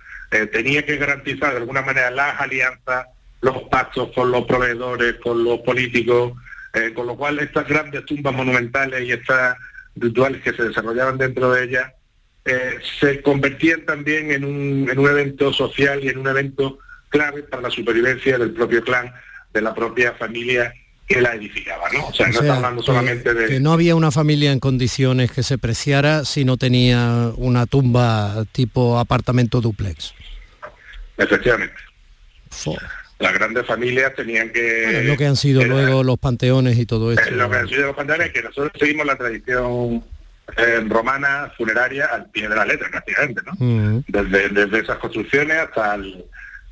Tenía 0.50 0.82
que 0.86 0.96
garantizar 0.96 1.50
de 1.50 1.58
alguna 1.58 1.82
manera 1.82 2.10
las 2.10 2.40
alianzas, 2.40 3.06
los 3.40 3.62
pactos 3.70 4.10
con 4.14 4.30
los 4.30 4.44
proveedores, 4.44 5.16
con 5.22 5.44
los 5.44 5.60
políticos, 5.60 6.32
eh, 6.74 6.92
con 6.94 7.06
lo 7.06 7.16
cual 7.16 7.38
estas 7.38 7.66
grandes 7.66 8.04
tumbas 8.04 8.34
monumentales 8.34 9.06
y 9.06 9.12
estas 9.12 9.56
rituales 9.96 10.42
que 10.42 10.52
se 10.52 10.64
desarrollaban 10.64 11.18
dentro 11.18 11.52
de 11.52 11.64
ellas 11.64 11.92
se 13.00 13.20
convertían 13.22 13.84
también 13.84 14.30
en 14.30 14.44
un, 14.44 14.88
en 14.90 14.98
un 14.98 15.08
evento 15.08 15.52
social 15.52 16.02
y 16.02 16.08
en 16.08 16.18
un 16.18 16.28
evento 16.28 16.78
clave 17.08 17.42
para 17.42 17.62
la 17.62 17.70
supervivencia 17.70 18.38
del 18.38 18.52
propio 18.52 18.82
clan, 18.82 19.12
de 19.52 19.60
la 19.60 19.74
propia 19.74 20.12
familia 20.14 20.72
que 21.06 21.20
la 21.22 21.34
edificaba, 21.34 21.88
¿no? 21.92 22.08
O 22.08 22.12
sea, 22.12 22.28
no 22.28 22.40
está 22.40 22.56
hablando 22.56 22.82
solamente 22.82 23.32
de... 23.32 23.46
Que 23.48 23.60
no 23.60 23.72
había 23.72 23.94
una 23.94 24.10
familia 24.10 24.52
en 24.52 24.60
condiciones 24.60 25.32
que 25.32 25.42
se 25.42 25.56
preciara 25.56 26.26
si 26.26 26.44
no 26.44 26.58
tenía 26.58 27.32
una 27.36 27.64
tumba 27.64 28.44
tipo 28.52 28.98
apartamento 28.98 29.62
duplex. 29.62 30.12
Efectivamente. 31.16 31.76
Las 33.18 33.34
grandes 33.34 33.66
familias 33.66 34.14
tenían 34.14 34.50
que... 34.50 35.02
lo 35.04 35.16
que 35.16 35.26
han 35.26 35.36
sido 35.36 35.64
luego 35.64 36.04
los 36.04 36.18
panteones 36.18 36.78
y 36.78 36.86
todo 36.86 37.12
eso. 37.12 37.30
Lo 37.32 37.50
que 37.50 37.56
han 37.56 37.68
sido 37.68 37.88
los 37.88 37.96
panteones, 37.96 38.32
que 38.32 38.42
nosotros 38.42 38.72
seguimos 38.78 39.06
la 39.06 39.16
tradición 39.16 40.04
eh, 40.56 40.84
romana 40.88 41.52
funeraria 41.56 42.06
al 42.06 42.30
pie 42.30 42.48
de 42.48 42.54
la 42.54 42.64
letra, 42.64 42.88
prácticamente, 42.90 43.42
¿no? 43.44 44.02
desde, 44.06 44.48
desde 44.50 44.78
esas 44.78 44.98
construcciones 44.98 45.56
hasta 45.58 45.96
el 45.96 46.24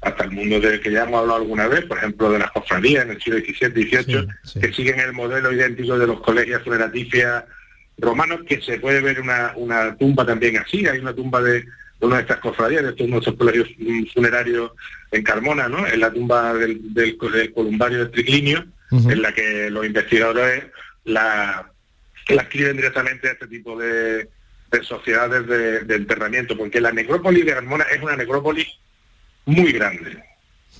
hasta 0.07 0.24
el 0.24 0.30
mundo 0.30 0.61
del 0.61 0.80
que 0.80 0.92
ya 0.92 1.05
hemos 1.05 1.20
hablado 1.20 1.40
alguna 1.40 1.66
vez, 1.68 1.84
por 1.86 1.99
ejemplo, 1.99 2.30
de 2.30 2.38
las 2.38 2.51
cofradías 2.53 3.05
en 3.05 3.12
el 3.12 3.20
siglo 3.20 3.38
XVII 3.40 3.70
XVIII, 3.70 4.61
que 4.61 4.72
siguen 4.72 5.01
el 5.01 5.12
modelo 5.12 5.53
idéntico 5.53 5.99
de 5.99 6.07
los 6.07 6.20
colegios 6.20 6.62
funeraticia 6.62 7.44
romanos, 7.99 8.40
que 8.47 8.61
se 8.61 8.78
puede 8.78 9.01
ver 9.01 9.20
una, 9.20 9.97
tumba 9.99 10.24
también 10.24 10.59
así, 10.59 10.86
hay 10.86 10.99
una 10.99 11.14
tumba 11.14 11.40
de, 11.42 11.64
una 12.01 12.16
de 12.16 12.22
estas 12.22 12.38
cofradías, 12.38 12.82
de 12.82 12.90
estos 12.90 13.09
nuestros 13.09 13.36
colegios 13.36 13.68
funerarios 14.12 14.72
en 15.11 15.22
Carmona, 15.22 15.68
¿no? 15.68 15.86
En 15.86 16.01
la 16.01 16.12
tumba 16.12 16.55
del, 16.55 16.92
del, 16.92 17.16
columbario 17.55 18.01
de 18.01 18.07
Triclinio, 18.07 18.64
en 18.90 19.22
la 19.22 19.32
que 19.32 19.70
los 19.70 19.84
investigadores 19.84 20.66
la, 21.05 21.70
la 22.28 22.42
escriben 22.42 22.76
directamente 22.76 23.28
a 23.28 23.32
este 23.32 23.47
tipo 23.47 23.78
de, 23.78 24.28
sociedades 24.82 25.47
de, 25.47 25.84
de, 25.84 25.94
enterramiento, 25.94 26.57
porque 26.57 26.80
la 26.80 26.92
necrópolis 26.92 27.47
de 27.47 27.55
Carmona 27.55 27.84
es 27.84 28.03
una 28.03 28.16
necrópolis 28.16 28.68
muy 29.47 29.72
grande. 29.72 30.22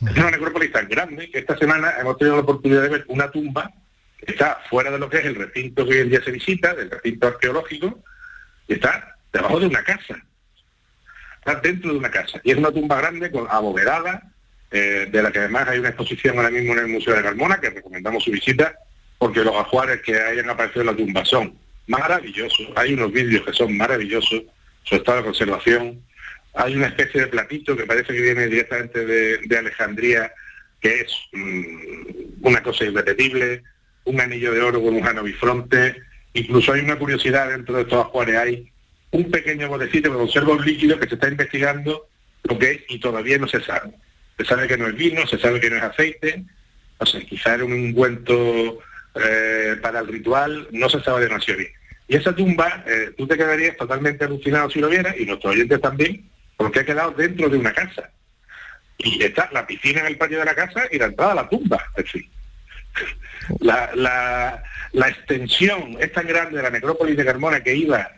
Es 0.03 0.17
una 0.17 0.31
necrópolis 0.31 0.71
tan 0.71 0.87
grande 0.89 1.31
que 1.31 1.39
esta 1.39 1.57
semana 1.57 1.95
hemos 1.99 2.19
tenido 2.19 2.37
la 2.37 2.43
oportunidad 2.43 2.83
de 2.83 2.89
ver 2.91 3.05
una 3.09 3.31
tumba 3.31 3.73
que 4.19 4.33
está 4.33 4.61
fuera 4.69 4.91
de 4.91 4.99
lo 4.99 5.09
que 5.09 5.19
es 5.19 5.25
el 5.25 5.35
recinto 5.35 5.87
que 5.87 5.93
hoy 5.93 5.99
en 6.01 6.11
día 6.11 6.23
se 6.23 6.31
visita, 6.31 6.75
del 6.75 6.91
recinto 6.91 7.29
arqueológico, 7.29 8.03
y 8.69 8.75
está 8.75 9.17
debajo 9.33 9.61
de 9.61 9.67
una 9.67 9.83
casa. 9.83 10.23
Está 11.47 11.61
dentro 11.61 11.93
de 11.93 11.99
una 11.99 12.11
casa. 12.11 12.41
Y 12.43 12.51
es 12.51 12.57
una 12.57 12.73
tumba 12.73 12.97
grande, 12.97 13.31
con 13.31 13.47
abovedada, 13.49 14.21
eh, 14.73 15.07
de 15.09 15.23
la 15.23 15.31
que 15.31 15.39
además 15.39 15.69
hay 15.69 15.79
una 15.79 15.91
exposición 15.91 16.37
ahora 16.37 16.51
mismo 16.51 16.73
en 16.73 16.81
el 16.81 16.89
Museo 16.89 17.15
de 17.15 17.23
Carmona, 17.23 17.61
que 17.61 17.71
recomendamos 17.71 18.25
su 18.25 18.33
visita, 18.33 18.75
porque 19.17 19.45
los 19.45 19.55
ajuares 19.55 20.03
que 20.03 20.21
hayan 20.21 20.51
aparecido 20.51 20.81
en 20.81 20.87
la 20.89 20.97
tumba 20.97 21.25
son 21.25 21.57
maravillosos. 21.87 22.67
Hay 22.75 22.95
unos 22.95 23.13
vídeos 23.13 23.47
que 23.47 23.53
son 23.53 23.77
maravillosos, 23.77 24.43
su 24.83 24.97
estado 24.97 25.19
de 25.19 25.25
conservación, 25.25 26.03
hay 26.55 26.75
una 26.75 26.89
especie 26.89 27.21
de 27.21 27.27
platito 27.29 27.77
que 27.77 27.85
parece 27.85 28.13
que 28.13 28.21
viene 28.21 28.49
directamente 28.49 29.07
de, 29.07 29.59
Alejandría, 29.59 30.33
que 30.81 31.03
es 31.03 31.13
mm, 31.33 32.43
una 32.43 32.61
cosa 32.61 32.85
irrepetible, 32.85 33.63
un 34.05 34.21
anillo 34.21 34.53
de 34.53 34.63
oro 34.63 34.83
con 34.83 34.97
un 34.97 35.03
jano 35.03 35.23
bifronte. 35.23 36.03
Incluso 36.33 36.73
hay 36.73 36.81
una 36.81 36.99
curiosidad 36.99 37.51
dentro 37.51 37.77
de 37.77 37.83
estos 37.83 38.05
ajuares, 38.05 38.37
hay 38.37 38.73
un 39.17 39.31
pequeño 39.31 39.69
botecito 39.69 40.11
que 40.11 40.19
conserva 40.19 40.53
un 40.53 40.65
líquido 40.65 40.99
que 40.99 41.09
se 41.09 41.15
está 41.15 41.29
investigando 41.29 42.07
lo 42.43 42.59
que 42.59 42.71
es 42.73 42.81
y 42.89 42.99
todavía 42.99 43.39
no 43.39 43.49
se 43.49 43.61
sabe. 43.63 43.91
Se 44.37 44.45
sabe 44.45 44.69
que 44.69 44.77
no 44.77 44.87
es 44.87 44.95
vino, 44.95 45.27
se 45.27 45.39
sabe 45.39 45.59
que 45.59 45.71
no 45.71 45.77
es 45.77 45.83
aceite, 45.83 46.45
o 46.99 47.07
sea, 47.07 47.21
quizá 47.23 47.55
era 47.55 47.65
un 47.65 47.73
ungüento 47.73 48.79
eh, 49.15 49.77
para 49.81 50.01
el 50.01 50.09
ritual, 50.09 50.69
no 50.71 50.89
se 50.91 51.01
sabe 51.01 51.23
demasiado 51.23 51.61
bien. 51.61 51.73
Y 52.09 52.17
esa 52.17 52.35
tumba, 52.35 52.85
eh, 52.87 53.13
tú 53.17 53.27
te 53.27 53.37
quedarías 53.37 53.77
totalmente 53.77 54.25
alucinado 54.25 54.71
si 54.71 54.81
lo 54.81 54.89
vieras, 54.89 55.17
y 55.19 55.25
nuestros 55.25 55.55
oyentes 55.55 55.81
también, 55.81 56.29
porque 56.57 56.81
ha 56.81 56.85
quedado 56.85 57.13
dentro 57.13 57.49
de 57.49 57.57
una 57.57 57.73
casa. 57.73 58.11
Y 58.99 59.23
está 59.25 59.49
la 59.53 59.67
piscina 59.67 60.01
en 60.01 60.07
el 60.07 60.19
patio 60.19 60.39
de 60.39 60.45
la 60.45 60.55
casa 60.55 60.85
y 60.91 60.99
la 60.99 61.07
entrada 61.07 61.33
a 61.33 61.37
la 61.37 61.49
tumba, 61.49 61.83
decir. 61.97 62.27
la, 63.61 63.91
la, 63.95 64.63
la 64.93 65.09
extensión 65.09 65.97
es 66.01 66.13
tan 66.13 66.27
grande 66.27 66.59
de 66.59 66.63
la 66.63 66.71
necrópolis 66.71 67.17
de 67.17 67.25
Carmona 67.25 67.63
que 67.63 67.75
iba 67.75 68.11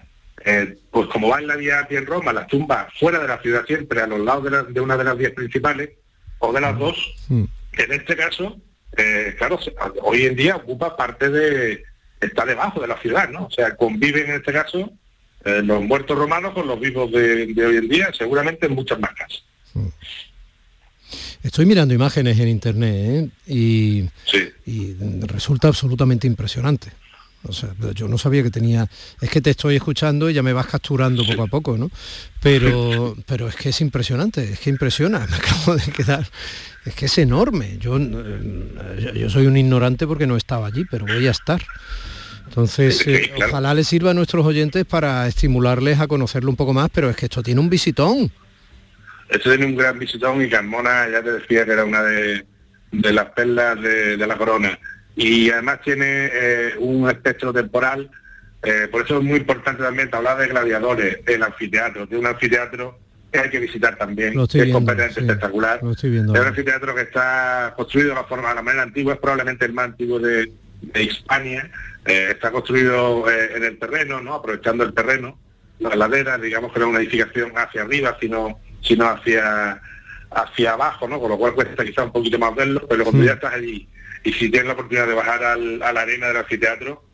eh, 0.44 0.78
pues 0.90 1.08
como 1.08 1.28
va 1.28 1.40
en 1.40 1.46
la 1.46 1.56
vía 1.56 1.80
aquí 1.80 1.96
en 1.96 2.06
Roma, 2.06 2.32
las 2.32 2.46
tumbas 2.46 2.92
fuera 2.98 3.18
de 3.18 3.28
la 3.28 3.40
ciudad 3.40 3.64
siempre, 3.66 4.00
a 4.00 4.06
los 4.06 4.20
lados 4.20 4.72
de, 4.72 4.80
una 4.80 4.96
de 4.96 5.04
las 5.04 5.16
vías 5.16 5.32
principales, 5.32 5.90
o 6.38 6.52
de 6.52 6.60
las 6.60 6.78
dos, 6.78 6.96
mm. 7.28 7.44
que 7.72 7.82
en 7.82 7.92
este 7.92 8.16
caso, 8.16 8.56
eh, 8.96 9.34
claro, 9.36 9.58
hoy 10.02 10.26
en 10.26 10.36
día 10.36 10.56
ocupa 10.56 10.96
parte 10.96 11.28
de, 11.28 11.82
está 12.20 12.44
debajo 12.44 12.80
de 12.80 12.88
la 12.88 12.98
ciudad, 12.98 13.28
¿no? 13.30 13.46
O 13.46 13.50
sea, 13.50 13.76
conviven 13.76 14.30
en 14.30 14.36
este 14.36 14.52
caso 14.52 14.92
eh, 15.44 15.62
los 15.64 15.82
muertos 15.82 16.16
romanos 16.16 16.54
con 16.54 16.66
los 16.66 16.78
vivos 16.78 17.10
de, 17.10 17.54
hoy 17.66 17.76
en 17.76 17.88
día, 17.88 18.10
seguramente 18.16 18.66
en 18.66 18.74
muchas 18.74 19.00
más 19.00 19.10
casas. 19.14 19.42
Mm. 19.74 19.88
Estoy 21.42 21.66
mirando 21.66 21.94
imágenes 21.94 22.38
en 22.38 22.48
internet 22.48 23.30
y, 23.46 24.08
y 24.66 24.96
resulta 25.26 25.68
absolutamente 25.68 26.26
impresionante. 26.26 26.90
O 27.44 27.52
sea, 27.52 27.70
yo 27.94 28.08
no 28.08 28.18
sabía 28.18 28.42
que 28.42 28.50
tenía. 28.50 28.88
Es 29.20 29.30
que 29.30 29.40
te 29.40 29.50
estoy 29.50 29.76
escuchando 29.76 30.28
y 30.28 30.34
ya 30.34 30.42
me 30.42 30.52
vas 30.52 30.66
capturando 30.66 31.24
poco 31.24 31.42
a 31.42 31.46
poco, 31.46 31.78
¿no? 31.78 31.90
Pero, 32.42 33.16
pero 33.26 33.48
es 33.48 33.54
que 33.54 33.68
es 33.68 33.80
impresionante, 33.80 34.42
es 34.52 34.58
que 34.58 34.70
impresiona, 34.70 35.26
me 35.30 35.36
acabo 35.36 35.76
de 35.76 35.92
quedar. 35.92 36.26
Es 36.84 36.94
que 36.94 37.06
es 37.06 37.18
enorme. 37.18 37.78
Yo, 37.78 37.96
eh, 37.98 39.12
yo 39.14 39.30
soy 39.30 39.46
un 39.46 39.56
ignorante 39.56 40.06
porque 40.06 40.26
no 40.26 40.36
estaba 40.36 40.66
allí, 40.66 40.84
pero 40.90 41.06
voy 41.06 41.26
a 41.26 41.30
estar. 41.30 41.62
Entonces, 42.46 43.06
eh, 43.06 43.30
ojalá 43.46 43.74
les 43.74 43.86
sirva 43.86 44.10
a 44.10 44.14
nuestros 44.14 44.44
oyentes 44.44 44.84
para 44.84 45.26
estimularles 45.28 46.00
a 46.00 46.08
conocerlo 46.08 46.50
un 46.50 46.56
poco 46.56 46.72
más, 46.72 46.88
pero 46.92 47.10
es 47.10 47.16
que 47.16 47.26
esto 47.26 47.42
tiene 47.42 47.60
un 47.60 47.68
visitón. 47.68 48.32
Esto 49.28 49.50
tiene 49.50 49.66
un 49.66 49.76
gran 49.76 49.98
visitón 49.98 50.42
y 50.42 50.48
Carmona 50.48 51.08
ya 51.10 51.22
te 51.22 51.32
decía 51.32 51.66
que 51.66 51.72
era 51.72 51.84
una 51.84 52.02
de, 52.02 52.46
las 52.90 53.26
perlas 53.26 53.80
de 53.80 54.26
la 54.26 54.38
corona 54.38 54.78
y 55.18 55.50
además 55.50 55.80
tiene 55.82 56.30
eh, 56.32 56.74
un 56.78 57.10
espectro 57.10 57.52
temporal, 57.52 58.08
eh, 58.62 58.86
por 58.88 59.04
eso 59.04 59.18
es 59.18 59.24
muy 59.24 59.38
importante 59.38 59.82
también 59.82 60.08
hablar 60.12 60.38
de 60.38 60.46
gladiadores, 60.46 61.18
el 61.26 61.42
anfiteatro, 61.42 62.06
de 62.06 62.16
un 62.16 62.26
anfiteatro 62.26 62.96
que 63.32 63.40
hay 63.40 63.50
que 63.50 63.58
visitar 63.58 63.96
también, 63.96 64.34
que 64.46 64.62
es 64.62 64.72
completamente 64.72 65.20
espectacular. 65.20 65.80
es 65.82 66.04
un 66.04 66.36
anfiteatro 66.36 66.94
que 66.94 67.02
está 67.02 67.74
construido 67.76 68.10
de 68.10 68.14
la 68.14 68.24
forma, 68.24 68.50
de 68.50 68.54
la 68.54 68.62
manera 68.62 68.84
antigua, 68.84 69.14
es 69.14 69.18
probablemente 69.18 69.64
el 69.64 69.72
más 69.72 69.86
antiguo 69.86 70.20
de, 70.20 70.52
de 70.82 71.02
Hispania, 71.02 71.68
eh, 72.06 72.28
está 72.30 72.52
construido 72.52 73.28
en 73.28 73.64
el 73.64 73.76
terreno, 73.76 74.20
¿no? 74.20 74.34
aprovechando 74.34 74.84
el 74.84 74.94
terreno, 74.94 75.36
la 75.80 75.96
ladera, 75.96 76.38
digamos 76.38 76.72
que 76.72 76.78
no 76.78 76.86
es 76.86 76.90
una 76.90 77.00
edificación 77.00 77.50
hacia 77.56 77.82
arriba, 77.82 78.16
sino, 78.20 78.60
sino 78.82 79.08
hacia 79.08 79.80
hacia 80.30 80.74
abajo, 80.74 81.08
¿no? 81.08 81.18
Con 81.18 81.30
lo 81.30 81.38
cual 81.38 81.54
cuesta 81.54 81.82
quizá 81.82 82.04
un 82.04 82.12
poquito 82.12 82.38
más 82.38 82.54
verlo, 82.54 82.86
pero 82.86 83.02
cuando 83.04 83.24
ya 83.24 83.32
estás 83.32 83.54
allí 83.54 83.88
y 84.24 84.32
si 84.32 84.50
tienes 84.50 84.66
la 84.66 84.72
oportunidad 84.74 85.06
de 85.06 85.14
bajar 85.14 85.44
al, 85.44 85.82
a 85.82 85.92
la 85.92 86.00
arena 86.02 86.28
del 86.28 86.38
anfiteatro, 86.38 87.04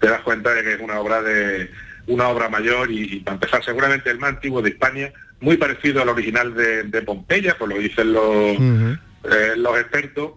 te 0.00 0.08
das 0.08 0.20
cuenta 0.22 0.54
de 0.54 0.62
que 0.62 0.74
es 0.74 0.80
una 0.80 0.98
obra 1.00 1.22
de 1.22 1.70
una 2.06 2.28
obra 2.28 2.48
mayor 2.48 2.90
y, 2.90 3.20
para 3.20 3.34
empezar 3.34 3.64
seguramente 3.64 4.10
el 4.10 4.18
más 4.18 4.30
antiguo 4.30 4.62
de 4.62 4.70
España, 4.70 5.12
muy 5.40 5.56
parecido 5.56 6.02
al 6.02 6.08
original 6.08 6.54
de, 6.54 7.02
Pompeya, 7.02 7.56
por 7.56 7.68
lo 7.68 7.78
dicen 7.78 8.12
los, 8.12 8.56
eh, 8.56 9.54
los 9.56 9.78
expertos, 9.78 10.32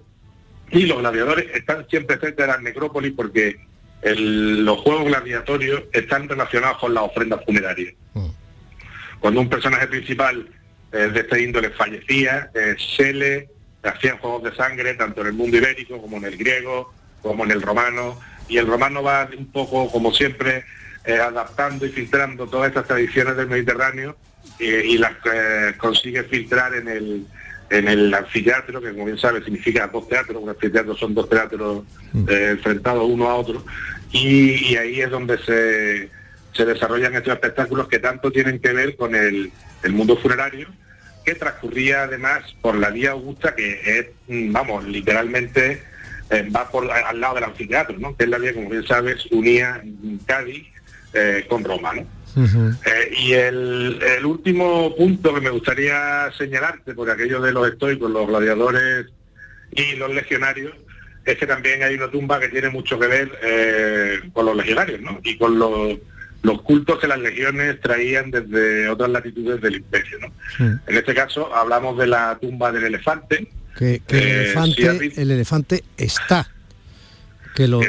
y 0.71 0.86
los 0.86 0.99
gladiadores 0.99 1.47
están 1.53 1.88
siempre 1.89 2.17
cerca 2.19 2.43
de 2.43 2.47
la 2.51 2.57
necrópolis 2.59 3.13
porque 3.15 3.59
los 4.03 4.80
juegos 4.80 5.05
gladiatorios 5.05 5.84
están 5.93 6.28
relacionados 6.28 6.78
con 6.80 6.93
las 6.93 7.03
ofrendas 7.03 7.41
funerarias. 7.45 7.93
Cuando 9.19 9.39
un 9.39 9.49
personaje 9.49 9.88
principal 9.88 10.49
eh, 10.91 10.97
de 10.97 11.19
este 11.21 11.41
índole 11.41 11.69
fallecía, 11.69 12.51
eh, 12.53 12.76
se 12.97 13.13
le 13.13 13.49
hacían 13.84 14.17
juegos 14.17 14.43
de 14.43 14.55
sangre 14.55 14.93
tanto 14.93 15.21
en 15.21 15.27
el 15.27 15.34
mundo 15.34 15.57
ibérico 15.57 16.01
como 16.01 16.17
en 16.17 16.25
el 16.25 16.38
griego, 16.38 16.93
como 17.21 17.43
en 17.43 17.51
el 17.51 17.61
romano, 17.61 18.19
y 18.47 18.57
el 18.57 18.67
romano 18.67 19.03
va 19.03 19.29
un 19.38 19.51
poco, 19.51 19.89
como 19.91 20.13
siempre, 20.13 20.65
eh, 21.05 21.17
adaptando 21.17 21.86
y 21.86 21.89
filtrando 21.89 22.47
todas 22.47 22.69
estas 22.69 22.88
tradiciones 22.88 23.36
del 23.36 23.47
Mediterráneo 23.47 24.15
eh, 24.59 24.84
y 24.86 24.97
las 24.97 25.13
eh, 25.34 25.73
consigue 25.77 26.23
filtrar 26.23 26.73
en 26.75 26.88
el, 26.88 27.25
en 27.69 27.88
el 27.88 28.13
anfiteatro, 28.13 28.81
que 28.81 28.91
como 28.91 29.05
bien 29.05 29.17
sabe 29.17 29.43
significa 29.43 29.88
dos 29.88 30.07
teatros, 30.07 30.41
un 30.41 30.49
anfiteatro 30.49 30.95
son 30.95 31.13
dos 31.13 31.29
teatros 31.29 31.84
mm. 32.13 32.29
enfrentados 32.29 33.09
uno 33.09 33.29
a 33.29 33.36
otro, 33.36 33.65
y, 34.11 34.75
ahí 34.75 35.01
es 35.01 35.09
donde 35.09 35.38
se, 35.39 36.09
se 36.53 36.65
desarrollan 36.65 37.15
estos 37.15 37.34
espectáculos 37.34 37.88
que 37.88 37.99
tanto 37.99 38.31
tienen 38.31 38.59
que 38.59 38.71
ver 38.71 38.95
con 38.95 39.15
el, 39.15 39.51
el 39.84 39.91
mundo 39.91 40.15
funerario, 40.17 40.67
que 41.24 41.36
transcurría 41.36 42.03
además 42.03 42.43
por 42.61 42.76
la 42.76 42.89
vía 42.89 43.11
Augusta, 43.11 43.55
que 43.55 43.99
es, 43.99 44.07
mm, 44.28 44.51
vamos, 44.51 44.86
literalmente 44.86 45.84
eh, 46.30 46.49
va 46.55 46.69
por 46.69 46.89
al 46.89 47.19
lado 47.19 47.36
del 47.36 47.43
anfiteatro, 47.45 47.97
¿no? 47.99 48.15
que 48.15 48.24
es 48.24 48.30
la 48.30 48.38
vía, 48.38 48.53
como 48.53 48.69
bien 48.69 48.86
sabes, 48.88 49.26
unía 49.32 49.82
Cádiz 50.26 50.65
eh, 51.13 51.45
con 51.47 51.63
Roma. 51.63 51.93
¿no? 51.93 52.05
Eh, 52.36 53.13
y 53.19 53.34
el, 53.34 54.26
último 54.26 54.95
punto 54.95 55.34
que 55.34 55.41
me 55.41 55.51
gustaría 55.51 56.32
señalarte, 56.38 56.95
por 56.95 57.09
aquello 57.09 57.39
de 57.41 57.51
los 57.51 57.67
estoicos, 57.67 58.09
los 58.09 58.28
gladiadores 58.28 59.07
y 59.71 59.95
los 59.95 60.13
legionarios, 60.13 60.74
es 61.26 61.38
que 61.38 61.45
también 61.45 61.84
hay 61.84 61.95
una 61.95 62.09
tumba 62.09 62.39
que 62.39 62.49
tiene 62.49 62.69
mucho 62.69 62.99
que 62.99 63.07
ver 63.07 64.24
con 64.34 64.45
los 64.45 64.55
legionarios, 64.57 64.99
¿no? 65.01 65.19
Y 65.24 65.38
con 65.38 65.57
los 65.57 65.99
los 66.44 66.62
cultos 66.62 67.00
que 67.00 67.08
las 67.08 67.20
legiones 67.20 67.80
traían 67.80 68.30
desde 68.30 68.89
otras 68.89 69.10
latitudes 69.10 69.62
del 69.62 69.78
imperio. 69.78 70.20
En 70.60 70.82
este 70.88 71.16
caso 71.16 71.54
hablamos 71.56 71.98
de 71.98 72.08
la 72.08 72.38
tumba 72.39 72.72
del 72.72 72.84
elefante. 72.84 73.48
Que, 73.78 74.02
el, 74.08 74.20
eh, 74.20 74.44
elefante, 74.44 75.22
el 75.22 75.32
elefante 75.32 75.84
está. 75.98 76.48
Que 77.56 77.68
lo, 77.68 77.82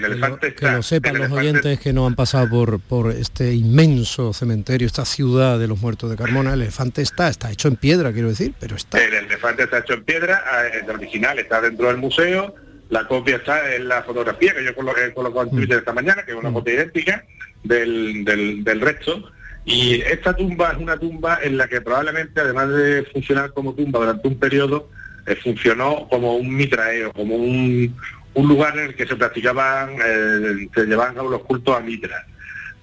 sepan 0.83 1.19
los 1.19 1.33
oyentes 1.33 1.81
que 1.81 1.93
no 1.93 2.07
han 2.07 2.15
pasado 2.15 2.49
por, 2.51 2.81
por 2.81 3.11
este 3.11 3.55
inmenso 3.55 4.35
cementerio, 4.35 4.87
esta 4.87 5.07
ciudad 5.07 5.59
de 5.59 5.67
los 5.67 5.81
muertos 5.81 6.11
de 6.11 6.17
Carmona, 6.17 6.53
el 6.53 6.61
elefante 6.61 7.01
está, 7.01 7.29
está 7.31 7.51
hecho 7.51 7.69
en 7.69 7.77
piedra, 7.77 8.13
quiero 8.13 8.29
decir, 8.29 8.53
pero 8.61 8.77
está. 8.77 9.03
El 9.03 9.15
elefante 9.15 9.65
está 9.65 9.79
hecho 9.79 9.95
en 9.95 10.05
piedra, 10.05 10.45
eh, 10.67 10.83
el 10.85 10.91
original 10.91 11.39
está 11.39 11.63
dentro 11.63 11.89
del 11.89 11.97
museo, 11.97 12.55
la 12.91 13.09
copia 13.09 13.37
está 13.37 13.75
en 13.75 13.89
la 13.89 14.03
fotografía 14.03 14.55
que 14.55 14.65
yo 14.65 14.71
he 14.71 14.75
colocado 15.15 15.43
en 15.43 15.49
mm. 15.49 15.57
Twitter 15.57 15.79
esta 15.79 15.95
mañana, 15.95 16.25
que 16.25 16.33
es 16.33 16.37
una 16.37 16.51
mm. 16.51 16.55
copia 16.55 16.75
idéntica, 16.75 17.25
del, 17.65 18.25
del, 18.25 18.81
resto. 18.81 19.31
Y 19.65 20.01
esta 20.03 20.37
tumba 20.37 20.73
es 20.73 20.79
una 20.79 20.99
tumba 20.99 21.39
en 21.43 21.57
la 21.57 21.67
que 21.67 21.81
probablemente, 21.81 22.41
además 22.41 22.69
de 22.69 23.05
funcionar 23.05 23.53
como 23.53 23.75
tumba 23.75 24.01
durante 24.01 24.29
un 24.29 24.39
periodo, 24.39 24.91
eh, 25.27 25.37
funcionó 25.37 26.07
como 26.09 26.37
un 26.37 26.55
mitraeo, 26.55 27.13
como 27.13 27.35
un, 27.37 27.97
un, 28.35 28.49
lugar 28.49 28.79
en 28.79 28.87
el 28.87 28.95
que 28.95 29.07
se 29.07 29.17
practicaban, 29.17 29.97
eh, 30.05 30.69
se 30.75 30.85
llevaban 30.85 31.17
los 31.17 31.43
cultos 31.43 31.77
a 31.77 31.81
Mitra. 31.81 32.27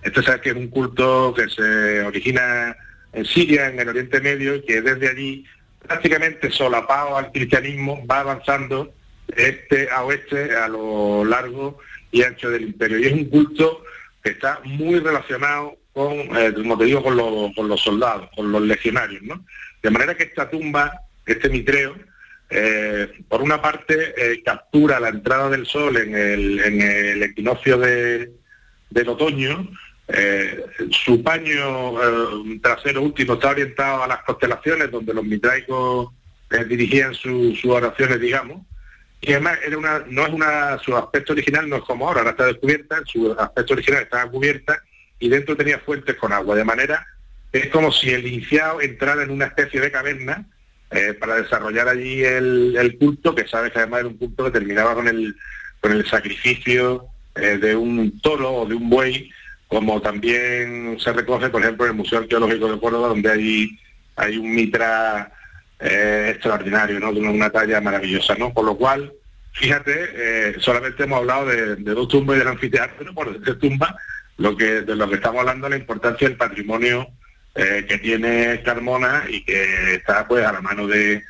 Esto 0.02 0.24
sabes 0.24 0.42
que 0.42 0.50
es 0.50 0.56
un 0.56 0.70
culto 0.70 1.34
que 1.36 1.48
se 1.48 2.02
origina 2.02 2.76
en 3.14 3.26
Siria, 3.26 3.68
en 3.68 3.80
el 3.80 3.90
Oriente 3.90 4.20
Medio, 4.20 4.56
y 4.56 4.62
que 4.64 4.82
desde 4.82 5.10
allí, 5.10 5.46
prácticamente 5.88 6.50
solapado 6.50 7.16
al 7.16 7.32
cristianismo, 7.32 8.04
va 8.08 8.22
avanzando 8.22 8.92
este 9.36 9.90
a 9.92 10.04
oeste 10.04 10.56
a 10.56 10.68
lo 10.68 11.24
largo 11.24 11.78
y 12.12 12.24
ancho 12.24 12.50
del 12.50 12.64
imperio. 12.64 13.00
Y 13.00 13.06
es 13.06 13.14
un 13.14 13.26
culto 13.26 13.84
que 14.24 14.32
está 14.32 14.60
muy 14.64 15.00
relacionado 15.00 15.78
con, 15.94 16.14
eh, 16.38 16.54
como 16.54 16.78
te 16.78 16.86
digo, 16.86 17.04
con, 17.04 17.16
los 17.16 17.82
soldados, 17.82 18.30
con 18.36 18.52
los 18.52 18.62
legionarios, 18.62 19.22
¿no? 19.24 19.46
De 19.82 19.90
manera 19.90 20.16
que 20.16 20.24
esta 20.24 20.50
tumba, 20.50 21.02
este 21.26 21.50
mitreo, 21.50 21.96
eh, 22.50 23.12
por 23.28 23.42
una 23.42 23.62
parte 23.62 24.14
eh, 24.18 24.44
captura 24.44 25.00
la 25.00 25.10
entrada 25.10 25.50
del 25.50 25.66
sol 25.66 25.98
en 25.98 26.14
el, 26.16 27.24
equinoccio 27.24 27.78
de, 27.78 28.32
del 28.90 29.10
otoño, 29.10 29.70
su 30.92 31.24
paño 31.24 31.94
trasero 32.62 33.02
último 33.02 33.36
está 33.36 33.52
orientado 33.52 34.04
a 34.04 34.08
las 34.08 34.24
constelaciones 34.24 34.92
donde 34.92 35.14
los 35.14 35.24
mitraicos 35.24 36.10
dirigían 36.68 37.14
sus 37.14 37.64
oraciones, 37.64 38.20
digamos, 38.20 38.62
y 39.22 39.32
además 39.34 39.60
era 39.64 39.78
una, 39.78 40.04
no 40.08 40.26
es 40.26 40.34
una, 40.34 40.80
su 40.80 40.98
aspecto 40.98 41.34
original 41.34 41.70
no 41.70 41.78
es 41.78 41.84
como 41.84 42.08
ahora, 42.08 42.22
ahora 42.22 42.32
está 42.32 42.46
descubierta, 42.46 43.02
su 43.06 43.32
aspecto 43.32 43.74
original 43.74 44.02
estaba 44.02 44.30
cubierta 44.30 44.82
y 45.20 45.30
dentro 45.30 45.56
tenía 45.56 45.78
fuentes 45.80 46.16
con 46.16 46.34
agua, 46.34 46.56
de 46.56 46.64
manera 46.64 47.06
es 47.52 47.68
como 47.68 47.92
si 47.92 48.10
el 48.10 48.26
iniciado 48.26 48.82
entrara 48.82 49.24
en 49.24 49.30
una 49.30 49.46
especie 49.46 49.80
de 49.80 49.92
caverna 49.92 50.46
eh, 50.90 51.14
para 51.14 51.36
desarrollar 51.36 51.88
allí 51.88 52.24
el, 52.24 52.98
culto, 53.00 53.36
que 53.36 53.48
sabes 53.48 53.72
que 53.72 53.80
además 53.80 54.02
era 54.02 54.10
un 54.10 54.18
culto 54.18 54.46
que 54.46 54.52
terminaba 54.52 54.96
con 54.96 55.08
el, 55.08 55.36
con 55.80 55.92
el 55.92 56.06
sacrificio 56.10 57.08
eh, 57.36 57.58
de 57.58 57.76
un 57.76 58.20
toro 58.22 58.52
o 58.54 58.66
de 58.66 58.76
un 58.76 58.90
buey, 58.90 59.30
como 59.68 60.02
también 60.02 60.98
se 61.00 61.14
recoge, 61.14 61.50
por 61.50 61.62
ejemplo, 61.62 61.86
en 61.86 61.92
el 61.92 61.98
Museo 61.98 62.20
Arqueológico 62.20 62.72
de 62.72 62.80
Córdoba, 62.80 63.10
donde 63.10 63.32
hay, 63.32 63.80
hay 64.16 64.38
un 64.38 64.54
mitra 64.54 65.32
eh, 65.82 66.30
extraordinario, 66.32 67.00
¿no? 67.00 67.12
De 67.12 67.20
una, 67.20 67.50
talla 67.50 67.82
maravillosa, 67.82 68.36
¿no? 68.36 68.54
Por 68.54 68.66
lo 68.66 68.78
cual, 68.78 69.12
fíjate, 69.54 70.10
eh, 70.16 70.56
solamente 70.60 71.04
hemos 71.04 71.20
hablado 71.20 71.48
de, 71.48 71.76
dos 71.78 72.08
tumbas 72.08 72.36
y 72.36 72.40
del 72.40 72.48
anfiteatro, 72.50 73.14
por 73.14 73.38
decir 73.38 73.60
tumba, 73.60 73.96
lo 74.38 74.56
que, 74.56 74.82
de 74.82 74.96
lo 74.96 75.10
que 75.10 75.16
estamos 75.16 75.40
hablando 75.40 75.70
la 75.70 75.78
importancia 75.78 76.28
del 76.28 76.38
patrimonio 76.38 77.08
eh, 77.56 77.86
que 77.88 77.98
tiene 77.98 78.62
Carmona 78.64 79.26
y 79.30 79.44
que 79.44 79.96
está 79.96 80.28
pues 80.28 80.46
a 80.46 80.54
la 80.54 80.62
mano 80.62 80.88
de, 80.88 81.24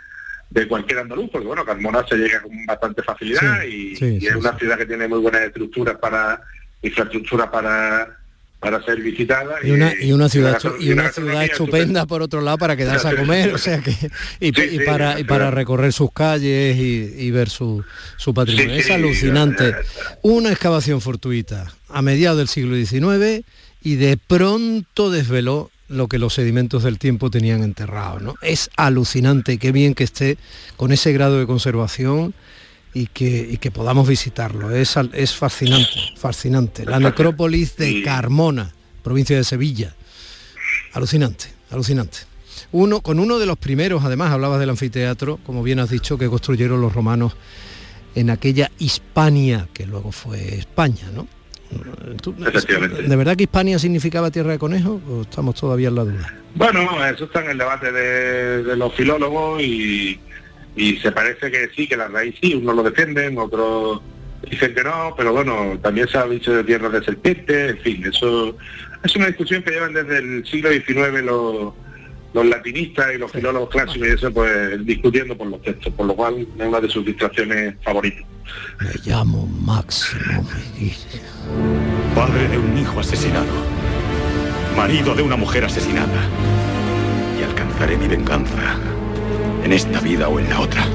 de 0.51 0.67
cualquier 0.67 0.99
andaluz, 0.99 1.29
porque 1.31 1.47
bueno, 1.47 1.65
Carmona 1.65 2.05
se 2.07 2.17
llega 2.17 2.41
con 2.41 2.65
bastante 2.65 3.01
facilidad 3.03 3.63
y, 3.63 3.93
es 3.93 4.35
una 4.35 4.57
ciudad 4.57 4.77
que 4.77 4.85
tiene 4.85 5.07
muy 5.07 5.19
buenas 5.19 5.41
estructuras 5.41 5.97
para, 5.97 6.41
infraestructura 6.81 7.49
para 7.49 8.20
para 8.61 8.81
ser 8.83 9.01
visitada 9.01 9.55
y 9.63 9.71
una, 9.71 9.91
y 9.99 10.13
una 10.13 10.29
ciudad 10.29 10.61
y, 10.79 10.91
una 10.91 11.11
ciudad 11.11 11.43
estupenda 11.43 12.05
por 12.05 12.21
otro 12.21 12.41
lado 12.41 12.59
para 12.59 12.77
quedarse 12.77 13.07
a 13.07 13.15
comer 13.15 13.53
o 13.53 13.57
sea 13.57 13.79
que 13.79 13.95
y, 14.39 14.51
para 14.85 15.19
y 15.19 15.23
para 15.23 15.49
recorrer 15.49 15.91
sus 15.91 16.13
calles 16.13 16.77
y, 16.77 17.31
ver 17.31 17.49
su, 17.49 17.83
su 18.17 18.33
patrimonio 18.33 18.75
es 18.75 18.91
alucinante 18.91 19.75
una 20.21 20.51
excavación 20.51 21.01
fortuita 21.01 21.73
a 21.89 22.01
mediados 22.03 22.37
del 22.37 22.47
siglo 22.47 22.75
XIX 22.75 23.43
y 23.81 23.95
de 23.95 24.15
pronto 24.15 25.09
desveló 25.09 25.71
lo 25.87 26.07
que 26.07 26.19
los 26.19 26.35
sedimentos 26.35 26.83
del 26.83 26.99
tiempo 26.99 27.29
tenían 27.29 27.63
enterrado. 27.63 28.19
¿no? 28.19 28.35
Es 28.41 28.69
alucinante, 28.77 29.57
qué 29.57 29.71
bien 29.71 29.93
que 29.93 30.03
esté 30.03 30.37
con 30.77 30.91
ese 30.91 31.11
grado 31.11 31.39
de 31.39 31.47
conservación 31.47 32.33
y 32.93 33.07
que, 33.07 33.57
que 33.59 33.71
podamos 33.71 34.07
visitarlo. 34.07 34.75
Es, 34.75 34.95
es 35.13 35.35
fascinante, 35.35 35.89
fascinante. 36.17 36.85
La 36.85 36.99
necrópolis 36.99 37.75
de 37.77 38.03
Carmona, 38.03 38.71
provincia 39.03 39.35
de 39.35 39.43
Sevilla. 39.43 39.95
Alucinante, 40.93 41.45
alucinante. 41.69 42.19
Uno, 42.73 43.01
con 43.01 43.19
uno 43.19 43.39
de 43.39 43.45
los 43.45 43.57
primeros, 43.57 44.03
además 44.03 44.31
hablabas 44.31 44.59
del 44.59 44.69
anfiteatro, 44.69 45.39
como 45.45 45.63
bien 45.63 45.79
has 45.79 45.89
dicho, 45.89 46.17
que 46.17 46.27
construyeron 46.27 46.81
los 46.81 46.93
romanos 46.93 47.35
en 48.15 48.29
aquella 48.29 48.71
Hispania, 48.79 49.67
que 49.73 49.85
luego 49.85 50.11
fue 50.11 50.55
España, 50.55 51.09
¿no? 51.13 51.27
¿De 53.07 53.15
verdad 53.15 53.37
que 53.37 53.43
Hispania 53.43 53.79
significaba 53.79 54.29
tierra 54.29 54.51
de 54.51 54.59
conejos 54.59 55.01
o 55.09 55.21
estamos 55.21 55.55
todavía 55.55 55.87
en 55.87 55.95
la 55.95 56.03
duda? 56.03 56.33
Bueno, 56.55 57.05
eso 57.05 57.25
está 57.25 57.43
en 57.45 57.51
el 57.51 57.57
debate 57.57 57.91
de, 57.91 58.75
los 58.75 58.93
filólogos 58.93 59.61
y, 59.61 60.19
se 60.75 61.11
parece 61.11 61.51
que 61.51 61.69
sí, 61.75 61.87
que 61.87 61.97
la 61.97 62.07
raíz 62.07 62.35
sí, 62.41 62.55
unos 62.55 62.75
lo 62.75 62.83
defienden, 62.83 63.37
otros 63.37 64.01
dicen 64.49 64.73
que 64.73 64.83
no, 64.83 65.13
pero 65.15 65.33
bueno, 65.33 65.77
también 65.81 66.07
se 66.07 66.17
ha 66.17 66.25
dicho 66.25 66.53
de 66.53 66.63
tierra 66.63 66.89
de 66.89 67.03
serpiente, 67.03 67.69
en 67.69 67.77
fin, 67.79 68.05
eso 68.05 68.57
es 69.03 69.15
una 69.15 69.27
discusión 69.27 69.63
que 69.63 69.71
llevan 69.71 69.93
desde 69.93 70.17
el 70.17 70.45
siglo 70.45 70.69
XIX 70.71 71.23
los, 71.23 71.73
los 72.33 72.45
latinistas 72.45 73.07
y 73.13 73.17
los 73.17 73.31
filólogos 73.31 73.69
clásicos 73.69 74.07
y 74.07 74.11
eso 74.11 74.31
pues 74.31 74.85
discutiendo 74.85 75.37
por 75.37 75.47
los 75.47 75.61
textos, 75.61 75.93
por 75.93 76.05
lo 76.05 76.15
cual 76.15 76.47
es 76.57 76.65
una 76.65 76.79
de 76.79 76.89
sus 76.89 77.05
distracciones 77.05 77.75
favoritas. 77.83 78.23
Me 78.79 78.93
llamo 79.05 79.45
Máximo 79.47 80.47
Padre 82.15 82.47
de 82.47 82.57
un 82.57 82.77
hijo 82.77 82.99
asesinado. 82.99 83.47
Marido 84.75 85.15
de 85.15 85.21
una 85.21 85.35
mujer 85.35 85.65
asesinada. 85.65 86.29
Y 87.39 87.43
alcanzaré 87.43 87.97
mi 87.97 88.07
venganza. 88.07 88.77
En 89.71 89.77
esta 89.77 90.01
vida 90.01 90.27
o 90.27 90.37
en 90.37 90.49
la 90.49 90.59
otra. 90.59 90.85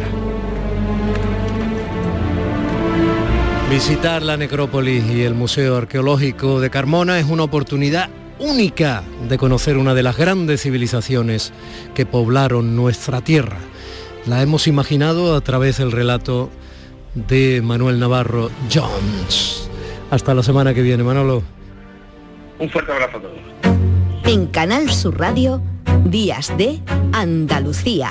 Visitar 3.71 4.23
la 4.23 4.37
necrópolis 4.37 5.03
y 5.11 5.23
el 5.23 5.33
Museo 5.33 5.79
Arqueológico 5.79 6.61
de 6.61 6.69
Carmona 6.69 7.19
es 7.19 7.25
una 7.25 7.45
oportunidad 7.45 8.11
única 8.39 9.03
de 9.31 9.39
conocer 9.39 9.79
una 9.79 9.95
de 9.95 10.03
las 10.03 10.19
grandes 10.19 10.61
civilizaciones 10.61 11.55
que 11.95 12.05
poblaron 12.05 12.77
nuestra 12.77 13.23
tierra. 13.23 13.57
La 14.27 14.43
hemos 14.43 14.67
imaginado 14.67 15.35
a 15.35 15.41
través 15.41 15.79
del 15.79 15.91
relato 15.91 16.51
de 17.15 17.63
Manuel 17.65 17.99
Navarro 17.99 18.51
Jones. 18.71 19.71
Hasta 20.11 20.35
la 20.35 20.43
semana 20.43 20.75
que 20.75 20.83
viene, 20.83 21.03
Manolo. 21.03 21.43
Un 22.59 22.69
fuerte 22.69 22.93
abrazo 22.93 23.17
a 23.17 23.21
todos. 23.23 23.39
En 24.25 24.47
Canal 24.49 24.91
Sur 24.91 25.19
Radio, 25.19 25.63
Días 26.05 26.55
de 26.59 26.83
Andalucía, 27.13 28.11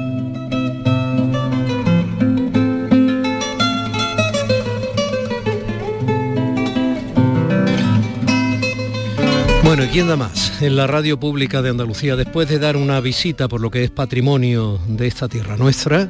Bueno, 9.71 9.85
¿y 9.85 9.87
quién 9.87 10.09
da 10.09 10.17
más? 10.17 10.61
En 10.61 10.75
la 10.75 10.85
radio 10.85 11.17
pública 11.17 11.61
de 11.61 11.69
Andalucía, 11.69 12.17
después 12.17 12.49
de 12.49 12.59
dar 12.59 12.75
una 12.75 12.99
visita 12.99 13.47
por 13.47 13.61
lo 13.61 13.71
que 13.71 13.85
es 13.85 13.89
patrimonio 13.89 14.81
de 14.85 15.07
esta 15.07 15.29
tierra 15.29 15.55
nuestra, 15.55 16.09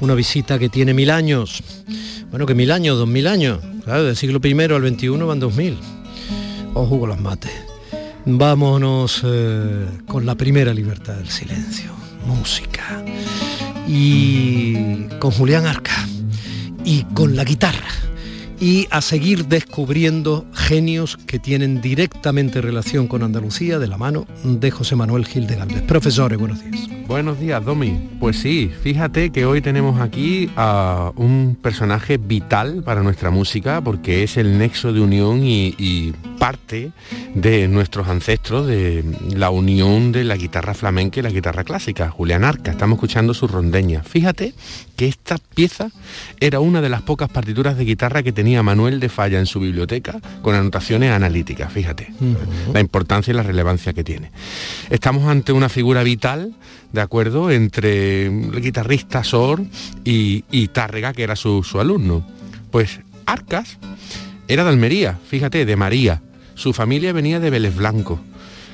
una 0.00 0.14
visita 0.14 0.58
que 0.58 0.68
tiene 0.68 0.92
mil 0.92 1.10
años. 1.10 1.62
Bueno, 2.32 2.46
que 2.46 2.56
mil 2.56 2.72
años, 2.72 2.98
dos 2.98 3.06
mil 3.06 3.28
años. 3.28 3.60
Claro, 3.84 4.02
del 4.02 4.16
siglo 4.16 4.40
I 4.42 4.60
al 4.60 4.88
XXI 4.88 5.08
van 5.24 5.38
dos 5.38 5.54
mil. 5.54 5.78
Ojo 6.74 6.98
con 6.98 7.10
las 7.10 7.20
mates. 7.20 7.52
Vámonos 8.24 9.22
eh, 9.24 9.86
con 10.08 10.26
la 10.26 10.34
primera 10.34 10.74
libertad 10.74 11.14
del 11.14 11.30
silencio, 11.30 11.92
música. 12.26 13.04
Y 13.86 15.04
con 15.20 15.30
Julián 15.30 15.64
Arca. 15.64 16.08
Y 16.84 17.04
con 17.14 17.36
la 17.36 17.44
guitarra 17.44 18.05
y 18.60 18.88
a 18.90 19.00
seguir 19.00 19.46
descubriendo 19.46 20.46
genios 20.52 21.16
que 21.16 21.38
tienen 21.38 21.80
directamente 21.80 22.60
relación 22.60 23.06
con 23.06 23.22
Andalucía 23.22 23.78
de 23.78 23.86
la 23.86 23.98
mano 23.98 24.26
de 24.44 24.70
José 24.70 24.96
Manuel 24.96 25.26
Gil 25.26 25.46
de 25.46 25.56
Galvez. 25.56 25.82
Profesores, 25.82 26.38
buenos 26.38 26.62
días. 26.62 26.88
Buenos 27.06 27.38
días, 27.38 27.64
Domi. 27.64 28.00
Pues 28.18 28.36
sí, 28.36 28.68
fíjate 28.82 29.30
que 29.30 29.46
hoy 29.46 29.60
tenemos 29.60 30.00
aquí 30.00 30.50
a 30.56 31.12
un 31.14 31.56
personaje 31.60 32.16
vital 32.16 32.82
para 32.82 33.04
nuestra 33.04 33.30
música 33.30 33.80
porque 33.80 34.24
es 34.24 34.36
el 34.36 34.58
nexo 34.58 34.92
de 34.92 35.00
unión 35.00 35.42
y, 35.44 36.12
parte 36.40 36.92
de 37.34 37.66
nuestros 37.68 38.08
ancestros, 38.08 38.66
de 38.66 39.04
la 39.34 39.50
unión 39.50 40.12
de 40.12 40.24
la 40.24 40.36
guitarra 40.36 40.74
flamenca 40.74 41.20
y 41.20 41.22
la 41.22 41.30
guitarra 41.30 41.64
clásica, 41.64 42.10
Julián 42.10 42.44
Arca. 42.44 42.72
Estamos 42.72 42.96
escuchando 42.96 43.34
su 43.34 43.46
rondeña. 43.46 44.02
Fíjate 44.02 44.52
que 44.96 45.06
esta 45.06 45.38
pieza 45.54 45.90
era 46.40 46.60
una 46.60 46.82
de 46.82 46.88
las 46.88 47.02
pocas 47.02 47.28
partituras 47.28 47.78
de 47.78 47.84
guitarra 47.84 48.22
que 48.22 48.32
tenía 48.32 48.45
Manuel 48.62 49.00
de 49.00 49.08
Falla 49.08 49.38
en 49.38 49.46
su 49.46 49.60
biblioteca 49.60 50.20
con 50.42 50.54
anotaciones 50.54 51.10
analíticas, 51.10 51.72
fíjate, 51.72 52.12
la 52.72 52.80
importancia 52.80 53.32
y 53.32 53.34
la 53.34 53.42
relevancia 53.42 53.92
que 53.92 54.04
tiene. 54.04 54.30
Estamos 54.90 55.28
ante 55.28 55.52
una 55.52 55.68
figura 55.68 56.02
vital, 56.02 56.54
¿de 56.92 57.00
acuerdo?, 57.00 57.50
entre 57.50 58.26
el 58.26 58.60
guitarrista 58.60 59.24
Sor 59.24 59.62
y, 60.04 60.68
Tárrega, 60.68 61.12
que 61.12 61.24
era 61.24 61.36
su, 61.36 61.64
alumno. 61.78 62.26
Pues 62.70 63.00
Arcas 63.26 63.78
era 64.48 64.62
de 64.62 64.70
Almería, 64.70 65.18
fíjate, 65.28 65.66
de 65.66 65.76
María. 65.76 66.22
Su 66.54 66.72
familia 66.72 67.12
venía 67.12 67.40
de 67.40 67.50
Vélez 67.50 67.74
Blanco. 67.74 68.20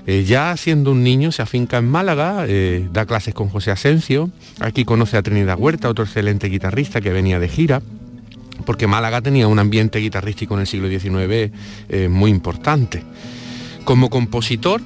Eh, 0.07 0.25
ya 0.25 0.57
siendo 0.57 0.91
un 0.91 1.05
niño 1.05 1.31
se 1.31 1.43
afinca 1.43 1.79
en 1.79 1.89
Málaga, 1.89 2.45
eh, 2.49 2.89
da 2.93 3.07
clases 3.07 3.35
con 3.35 3.49
José 3.49 3.70
Asencio, 3.70 4.31
aquí 4.59 4.85
conoce 4.85 5.16
a 5.16 5.23
Trinidad 5.23 5.57
Huerta, 5.57 5.89
otro 5.89 6.05
excelente 6.05 6.49
guitarrista 6.49 7.01
que 7.01 7.11
venía 7.11 7.39
de 7.39 7.49
gira, 7.49 7.83
porque 8.63 8.87
Málaga 8.87 9.21
tenía 9.21 9.49
un 9.49 9.59
ambiente 9.59 9.99
guitarrístico 9.99 10.55
en 10.55 10.61
el 10.61 10.67
siglo 10.67 10.89
XIX 10.89 11.53
eh, 11.89 12.09
muy 12.09 12.31
importante. 12.31 13.03
Como 13.85 14.11
compositor, 14.11 14.81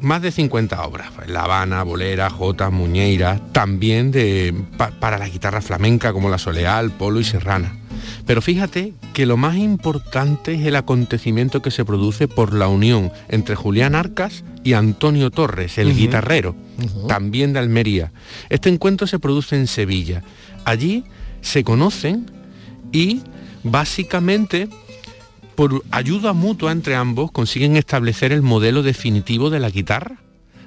más 0.00 0.20
de 0.20 0.32
50 0.32 0.82
obras, 0.84 1.10
La 1.28 1.44
Habana, 1.44 1.84
Bolera, 1.84 2.28
Jota, 2.28 2.70
Muñeira, 2.70 3.40
también 3.52 4.10
de, 4.10 4.54
para 4.98 5.16
la 5.16 5.28
guitarra 5.28 5.60
flamenca 5.60 6.12
como 6.12 6.28
la 6.28 6.38
Soleal, 6.38 6.90
Polo 6.90 7.20
y 7.20 7.24
Serrana. 7.24 7.76
Pero 8.26 8.42
fíjate 8.42 8.94
que 9.12 9.26
lo 9.26 9.36
más 9.36 9.56
importante 9.56 10.54
es 10.54 10.66
el 10.66 10.76
acontecimiento 10.76 11.62
que 11.62 11.70
se 11.70 11.84
produce 11.84 12.28
por 12.28 12.52
la 12.52 12.68
unión 12.68 13.12
entre 13.28 13.54
Julián 13.54 13.94
Arcas 13.94 14.44
y 14.64 14.72
Antonio 14.72 15.30
Torres, 15.30 15.78
el 15.78 15.94
guitarrero, 15.94 16.56
también 17.08 17.52
de 17.52 17.60
Almería. 17.60 18.12
Este 18.48 18.68
encuentro 18.68 19.06
se 19.06 19.18
produce 19.18 19.56
en 19.56 19.66
Sevilla. 19.66 20.22
Allí 20.64 21.04
se 21.40 21.64
conocen 21.64 22.30
y 22.92 23.22
básicamente 23.64 24.68
por 25.54 25.82
ayuda 25.90 26.32
mutua 26.32 26.72
entre 26.72 26.94
ambos 26.94 27.30
consiguen 27.30 27.76
establecer 27.76 28.32
el 28.32 28.42
modelo 28.42 28.82
definitivo 28.82 29.50
de 29.50 29.60
la 29.60 29.70
guitarra. 29.70 30.18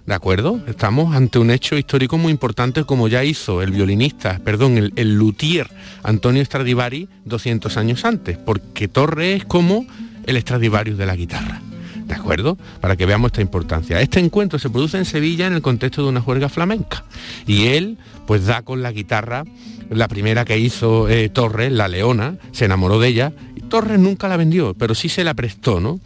¿De 0.05 0.13
acuerdo? 0.13 0.59
Estamos 0.67 1.15
ante 1.15 1.39
un 1.39 1.49
hecho 1.49 1.77
histórico 1.77 2.19
muy 2.19 2.31
importante 2.31 2.83
como 2.83 3.07
ya 3.07 3.23
hizo 3.23 3.63
el 3.63 3.71
violinista, 3.71 4.39
perdón, 4.43 4.91
el, 4.95 5.15
luthier 5.15 5.67
Antonio 6.03 6.45
Stradivari 6.45 7.09
200 7.25 7.75
años 7.77 8.05
antes, 8.05 8.37
porque 8.37 8.87
Torre 8.87 9.33
es 9.33 9.45
como 9.45 9.87
el 10.27 10.39
Stradivarius 10.39 10.99
de 10.99 11.07
la 11.07 11.15
guitarra. 11.15 11.59
¿De 12.05 12.13
acuerdo? 12.13 12.57
Para 12.81 12.95
que 12.95 13.05
veamos 13.05 13.29
esta 13.29 13.41
importancia. 13.41 13.99
Este 13.99 14.19
encuentro 14.19 14.59
se 14.59 14.69
produce 14.69 14.97
en 14.97 15.05
Sevilla 15.05 15.47
en 15.47 15.53
el 15.53 15.61
contexto 15.61 16.03
de 16.03 16.09
una 16.09 16.21
juerga 16.21 16.49
flamenca. 16.49 17.03
Y 17.47 17.67
él, 17.67 17.97
pues 18.27 18.45
da 18.45 18.61
con 18.61 18.83
la 18.83 18.91
guitarra, 18.91 19.43
la 19.89 20.07
primera 20.07 20.45
que 20.45 20.59
hizo 20.59 21.09
eh, 21.09 21.29
Torres, 21.29 21.71
la 21.71 21.87
Leona, 21.87 22.37
se 22.51 22.65
enamoró 22.65 22.99
de 22.99 23.07
ella. 23.07 23.33
Y 23.55 23.61
Torres 23.61 23.99
nunca 23.99 24.27
la 24.27 24.37
vendió, 24.37 24.75
pero 24.75 24.93
sí 24.93 25.09
se 25.09 25.23
la 25.23 25.33
prestó, 25.33 25.79
¿no? 25.79 25.99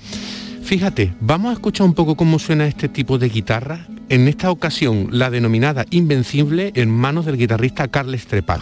Fíjate, 0.64 1.14
vamos 1.20 1.50
a 1.50 1.54
escuchar 1.54 1.88
un 1.88 1.93
poco 1.93 2.16
cómo 2.16 2.39
suena 2.39 2.68
este 2.68 2.88
tipo 2.88 3.18
de 3.18 3.28
guitarra. 3.30 3.88
En 4.08 4.28
esta 4.28 4.52
ocasión, 4.52 5.10
la 5.12 5.30
denominada 5.30 5.86
Invencible 5.89 6.72
en 6.76 6.89
manos 6.89 7.26
del 7.26 7.38
guitarrista 7.38 7.88
Carles 7.88 8.28
Trepal. 8.28 8.62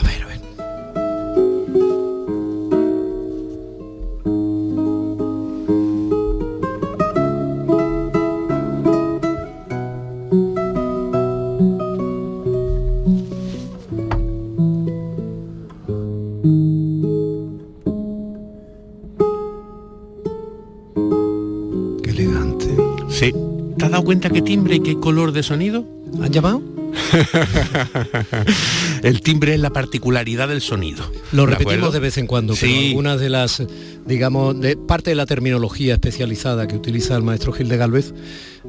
Cuenta 24.20 24.36
qué 24.36 24.42
timbre 24.42 24.76
y 24.78 24.80
qué 24.80 25.00
color 25.00 25.32
de 25.32 25.44
sonido? 25.44 25.86
¿Han 26.24 26.34
llamado? 26.34 26.64
el 29.04 29.22
timbre 29.22 29.54
es 29.54 29.60
la 29.60 29.70
particularidad 29.70 30.48
del 30.48 30.62
sonido. 30.62 31.04
Lo 31.34 31.46
repetimos 31.46 31.94
de 31.94 32.00
vez 32.00 32.18
en 32.18 32.26
cuando, 32.26 32.56
sí. 32.56 32.66
pero 32.66 32.88
algunas 32.88 33.20
de 33.20 33.30
las, 33.30 33.62
digamos, 34.08 34.60
de 34.60 34.76
parte 34.76 35.12
de 35.12 35.16
la 35.16 35.28
terminología 35.28 35.94
especializada 35.94 36.68
que 36.68 36.76
utiliza 36.76 37.16
el 37.16 37.22
maestro 37.22 37.54
Gil 37.54 37.70
de 37.70 37.78
Galvez, 37.78 38.16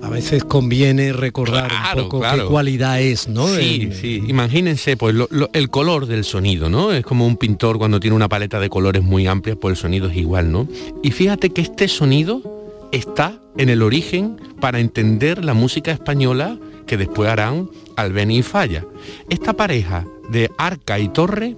a 0.02 0.10
veces 0.10 0.44
conviene 0.44 1.14
recordar 1.14 1.70
un 1.96 2.02
poco 2.02 2.20
qué 2.20 2.44
cualidad 2.44 3.00
es, 3.00 3.26
¿no? 3.26 3.48
Sí, 3.48 3.88
sí. 3.98 4.22
Imagínense, 4.26 4.98
pues 4.98 5.16
el 5.54 5.70
color 5.70 6.04
del 6.04 6.24
sonido, 6.24 6.68
¿no? 6.68 6.92
Es 6.92 7.06
como 7.06 7.26
un 7.26 7.38
pintor 7.38 7.78
cuando 7.78 8.00
tiene 8.00 8.14
una 8.14 8.28
paleta 8.28 8.60
de 8.60 8.68
colores 8.68 9.02
muy 9.02 9.26
amplia, 9.26 9.56
pues 9.56 9.72
el 9.72 9.78
sonido 9.78 10.08
es 10.08 10.16
igual, 10.18 10.52
¿no? 10.52 10.68
Y 11.02 11.12
fíjate 11.12 11.48
que 11.50 11.62
este 11.62 11.88
sonido 11.88 12.57
está 12.92 13.40
en 13.56 13.68
el 13.68 13.82
origen 13.82 14.40
para 14.60 14.80
entender 14.80 15.44
la 15.44 15.54
música 15.54 15.92
española 15.92 16.58
que 16.86 16.96
después 16.96 17.28
harán 17.28 17.70
Albeni 17.96 18.38
y 18.38 18.42
Falla. 18.42 18.84
Esta 19.28 19.52
pareja 19.52 20.06
de 20.30 20.50
Arca 20.58 20.98
y 20.98 21.08
Torre 21.08 21.56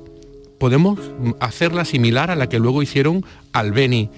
podemos 0.59 0.99
hacerla 1.41 1.85
similar 1.85 2.31
a 2.31 2.37
la 2.37 2.49
que 2.49 2.59
luego 2.59 2.83
hicieron 2.83 3.25
Albeni 3.53 4.11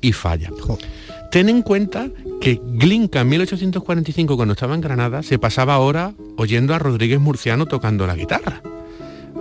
y 0.00 0.12
Falla. 0.12 0.50
Ten 1.30 1.48
en 1.48 1.62
cuenta 1.62 2.08
que 2.40 2.60
Glinka 2.62 3.20
en 3.20 3.28
1845 3.28 4.36
cuando 4.36 4.52
estaba 4.52 4.74
en 4.74 4.80
Granada 4.80 5.22
se 5.22 5.38
pasaba 5.38 5.78
horas 5.78 6.14
oyendo 6.36 6.74
a 6.74 6.78
Rodríguez 6.78 7.20
Murciano 7.20 7.66
tocando 7.66 8.06
la 8.06 8.14
guitarra. 8.14 8.62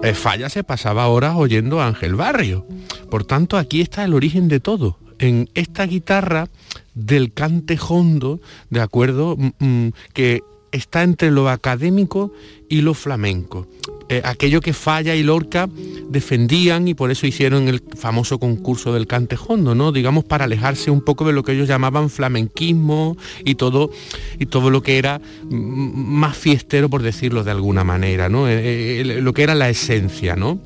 Eh, 0.04 0.14
Falla 0.14 0.50
se 0.50 0.64
pasaba 0.64 1.08
horas 1.08 1.36
oyendo 1.36 1.82
a 1.82 1.88
Ángel 1.88 2.16
Barrio. 2.16 2.68
Por 3.10 3.24
tanto, 3.24 3.58
aquí 3.58 3.82
está 3.82 4.04
el 4.04 4.14
origen 4.14 4.48
de 4.48 4.60
todo. 4.60 5.00
En 5.20 5.50
esta 5.56 5.86
guitarra 5.86 6.50
del 6.98 7.32
cante 7.34 7.78
hondo, 7.88 8.42
¿de 8.70 8.82
acuerdo? 8.82 9.36
Mm, 9.38 9.66
mm, 9.66 9.92
que 10.14 10.42
está 10.72 11.04
entre 11.04 11.32
lo 11.32 11.50
académico 11.50 12.34
y 12.70 12.82
lo 12.82 12.94
flamenco. 12.94 13.68
Eh, 14.10 14.22
aquello 14.24 14.62
que 14.62 14.74
Falla 14.74 15.16
y 15.16 15.24
Lorca 15.24 15.70
defendían 16.10 16.88
y 16.88 16.94
por 16.94 17.12
eso 17.12 17.28
hicieron 17.28 17.68
el 17.68 17.82
famoso 17.98 18.40
concurso 18.40 18.94
del 18.94 19.06
cante 19.06 19.38
hondo, 19.48 19.76
¿no? 19.76 19.92
Digamos 19.92 20.24
para 20.24 20.46
alejarse 20.46 20.92
un 20.92 21.02
poco 21.02 21.26
de 21.26 21.34
lo 21.34 21.44
que 21.44 21.54
ellos 21.54 21.68
llamaban 21.68 22.10
flamenquismo 22.10 23.18
y 23.44 23.56
todo 23.56 23.92
y 24.40 24.46
todo 24.46 24.70
lo 24.70 24.82
que 24.82 24.98
era 24.98 25.20
mm, 25.20 25.54
más 25.54 26.38
fiestero 26.38 26.90
por 26.90 27.02
decirlo 27.02 27.44
de 27.44 27.52
alguna 27.52 27.84
manera, 27.84 28.30
¿no? 28.30 28.48
Eh, 28.48 29.02
eh, 29.02 29.22
lo 29.22 29.34
que 29.34 29.44
era 29.44 29.56
la 29.56 29.70
esencia, 29.70 30.36
¿no? 30.36 30.60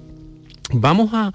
Vamos 0.74 1.10
a, 1.14 1.34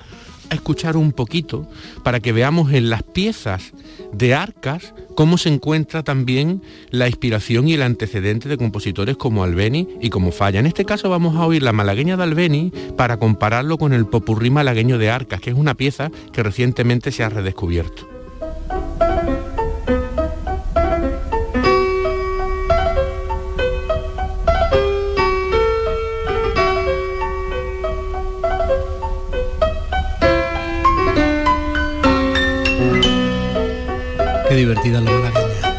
a 0.51 0.55
escuchar 0.55 0.97
un 0.97 1.13
poquito 1.13 1.69
para 2.03 2.21
que 2.21 2.33
veamos 2.33 2.73
en 2.73 2.91
las 2.91 3.03
piezas 3.03 3.73
de 4.13 4.35
arcas 4.35 4.95
cómo 5.15 5.39
se 5.39 5.49
encuentra 5.49 6.03
también 6.03 6.63
la 6.91 7.09
inspiración 7.09 7.69
y 7.69 7.75
el 7.75 7.83
antecedente 7.83 8.49
de 8.49 8.57
compositores 8.57 9.17
como 9.17 9.45
Albeni 9.45 9.89
y 10.01 10.11
como 10.11 10.33
Falla. 10.33 10.61
En 10.61 10.67
este 10.67 10.85
caso 10.85 11.11
vamos 11.11 11.37
a 11.37 11.47
oír 11.47 11.63
la 11.63 11.73
malagueña 11.73 12.17
de 12.17 12.23
Albeni 12.23 12.73
para 12.97 13.19
compararlo 13.19 13.79
con 13.79 13.93
el 13.93 14.07
popurrí 14.07 14.51
malagueño 14.51 14.99
de 14.99 15.11
arcas, 15.11 15.41
que 15.41 15.51
es 15.51 15.57
una 15.57 15.75
pieza 15.75 16.11
que 16.33 16.43
recientemente 16.43 17.13
se 17.13 17.25
ha 17.25 17.29
redescubierto. 17.29 18.09
Divertida 34.57 35.01
la 35.01 35.11
malagueña. 35.11 35.77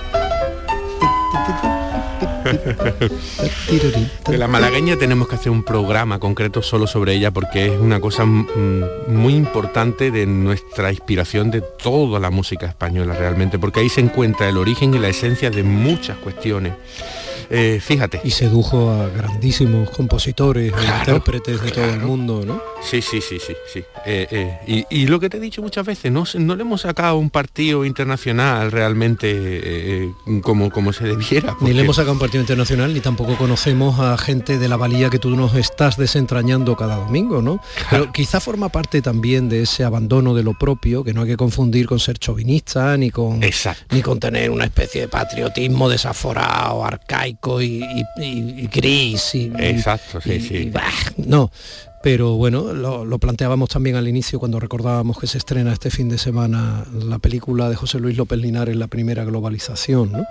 de 4.29 4.37
la 4.37 4.47
malagueña 4.47 4.95
tenemos 4.97 5.27
que 5.27 5.35
hacer 5.35 5.51
un 5.51 5.63
programa 5.63 6.19
concreto 6.19 6.61
solo 6.61 6.87
sobre 6.87 7.13
ella 7.13 7.31
porque 7.31 7.67
es 7.67 7.79
una 7.79 7.99
cosa 7.99 8.25
muy 8.25 9.35
importante 9.35 10.11
de 10.11 10.25
nuestra 10.25 10.91
inspiración 10.91 11.51
de 11.51 11.61
toda 11.61 12.19
la 12.19 12.29
música 12.29 12.67
española 12.67 13.13
realmente, 13.13 13.59
porque 13.59 13.81
ahí 13.81 13.89
se 13.89 14.01
encuentra 14.01 14.47
el 14.47 14.57
origen 14.57 14.93
y 14.93 14.99
la 14.99 15.09
esencia 15.09 15.49
de 15.49 15.63
muchas 15.63 16.17
cuestiones. 16.17 16.73
Eh, 17.49 17.79
fíjate. 17.81 18.19
Y 18.23 18.31
sedujo 18.31 18.91
a 18.91 19.07
grandísimos 19.07 19.89
compositores, 19.89 20.73
e 20.73 20.99
intérpretes 20.99 21.61
de 21.61 21.71
todo 21.71 21.85
el 21.85 21.99
mundo, 21.99 22.43
¿no? 22.45 22.61
Sí, 22.81 23.01
sí, 23.01 23.21
sí, 23.21 23.39
sí, 23.39 23.53
sí. 23.71 23.83
Eh, 24.05 24.27
eh, 24.67 24.85
y, 24.89 25.07
lo 25.07 25.19
que 25.19 25.29
te 25.29 25.37
he 25.37 25.39
dicho 25.39 25.61
muchas 25.61 25.85
veces, 25.85 26.11
no, 26.11 26.23
no 26.35 26.55
le 26.55 26.61
hemos 26.61 26.81
sacado 26.81 27.17
un 27.17 27.29
partido 27.29 27.85
internacional 27.85 28.71
realmente 28.71 30.09
como, 30.41 30.69
como 30.69 30.93
se 30.93 31.05
debiera. 31.05 31.55
Ni 31.61 31.73
le 31.73 31.81
hemos 31.81 31.95
sacado 31.95 32.13
un 32.13 32.19
partido 32.19 32.41
internacional, 32.41 32.93
ni 32.93 32.99
tampoco 32.99 33.35
conocemos 33.35 33.99
a 33.99 34.17
gente 34.17 34.57
de 34.57 34.69
la 34.69 34.77
valía 34.77 35.09
que 35.09 35.19
tú 35.19 35.29
nos 35.31 35.55
estás 35.55 35.97
desentrañando 35.97 36.75
cada 36.75 36.95
domingo, 36.97 37.41
¿no? 37.41 37.61
Pero 37.89 38.11
quizá 38.11 38.39
forma 38.39 38.69
parte 38.69 39.01
también 39.01 39.49
de 39.49 39.63
ese 39.63 39.83
abandono 39.83 40.33
de 40.33 40.43
lo 40.43 40.53
propio, 40.53 41.03
que 41.03 41.13
no 41.13 41.21
hay 41.21 41.27
que 41.27 41.37
confundir 41.37 41.87
con 41.87 41.99
ser 41.99 42.17
chauvinista, 42.17 42.95
ni 42.97 43.11
con, 43.11 43.39
ni 43.91 44.01
con 44.01 44.19
tener 44.19 44.49
una 44.49 44.65
especie 44.65 45.01
de 45.01 45.07
patriotismo 45.07 45.89
desaforado, 45.89 46.85
arcaico 46.85 47.61
y, 47.61 47.83
gris. 48.71 49.35
Y, 49.35 49.51
Exacto, 49.57 50.21
sí, 50.21 50.39
sí. 50.39 50.71
no, 51.17 51.51
pero 52.09 52.37
bueno, 52.37 52.71
lo, 52.71 53.19
planteábamos 53.19 53.67
también 53.67 53.97
al 53.97 54.07
inicio 54.07 54.39
cuando 54.39 54.61
recordábamos 54.61 55.19
que 55.19 55.27
se 55.27 55.39
estrena 55.39 55.73
este 55.73 55.91
fin 55.91 56.07
de 56.07 56.17
semana 56.17 56.85
la 56.93 57.19
película 57.19 57.67
de 57.67 57.75
José 57.75 57.99
Luis 57.99 58.15
López 58.15 58.39
Linares, 58.39 58.77
La 58.77 58.87
primera 58.87 59.25
globalización. 59.25 60.13
¿no? 60.13 60.23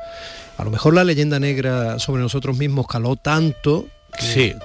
A 0.57 0.65
lo 0.65 0.71
mejor 0.71 0.95
la 0.95 1.05
leyenda 1.05 1.39
negra 1.39 1.99
sobre 1.99 2.23
nosotros 2.23 2.57
mismos 2.57 2.87
caló 2.87 3.17
tanto 3.17 3.89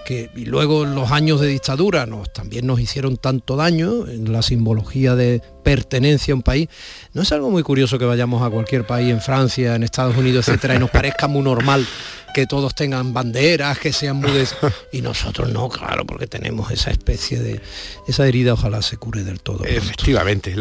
que, 0.06 0.30
y 0.38 0.46
luego 0.46 0.86
los 0.86 1.12
años 1.12 1.42
de 1.42 1.48
dictadura 1.48 2.06
nos, 2.06 2.32
también 2.32 2.66
nos 2.66 2.80
hicieron 2.80 3.18
tanto 3.18 3.58
daño 3.58 4.08
en 4.08 4.32
la 4.32 4.42
simbología 4.42 5.14
de 5.18 5.42
pertenencia 5.64 6.34
a 6.34 6.36
un 6.36 6.44
país. 6.44 6.70
No 7.14 7.22
es 7.22 7.32
algo 7.32 7.50
muy 7.50 7.64
curioso 7.64 8.00
que 8.00 8.06
vayamos 8.06 8.42
a 8.42 8.50
cualquier 8.50 8.86
país, 8.86 9.12
en 9.12 9.22
Francia, 9.22 9.76
en 9.76 9.84
Estados 9.84 10.18
Unidos, 10.18 10.48
etcétera, 10.48 10.76
y 10.76 10.80
nos 10.80 10.90
parezca 10.90 11.28
muy 11.28 11.44
normal 11.44 11.86
que 12.34 12.48
todos 12.48 12.74
tengan 12.76 13.14
banderas, 13.14 13.80
que 13.80 13.94
sean 13.94 14.18
mudes. 14.18 14.56
Y 14.92 15.02
nosotros 15.02 15.50
no, 15.52 15.70
claro, 15.70 16.06
porque 16.06 16.28
tenemos 16.28 16.72
esa 16.72 16.92
especie 16.92 17.40
de... 17.40 17.62
Esa 18.08 18.28
herida 18.28 18.54
ojalá 18.54 18.82
se 18.82 18.98
cure 18.98 19.24
del 19.24 19.40
todo. 19.40 19.64
Efectivamente, 19.66 20.56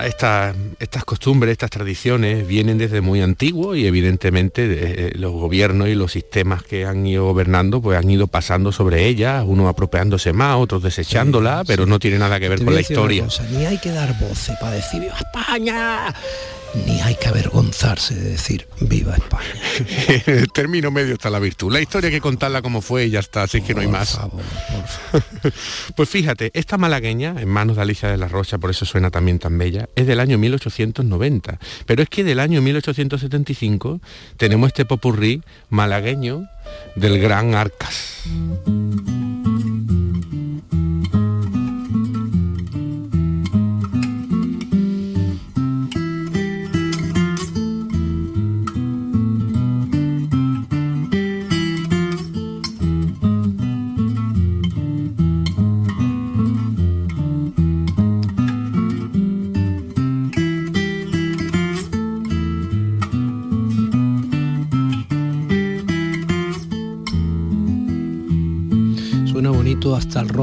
estas 0.00 1.04
costumbres, 1.04 1.52
estas 1.52 1.70
tradiciones 1.70 2.46
vienen 2.46 2.78
desde 2.78 3.00
muy 3.00 3.20
antiguo 3.22 3.74
y 3.74 3.86
evidentemente 3.86 4.66
eh, 4.66 5.12
los 5.16 5.32
gobiernos 5.32 5.88
y 5.88 5.94
los 5.94 6.12
sistemas 6.12 6.62
que 6.62 6.84
han 6.84 7.06
ido 7.06 7.24
gobernando 7.24 7.80
pues 7.80 7.98
han 7.98 8.10
ido 8.10 8.26
pasando 8.26 8.72
sobre 8.72 9.06
ellas, 9.06 9.44
unos 9.46 9.68
apropiándose 9.68 10.32
más, 10.32 10.56
otros 10.56 10.82
desechándola, 10.82 11.64
pero 11.66 11.86
no 11.86 11.98
tiene 11.98 12.18
nada 12.18 12.40
que 12.40 12.48
ver 12.48 12.64
con 12.64 12.74
la 12.74 12.80
historia. 12.80 13.26
ni 13.50 13.66
hay 13.66 13.78
que 13.78 13.90
dar 13.90 14.18
voces 14.46 14.56
para 14.58 14.72
decir 14.72 15.00
¡Viva 15.00 15.16
España! 15.16 16.14
ni 16.84 17.00
hay 17.00 17.14
que 17.14 17.28
avergonzarse 17.28 18.14
de 18.14 18.30
decir 18.32 18.68
viva 18.80 19.14
España. 19.14 19.46
el 20.26 20.52
término 20.52 20.90
medio 20.90 21.14
está 21.14 21.30
la 21.30 21.38
virtud. 21.38 21.72
La 21.72 21.80
historia 21.80 22.08
hay 22.08 22.14
que 22.14 22.20
contarla 22.20 22.60
como 22.60 22.82
fue 22.82 23.06
y 23.06 23.10
ya 23.10 23.20
está, 23.20 23.44
así 23.44 23.62
que 23.62 23.72
no 23.72 23.80
hay 23.80 23.86
más. 23.86 24.20
pues 25.96 26.08
fíjate, 26.08 26.50
esta 26.52 26.76
malagueña, 26.76 27.36
en 27.38 27.48
manos 27.48 27.76
de 27.76 27.82
Alicia 27.82 28.10
de 28.10 28.18
la 28.18 28.28
Rocha, 28.28 28.58
por 28.58 28.68
eso 28.68 28.84
suena 28.84 29.10
también 29.10 29.38
tan 29.38 29.56
bella, 29.56 29.88
es 29.94 30.06
del 30.06 30.20
año 30.20 30.36
1890. 30.36 31.58
Pero 31.86 32.02
es 32.02 32.10
que 32.10 32.24
del 32.24 32.40
año 32.40 32.60
1875 32.60 34.00
tenemos 34.36 34.66
este 34.66 34.84
popurrí 34.84 35.42
malagueño 35.70 36.46
del 36.94 37.18
gran 37.20 37.54
Arcas. 37.54 38.24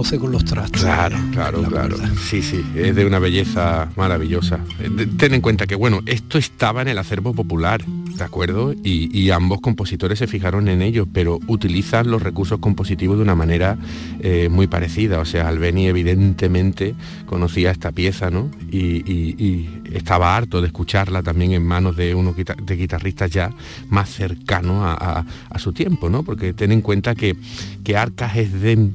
Roce 0.03 0.19
con 0.19 0.31
los 0.33 0.43
trastos. 0.43 0.81
Claro, 0.81 1.17
claro, 1.31 1.63
claro. 1.63 1.95
Sí, 2.21 2.41
sí, 2.41 2.63
es 2.75 2.93
de 2.93 3.05
una 3.05 3.19
belleza 3.19 3.89
maravillosa. 3.95 4.59
Eh, 4.79 5.07
ten 5.17 5.33
en 5.33 5.39
cuenta 5.39 5.65
que, 5.65 5.75
bueno, 5.75 6.01
esto 6.05 6.37
estaba 6.37 6.81
en 6.81 6.89
el 6.89 6.97
acervo 6.97 7.33
popular, 7.33 7.85
¿de 8.15 8.23
acuerdo? 8.23 8.73
Y, 8.83 9.31
ambos 9.31 9.61
compositores 9.61 10.19
se 10.19 10.27
fijaron 10.27 10.67
en 10.67 10.81
ello, 10.81 11.07
pero 11.11 11.39
utilizan 11.47 12.11
los 12.11 12.21
recursos 12.21 12.59
compositivos 12.59 13.17
de 13.17 13.23
una 13.23 13.35
manera 13.35 13.77
eh, 14.19 14.47
muy 14.49 14.67
parecida. 14.67 15.19
O 15.19 15.25
sea, 15.25 15.47
Albeni 15.47 15.87
evidentemente 15.87 16.93
conocía 17.25 17.71
esta 17.71 17.91
pieza, 17.91 18.29
¿no? 18.29 18.49
Y, 18.71 19.69
estaba 19.93 20.35
harto 20.35 20.59
de 20.59 20.67
escucharla 20.67 21.21
también 21.21 21.51
en 21.51 21.63
manos 21.63 21.95
de 21.95 22.15
unos 22.15 22.35
de 22.35 22.75
guitarristas 22.75 23.29
ya 23.29 23.51
más 23.89 24.09
cercanos 24.09 24.81
a, 24.83 25.23
su 25.57 25.71
tiempo, 25.71 26.09
¿no? 26.09 26.23
Porque 26.23 26.53
ten 26.53 26.71
en 26.71 26.81
cuenta 26.81 27.15
que, 27.15 27.35
que 27.83 27.95
Arcas 27.95 28.35
es 28.35 28.59
de 28.59 28.89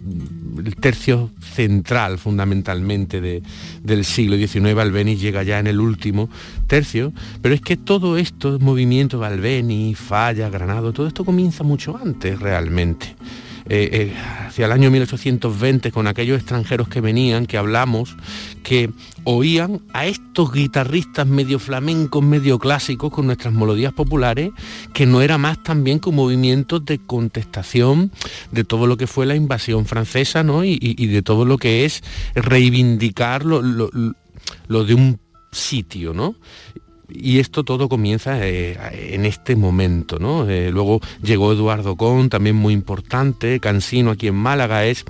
el 0.58 0.76
tercio 0.76 1.30
central 1.40 2.18
fundamentalmente 2.18 3.20
del 3.20 4.04
siglo 4.04 4.36
XIX, 4.36 4.78
Albeni 4.78 5.16
llega 5.16 5.42
ya 5.42 5.58
en 5.58 5.66
el 5.66 5.80
último 5.80 6.28
tercio, 6.66 7.12
pero 7.42 7.54
es 7.54 7.60
que 7.60 7.76
todo 7.76 8.18
esto, 8.18 8.58
movimiento 8.60 9.07
Albeni, 9.16 9.94
Falla, 9.94 10.48
Granado, 10.50 10.92
todo 10.92 11.06
esto 11.06 11.24
comienza 11.24 11.64
mucho 11.64 11.96
antes 11.96 12.38
realmente. 12.38 13.16
Eh, 13.70 13.90
eh, 13.92 14.14
hacia 14.46 14.64
el 14.64 14.72
año 14.72 14.90
1820 14.90 15.92
con 15.92 16.06
aquellos 16.06 16.38
extranjeros 16.38 16.88
que 16.88 17.02
venían, 17.02 17.44
que 17.44 17.58
hablamos, 17.58 18.16
que 18.62 18.90
oían 19.24 19.82
a 19.92 20.06
estos 20.06 20.52
guitarristas 20.52 21.26
medio 21.26 21.58
flamencos, 21.58 22.22
medio 22.22 22.58
clásicos, 22.58 23.12
con 23.12 23.26
nuestras 23.26 23.52
melodías 23.52 23.92
populares, 23.92 24.52
que 24.94 25.04
no 25.04 25.20
era 25.20 25.36
más 25.36 25.62
también 25.62 26.00
que 26.00 26.08
un 26.08 26.14
movimiento 26.14 26.80
de 26.80 26.98
contestación 26.98 28.10
de 28.52 28.64
todo 28.64 28.86
lo 28.86 28.96
que 28.96 29.06
fue 29.06 29.26
la 29.26 29.34
invasión 29.34 29.84
francesa, 29.84 30.42
¿no? 30.42 30.64
Y, 30.64 30.78
de 30.78 31.22
todo 31.22 31.44
lo 31.44 31.58
que 31.58 31.84
es 31.84 32.02
reivindicar 32.34 33.44
lo, 33.44 33.60
lo 33.62 34.84
de 34.84 34.94
un 34.94 35.20
sitio, 35.52 36.14
¿no? 36.14 36.36
Y 37.10 37.38
esto 37.38 37.64
todo 37.64 37.88
comienza 37.88 38.46
eh, 38.46 38.78
en 39.14 39.24
este 39.24 39.56
momento, 39.56 40.18
¿no? 40.18 40.48
Eh, 40.48 40.70
luego 40.70 41.00
llegó 41.22 41.52
Eduardo 41.52 41.96
Con, 41.96 42.28
también 42.28 42.56
muy 42.56 42.74
importante, 42.74 43.60
Cansino 43.60 44.10
aquí 44.10 44.28
en 44.28 44.34
Málaga. 44.34 44.84
Es, 44.84 45.04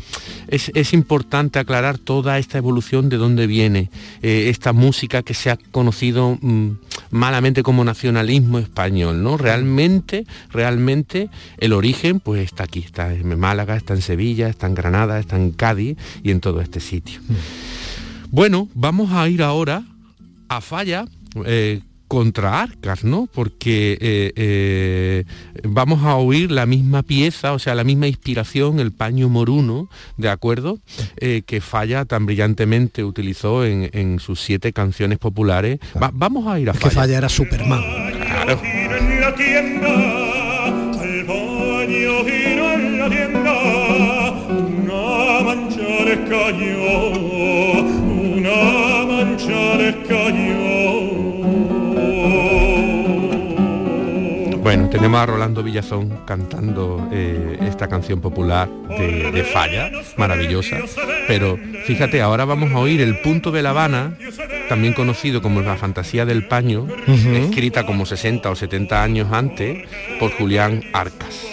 es, 0.48 0.92
importante 0.92 1.58
aclarar 1.58 1.98
toda 1.98 2.38
esta 2.38 2.56
evolución 2.58 3.08
de 3.08 3.16
dónde 3.16 3.46
viene 3.46 3.90
eh, 4.22 4.46
esta 4.48 4.72
música 4.72 5.22
que 5.22 5.34
se 5.34 5.50
ha 5.50 5.56
conocido 5.56 6.38
mm, 6.40 6.70
malamente 7.10 7.64
como 7.64 7.84
nacionalismo 7.84 8.60
español, 8.60 9.22
¿no? 9.22 9.36
Realmente, 9.36 10.24
realmente 10.50 11.30
el 11.58 11.72
origen 11.72 12.20
pues 12.20 12.44
está 12.44 12.64
aquí, 12.64 12.80
está 12.80 13.12
en 13.12 13.38
Málaga, 13.38 13.76
está 13.76 13.94
en 13.94 14.02
Sevilla, 14.02 14.48
está 14.48 14.68
en 14.68 14.74
Granada, 14.74 15.18
está 15.18 15.36
en 15.36 15.50
Cádiz 15.50 15.96
y 16.22 16.30
en 16.30 16.40
todo 16.40 16.60
este 16.60 16.78
sitio. 16.78 17.20
Mm. 17.26 17.34
Bueno, 18.30 18.68
vamos 18.74 19.10
a 19.12 19.28
ir 19.28 19.42
ahora 19.42 19.82
a 20.48 20.60
Falla, 20.60 21.06
contra 22.08 22.62
Arcas, 22.62 23.04
¿no? 23.04 23.28
Porque 23.32 23.98
eh, 24.00 24.32
eh, 24.34 25.24
vamos 25.62 26.02
a 26.02 26.16
oír 26.16 26.50
la 26.50 26.66
misma 26.66 27.02
pieza, 27.02 27.52
o 27.52 27.58
sea, 27.58 27.74
la 27.74 27.84
misma 27.84 28.08
inspiración, 28.08 28.80
el 28.80 28.92
paño 28.92 29.28
moruno, 29.28 29.88
¿de 30.16 30.30
acuerdo? 30.30 30.78
Eh, 31.18 31.42
que 31.46 31.60
Falla 31.60 32.06
tan 32.06 32.26
brillantemente 32.26 33.04
utilizó 33.04 33.64
en, 33.64 34.18
sus 34.18 34.40
siete 34.40 34.72
canciones 34.72 35.18
populares. 35.18 35.78
vamos 36.12 36.46
a 36.46 36.58
ir 36.58 36.70
a 36.70 36.74
Falla. 36.74 36.88
Que 36.88 36.94
Falla 36.94 37.18
era 37.18 37.28
Superman. 37.28 37.82
Claro. 38.10 38.58
Bueno, 54.68 54.90
tenemos 54.90 55.18
a 55.18 55.24
Rolando 55.24 55.62
Villazón 55.62 56.26
cantando 56.26 57.08
eh, 57.10 57.56
esta 57.62 57.88
canción 57.88 58.20
popular 58.20 58.68
de, 58.68 59.42
Falla, 59.50 59.90
maravillosa. 60.18 60.76
Pero 61.26 61.58
fíjate, 61.86 62.20
ahora 62.20 62.44
vamos 62.44 62.72
a 62.72 62.78
oír 62.78 63.00
El 63.00 63.18
punto 63.20 63.50
de 63.50 63.62
La 63.62 63.70
Habana, 63.70 64.18
también 64.68 64.92
conocido 64.92 65.40
como 65.40 65.62
La 65.62 65.78
fantasía 65.78 66.26
del 66.26 66.48
paño, 66.48 66.86
escrita 67.06 67.86
como 67.86 68.04
60 68.04 68.50
o 68.50 68.54
70 68.54 69.02
años 69.02 69.32
antes 69.32 69.88
por 70.20 70.32
Julián 70.32 70.84
Arcas. 70.92 71.46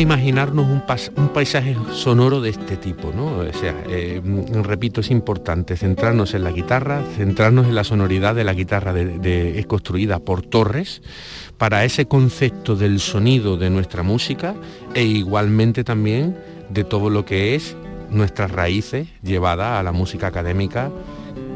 Imaginarnos 0.00 0.66
un, 0.66 1.28
paisaje 1.28 1.76
sonoro 1.92 2.40
de 2.40 2.50
este 2.50 2.76
tipo, 2.76 3.12
¿no? 3.14 3.38
O 3.38 3.52
sea, 3.52 3.74
eh, 3.88 4.20
repito, 4.62 5.00
es 5.00 5.10
importante 5.10 5.76
centrarnos 5.76 6.34
en 6.34 6.44
la 6.44 6.50
guitarra, 6.50 7.02
centrarnos 7.16 7.66
en 7.66 7.74
la 7.74 7.84
sonoridad 7.84 8.34
de 8.34 8.44
la 8.44 8.54
guitarra 8.54 8.92
de, 8.92 9.58
es 9.58 9.66
construida 9.66 10.18
por 10.18 10.42
Torres 10.42 11.02
para 11.58 11.84
ese 11.84 12.06
concepto 12.06 12.76
del 12.76 13.00
sonido 13.00 13.56
de 13.56 13.70
nuestra 13.70 14.02
música 14.02 14.54
e 14.94 15.04
igualmente 15.04 15.84
también 15.84 16.36
de 16.68 16.84
todo 16.84 17.10
lo 17.10 17.24
que 17.24 17.54
es 17.54 17.76
nuestras 18.10 18.50
raíces 18.50 19.08
llevada 19.22 19.78
a 19.78 19.82
la 19.82 19.92
música 19.92 20.26
académica 20.28 20.90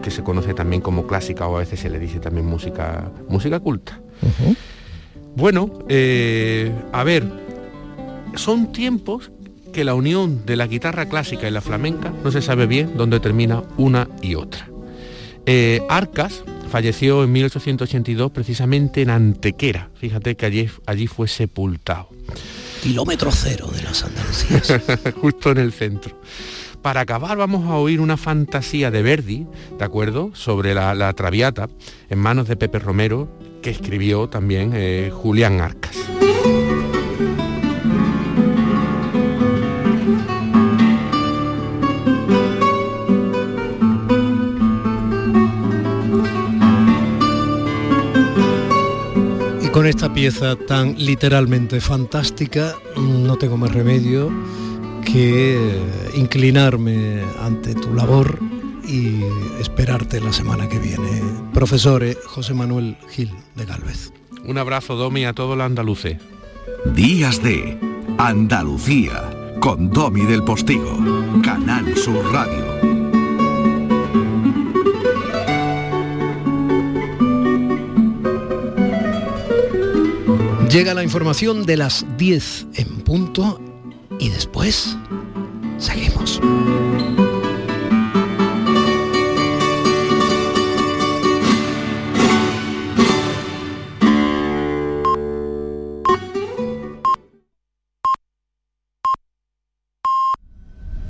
que 0.02 0.10
se 0.10 0.22
conoce 0.22 0.54
también 0.54 0.82
como 0.82 1.06
clásica 1.06 1.46
o 1.46 1.56
a 1.56 1.60
veces 1.60 1.80
se 1.80 1.90
le 1.90 1.98
dice 1.98 2.20
también 2.20 2.46
música, 2.46 3.10
música 3.28 3.60
culta. 3.60 4.00
Bueno, 5.36 5.70
eh, 5.88 6.72
a 6.92 7.04
ver, 7.04 7.24
son 8.36 8.72
tiempos 8.72 9.30
que 9.72 9.84
la 9.84 9.94
unión 9.94 10.44
de 10.46 10.56
la 10.56 10.66
guitarra 10.66 11.08
clásica 11.08 11.48
y 11.48 11.50
la 11.50 11.60
flamenca 11.60 12.12
no 12.24 12.30
se 12.30 12.42
sabe 12.42 12.66
bien 12.66 12.96
dónde 12.96 13.20
termina 13.20 13.62
una 13.76 14.08
y 14.22 14.34
otra. 14.34 14.68
Eh, 15.46 15.82
Arcas 15.88 16.42
falleció 16.70 17.24
en 17.24 17.32
1882 17.32 18.30
precisamente 18.30 19.02
en 19.02 19.10
Antequera, 19.10 19.90
fíjate 19.94 20.36
que 20.36 20.46
allí, 20.46 20.68
allí 20.86 21.06
fue 21.06 21.28
sepultado. 21.28 22.08
Kilómetro 22.82 23.30
cero 23.30 23.70
de 23.74 23.82
las 23.82 24.04
Andalucías. 24.04 24.80
Justo 25.20 25.50
en 25.50 25.58
el 25.58 25.72
centro. 25.72 26.18
para 26.82 27.00
acabar 27.02 27.36
vamos 27.36 27.66
a 27.68 27.74
oír 27.74 28.00
una 28.00 28.16
fantasía 28.16 28.90
de 28.90 29.02
Verdi, 29.02 29.46
¿de 29.78 29.84
acuerdo? 29.84 30.30
Sobre 30.34 30.74
la, 30.74 30.94
la 30.94 31.12
Traviata, 31.12 31.68
en 32.08 32.18
manos 32.18 32.48
de 32.48 32.56
Pepe 32.56 32.78
Romero, 32.78 33.28
que 33.62 33.70
escribió 33.70 34.28
también 34.28 34.72
eh, 34.74 35.10
Julián 35.12 35.60
Arcas. 35.60 35.96
Con 49.80 49.86
esta 49.86 50.12
pieza 50.12 50.56
tan 50.56 50.94
literalmente 50.98 51.80
fantástica, 51.80 52.74
no 52.98 53.36
tengo 53.36 53.56
más 53.56 53.72
remedio 53.72 54.30
que 55.06 55.74
inclinarme 56.16 57.22
ante 57.40 57.74
tu 57.74 57.94
labor 57.94 58.38
y 58.86 59.22
esperarte 59.58 60.20
la 60.20 60.34
semana 60.34 60.68
que 60.68 60.78
viene. 60.78 61.22
Profesor 61.54 62.04
eh, 62.04 62.14
José 62.26 62.52
Manuel 62.52 62.98
Gil 63.08 63.32
de 63.54 63.64
Galvez. 63.64 64.12
Un 64.44 64.58
abrazo, 64.58 64.96
Domi, 64.96 65.24
a 65.24 65.32
todo 65.32 65.54
el 65.54 65.62
andaluce. 65.62 66.18
Días 66.94 67.42
de 67.42 67.78
Andalucía 68.18 69.56
con 69.60 69.88
Domi 69.88 70.26
del 70.26 70.44
Postigo, 70.44 70.98
Canal 71.42 71.96
Sur 71.96 72.22
Radio. 72.30 72.89
Llega 80.70 80.94
la 80.94 81.02
información 81.02 81.66
de 81.66 81.76
las 81.76 82.06
10 82.16 82.66
en 82.74 83.00
punto 83.00 83.60
y 84.20 84.28
después 84.28 84.96
seguimos. 85.78 86.40